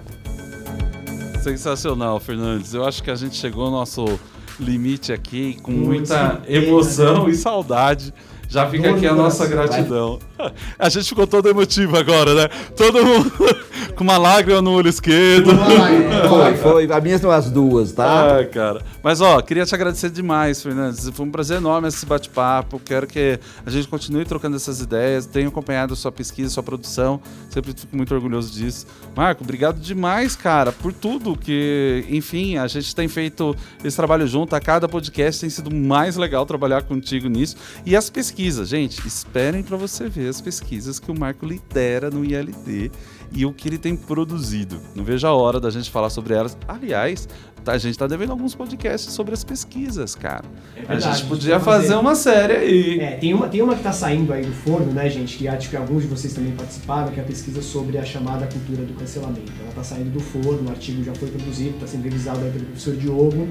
Sensacional, 1.44 2.20
Fernandes. 2.20 2.74
Eu 2.74 2.84
acho 2.84 3.04
que 3.04 3.12
a 3.12 3.15
gente 3.15 3.36
chegou 3.36 3.65
ao 3.65 3.72
nosso 3.72 4.20
limite 4.60 5.13
aqui 5.13 5.60
com 5.62 5.72
muita 5.72 6.41
emoção 6.48 7.30
e 7.30 7.36
saudade. 7.36 8.12
Já 8.52 8.70
fica 8.70 8.92
aqui 8.92 9.08
a 9.08 9.14
nossa 9.14 9.48
gratidão. 9.48 10.20
A 10.78 10.90
gente 10.90 11.08
ficou 11.08 11.26
todo 11.26 11.48
emotivo 11.48 11.96
agora, 11.96 12.34
né? 12.34 12.49
Todo 12.76 13.06
mundo 13.06 13.32
com 13.95 14.04
uma 14.04 14.18
lágrima 14.18 14.62
no 14.62 14.72
olho 14.72 14.89
esquerdo. 14.89 15.52
Foi, 16.28 16.56
foi. 16.56 16.91
As 16.91 17.04
minhas 17.04 17.22
são 17.22 17.30
as 17.30 17.52
duas, 17.52 17.91
tá? 17.91 18.39
Ah, 18.39 18.45
cara. 18.45 18.82
Mas, 19.04 19.20
ó, 19.20 19.41
queria 19.41 19.66
te 19.66 19.76
agradecer 19.76 20.10
demais, 20.10 20.64
Fernandes. 20.64 21.10
Foi 21.10 21.26
um 21.26 21.32
prazer 21.32 21.58
enorme 21.58 21.88
esse 21.88 22.06
bate-papo. 22.06 22.80
Quero 22.80 23.06
que 23.06 23.38
a 23.66 23.70
gente 23.70 23.88
continue 23.88 24.24
trocando 24.24 24.56
essas 24.56 24.80
ideias. 24.80 25.26
Tenho 25.26 25.49
acompanhado 25.49 25.93
a 25.93 25.95
sua 25.95 26.12
pesquisa, 26.12 26.49
sua 26.49 26.64
produção. 26.64 27.20
Sempre 27.49 27.74
fico 27.74 27.95
muito 27.95 28.14
orgulhoso 28.14 28.54
disso. 28.54 28.88
Marco, 29.16 29.43
obrigado 29.43 29.80
demais, 29.80 30.36
cara, 30.36 30.72
por 30.72 30.93
tudo 30.93 31.36
que, 31.36 32.06
enfim, 32.10 32.58
a 32.58 32.68
gente 32.68 32.95
tem 32.95 33.08
feito 33.10 33.56
esse 33.84 33.97
trabalho 33.97 34.26
junto. 34.26 34.56
A 34.56 34.60
cada 34.62 34.88
podcast 34.88 35.41
tem 35.41 35.49
sido 35.49 35.74
mais 35.74 36.16
legal 36.16 36.45
trabalhar 36.45 36.84
contigo 36.84 37.28
nisso. 37.28 37.58
E 37.86 37.95
as 37.95 38.10
pesquisas, 38.10 38.41
gente, 38.50 39.06
esperem 39.08 39.62
para 39.62 39.78
você 39.78 40.08
ver 40.10 40.30
as 40.30 40.39
pesquisas 40.42 41.00
que 41.00 41.12
o 41.12 41.20
Marco 41.20 41.46
lidera 41.46 42.10
no 42.10 42.24
ILD 42.26 42.92
e 43.32 43.46
o 43.46 43.54
que 43.54 43.68
ele 43.70 43.78
tem 43.78 43.96
produzido. 43.96 44.80
Não 44.96 45.04
vejo 45.04 45.28
a 45.28 45.34
hora 45.34 45.60
da 45.60 45.70
gente 45.70 45.89
falar 45.92 46.10
sobre 46.10 46.34
elas. 46.34 46.58
Aliás, 46.68 47.28
tá- 47.64 47.74
a 47.74 47.78
gente 47.78 47.98
tá 47.98 48.08
devendo 48.08 48.32
alguns 48.32 48.56
podcasts 48.56 49.14
sobre 49.14 49.34
as 49.34 49.44
pesquisas, 49.44 50.16
cara. 50.16 50.44
É 50.76 50.82
a 50.82 50.86
verdade, 50.88 51.18
gente 51.20 51.28
podia 51.30 51.58
vai 51.58 51.66
fazer. 51.66 51.88
fazer 51.89 52.00
uma 52.00 52.16
série 52.16 52.54
aí. 52.54 53.00
É, 53.00 53.12
tem 53.18 53.34
uma, 53.34 53.48
tem 53.48 53.62
uma 53.62 53.76
que 53.76 53.84
tá 53.84 53.94
saindo 53.94 54.34
aí 54.34 54.46
do 54.46 54.52
forno, 54.52 54.92
né, 54.92 55.10
gente? 55.10 55.38
Que 55.38 55.48
acho 55.48 55.70
que 55.70 55.78
alguns 55.78 56.04
de 56.04 56.08
vocês 56.10 56.34
também 56.34 56.52
participaram, 56.54 57.12
que 57.12 57.20
é 57.20 57.24
a 57.24 57.26
pesquisa 57.26 57.62
sobre 57.62 57.98
a 57.98 58.04
chamada 58.04 58.48
cultura 58.48 58.84
do 58.84 58.94
cancelamento. 58.94 59.52
Ela 59.62 59.72
tá 59.74 59.84
saindo 59.84 60.10
do 60.10 60.20
forno, 60.20 60.68
o 60.68 60.70
artigo 60.72 61.04
já 61.04 61.14
foi 61.16 61.30
produzido, 61.30 61.76
está 61.76 61.88
sendo 61.88 62.04
revisado 62.04 62.39
aí 62.44 62.52
pelo 62.52 62.66
professor 62.66 62.96
Diogo. 62.96 63.48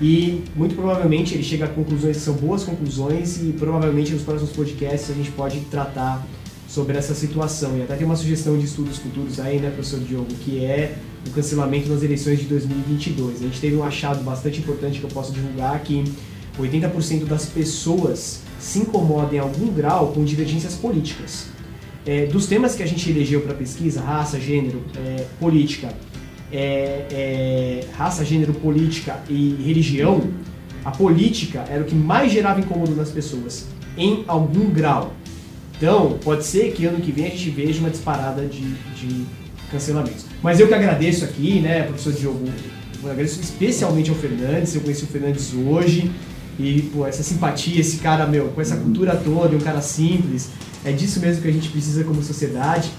E 0.00 0.44
muito 0.54 0.74
provavelmente 0.74 1.34
ele 1.34 1.42
chega 1.42 1.64
a 1.64 1.68
conclusões 1.68 2.16
que 2.18 2.22
são 2.22 2.34
boas 2.34 2.64
conclusões 2.64 3.38
e 3.42 3.54
provavelmente 3.58 4.12
nos 4.12 4.22
próximos 4.22 4.52
podcasts 4.52 5.10
a 5.10 5.14
gente 5.14 5.30
pode 5.30 5.60
tratar 5.70 6.26
sobre 6.68 6.98
essa 6.98 7.14
situação. 7.14 7.78
E 7.78 7.82
até 7.82 7.96
tem 7.96 8.04
uma 8.04 8.16
sugestão 8.16 8.58
de 8.58 8.66
estudos 8.66 8.98
futuros 8.98 9.40
aí, 9.40 9.58
né, 9.58 9.70
professor 9.70 10.00
Diogo, 10.00 10.28
que 10.44 10.62
é 10.62 10.96
o 11.26 11.30
cancelamento 11.30 11.88
nas 11.88 12.02
eleições 12.02 12.38
de 12.38 12.44
2022. 12.44 13.40
A 13.40 13.44
gente 13.44 13.60
teve 13.60 13.76
um 13.76 13.84
achado 13.84 14.22
bastante 14.22 14.60
importante 14.60 14.98
que 14.98 15.04
eu 15.04 15.10
posso 15.10 15.32
divulgar 15.32 15.80
que 15.82 16.04
80% 16.58 17.24
das 17.24 17.46
pessoas 17.46 18.40
se 18.58 18.80
incomodam 18.80 19.32
em 19.32 19.38
algum 19.38 19.72
grau 19.72 20.12
com 20.12 20.24
divergências 20.24 20.74
políticas. 20.74 21.46
É, 22.04 22.26
dos 22.26 22.46
temas 22.46 22.74
que 22.74 22.82
a 22.82 22.86
gente 22.86 23.10
elegeu 23.10 23.40
para 23.40 23.54
pesquisa, 23.54 24.00
raça, 24.00 24.38
gênero, 24.38 24.82
é, 24.96 25.24
política, 25.40 25.92
é, 26.52 27.06
é, 27.10 27.84
raça, 27.96 28.24
gênero, 28.24 28.54
política 28.54 29.20
e 29.28 29.56
religião, 29.64 30.22
a 30.84 30.90
política 30.90 31.64
era 31.68 31.82
o 31.82 31.84
que 31.84 31.94
mais 31.94 32.32
gerava 32.32 32.60
incômodo 32.60 32.94
nas 32.94 33.10
pessoas, 33.10 33.66
em 33.96 34.24
algum 34.26 34.70
grau. 34.70 35.12
Então, 35.76 36.18
pode 36.22 36.44
ser 36.44 36.72
que 36.72 36.86
ano 36.86 37.00
que 37.00 37.12
vem 37.12 37.26
a 37.26 37.30
gente 37.30 37.50
veja 37.50 37.80
uma 37.80 37.90
disparada 37.90 38.46
de, 38.46 38.62
de 38.94 39.26
cancelamentos. 39.70 40.24
Mas 40.42 40.60
eu 40.60 40.68
que 40.68 40.74
agradeço 40.74 41.24
aqui, 41.24 41.60
né, 41.60 41.82
professor 41.82 42.12
Diogo, 42.12 42.48
eu 43.02 43.10
agradeço 43.10 43.40
especialmente 43.40 44.10
ao 44.10 44.16
Fernandes, 44.16 44.74
eu 44.74 44.80
conheci 44.80 45.04
o 45.04 45.06
Fernandes 45.06 45.52
hoje, 45.52 46.10
e, 46.58 46.82
pô, 46.94 47.06
essa 47.06 47.22
simpatia, 47.22 47.80
esse 47.80 47.98
cara, 47.98 48.26
meu, 48.26 48.48
com 48.48 48.60
essa 48.60 48.76
cultura 48.76 49.14
toda, 49.14 49.54
um 49.54 49.60
cara 49.60 49.82
simples, 49.82 50.48
é 50.84 50.92
disso 50.92 51.20
mesmo 51.20 51.42
que 51.42 51.48
a 51.48 51.52
gente 51.52 51.68
precisa 51.68 52.04
como 52.04 52.22
sociedade. 52.22 52.90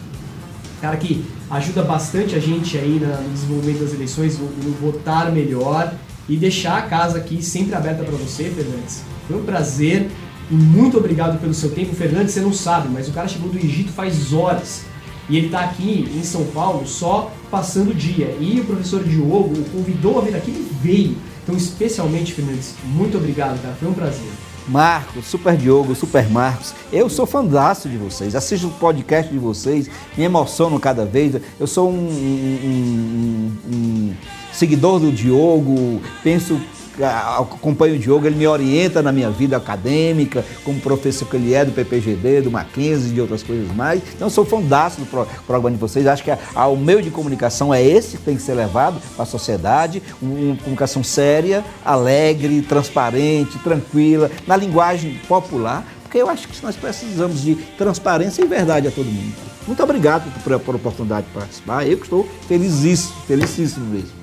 Cara 0.81 0.97
que 0.97 1.25
ajuda 1.49 1.81
bastante 1.81 2.35
a 2.35 2.39
gente 2.39 2.77
aí 2.77 2.99
no 2.99 3.33
desenvolvimento 3.33 3.79
das 3.79 3.93
eleições, 3.93 4.37
no 4.37 4.71
votar 4.79 5.31
melhor 5.31 5.93
e 6.29 6.35
deixar 6.35 6.77
a 6.77 6.81
casa 6.83 7.17
aqui 7.17 7.41
sempre 7.43 7.73
aberta 7.73 8.03
para 8.03 8.15
você, 8.15 8.45
Fernandes. 8.45 9.03
Foi 9.27 9.37
um 9.37 9.43
prazer 9.43 10.09
e 10.51 10.53
muito 10.53 10.97
obrigado 10.97 11.39
pelo 11.39 11.53
seu 11.53 11.71
tempo. 11.71 11.95
Fernandes, 11.95 12.33
você 12.33 12.41
não 12.41 12.53
sabe, 12.53 12.89
mas 12.89 13.07
o 13.07 13.11
cara 13.11 13.27
chegou 13.27 13.49
do 13.49 13.57
Egito 13.57 13.91
faz 13.91 14.33
horas. 14.33 14.83
E 15.29 15.35
ele 15.35 15.47
está 15.47 15.61
aqui 15.61 16.09
em 16.15 16.23
São 16.23 16.45
Paulo 16.45 16.87
só 16.87 17.31
passando 17.51 17.91
o 17.91 17.93
dia. 17.93 18.37
E 18.39 18.59
o 18.61 18.65
professor 18.65 19.03
Diogo 19.03 19.53
o 19.59 19.65
convidou 19.71 20.19
a 20.19 20.21
vir 20.21 20.35
aqui 20.35 20.51
e 20.51 20.69
veio. 20.81 21.17
Então, 21.43 21.55
especialmente, 21.55 22.33
Fernandes, 22.33 22.75
muito 22.85 23.17
obrigado, 23.17 23.61
cara. 23.61 23.75
Foi 23.75 23.89
um 23.89 23.93
prazer. 23.93 24.46
Marcos, 24.67 25.25
Super 25.27 25.55
Diogo, 25.55 25.95
Super 25.95 26.29
Marcos, 26.29 26.73
eu 26.91 27.09
sou 27.09 27.25
fandaço 27.25 27.87
de 27.87 27.97
vocês, 27.97 28.35
assisto 28.35 28.67
o 28.67 28.71
podcast 28.71 29.31
de 29.31 29.39
vocês, 29.39 29.89
me 30.17 30.23
emociono 30.23 30.79
cada 30.79 31.05
vez. 31.05 31.35
Eu 31.59 31.67
sou 31.67 31.89
um, 31.89 31.93
um- 31.93 33.51
um- 33.71 33.73
um 33.73 34.13
seguidor 34.51 34.99
do 34.99 35.11
Diogo, 35.11 36.01
penso, 36.23 36.59
acompanho 37.03 37.95
o 37.95 37.99
Diogo, 37.99 38.25
ele 38.25 38.35
me 38.35 38.47
orienta 38.47 39.01
na 39.01 39.11
minha 39.11 39.29
vida 39.29 39.57
acadêmica, 39.57 40.43
como 40.63 40.79
professor 40.79 41.27
que 41.27 41.35
ele 41.35 41.53
é 41.53 41.63
do 41.65 41.71
PPGD, 41.71 42.41
do 42.41 42.51
Mackenzie 42.51 43.11
de 43.11 43.21
outras 43.21 43.43
coisas 43.43 43.73
mais. 43.75 44.01
Então, 44.15 44.29
sou 44.29 44.45
fandaço 44.45 44.99
do 44.99 45.05
pro- 45.05 45.27
programa 45.45 45.75
de 45.75 45.81
vocês. 45.81 46.07
Acho 46.07 46.23
que 46.23 46.31
a- 46.31 46.37
a- 46.55 46.67
o 46.67 46.77
meio 46.77 47.01
de 47.01 47.09
comunicação 47.11 47.73
é 47.73 47.83
esse 47.83 48.17
que 48.17 48.23
tem 48.23 48.35
que 48.35 48.41
ser 48.41 48.53
levado 48.53 48.99
para 49.15 49.23
a 49.23 49.25
sociedade, 49.25 50.01
um- 50.21 50.47
uma 50.51 50.55
comunicação 50.57 51.03
séria, 51.03 51.63
alegre, 51.85 52.61
transparente, 52.61 53.57
tranquila, 53.59 54.29
na 54.47 54.55
linguagem 54.55 55.19
popular, 55.27 55.85
porque 56.03 56.17
eu 56.17 56.29
acho 56.29 56.47
que 56.47 56.63
nós 56.63 56.75
precisamos 56.75 57.41
de 57.41 57.55
transparência 57.77 58.41
e 58.43 58.47
verdade 58.47 58.87
a 58.87 58.91
todo 58.91 59.05
mundo. 59.05 59.35
Muito 59.67 59.83
obrigado 59.83 60.31
por, 60.43 60.59
por 60.61 60.75
a 60.75 60.77
oportunidade 60.77 61.27
de 61.27 61.33
participar. 61.33 61.85
Eu 61.85 61.97
estou 61.97 62.27
felicíssimo, 62.47 63.13
felicíssimo 63.27 63.85
mesmo. 63.87 64.16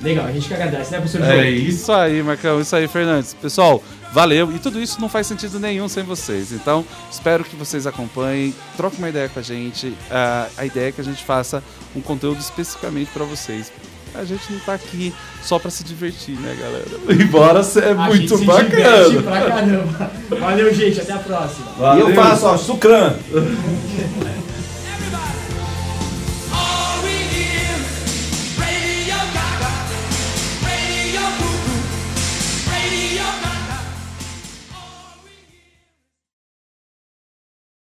Legal, 0.00 0.26
a 0.26 0.32
gente 0.32 0.46
que 0.46 0.54
agradece, 0.54 0.92
né, 0.92 0.98
professor? 1.00 1.22
É 1.24 1.50
isso 1.50 1.90
aí, 1.92 2.22
Marcão. 2.22 2.60
Isso 2.60 2.74
aí, 2.76 2.86
Fernandes. 2.86 3.34
Pessoal, 3.34 3.82
valeu. 4.12 4.52
E 4.52 4.58
tudo 4.60 4.80
isso 4.80 5.00
não 5.00 5.08
faz 5.08 5.26
sentido 5.26 5.58
nenhum 5.58 5.88
sem 5.88 6.04
vocês. 6.04 6.52
Então, 6.52 6.84
espero 7.10 7.42
que 7.42 7.56
vocês 7.56 7.86
acompanhem, 7.86 8.54
troquem 8.76 8.98
uma 9.00 9.08
ideia 9.08 9.28
com 9.28 9.40
a 9.40 9.42
gente. 9.42 9.92
Ah, 10.10 10.46
a 10.56 10.64
ideia 10.64 10.88
é 10.90 10.92
que 10.92 11.00
a 11.00 11.04
gente 11.04 11.24
faça 11.24 11.62
um 11.96 12.00
conteúdo 12.00 12.38
especificamente 12.40 13.10
para 13.12 13.24
vocês. 13.24 13.72
A 14.14 14.24
gente 14.24 14.52
não 14.52 14.60
tá 14.60 14.74
aqui 14.74 15.12
só 15.42 15.58
para 15.58 15.70
se 15.70 15.84
divertir, 15.84 16.34
né, 16.38 16.56
galera? 16.58 16.86
Embora 17.22 17.62
seja 17.62 17.90
A 18.00 18.10
gente 18.10 18.18
muito 18.30 18.38
se 18.38 18.40
diverte 18.46 19.16
bacana. 19.16 19.22
pra 19.22 19.40
caramba. 19.50 20.10
Valeu, 20.40 20.74
gente. 20.74 21.00
Até 21.00 21.12
a 21.12 21.18
próxima. 21.18 21.66
E 21.96 22.00
eu 22.00 22.14
faço, 22.14 22.46
ó, 22.46 22.56
sucrã. 22.56 23.14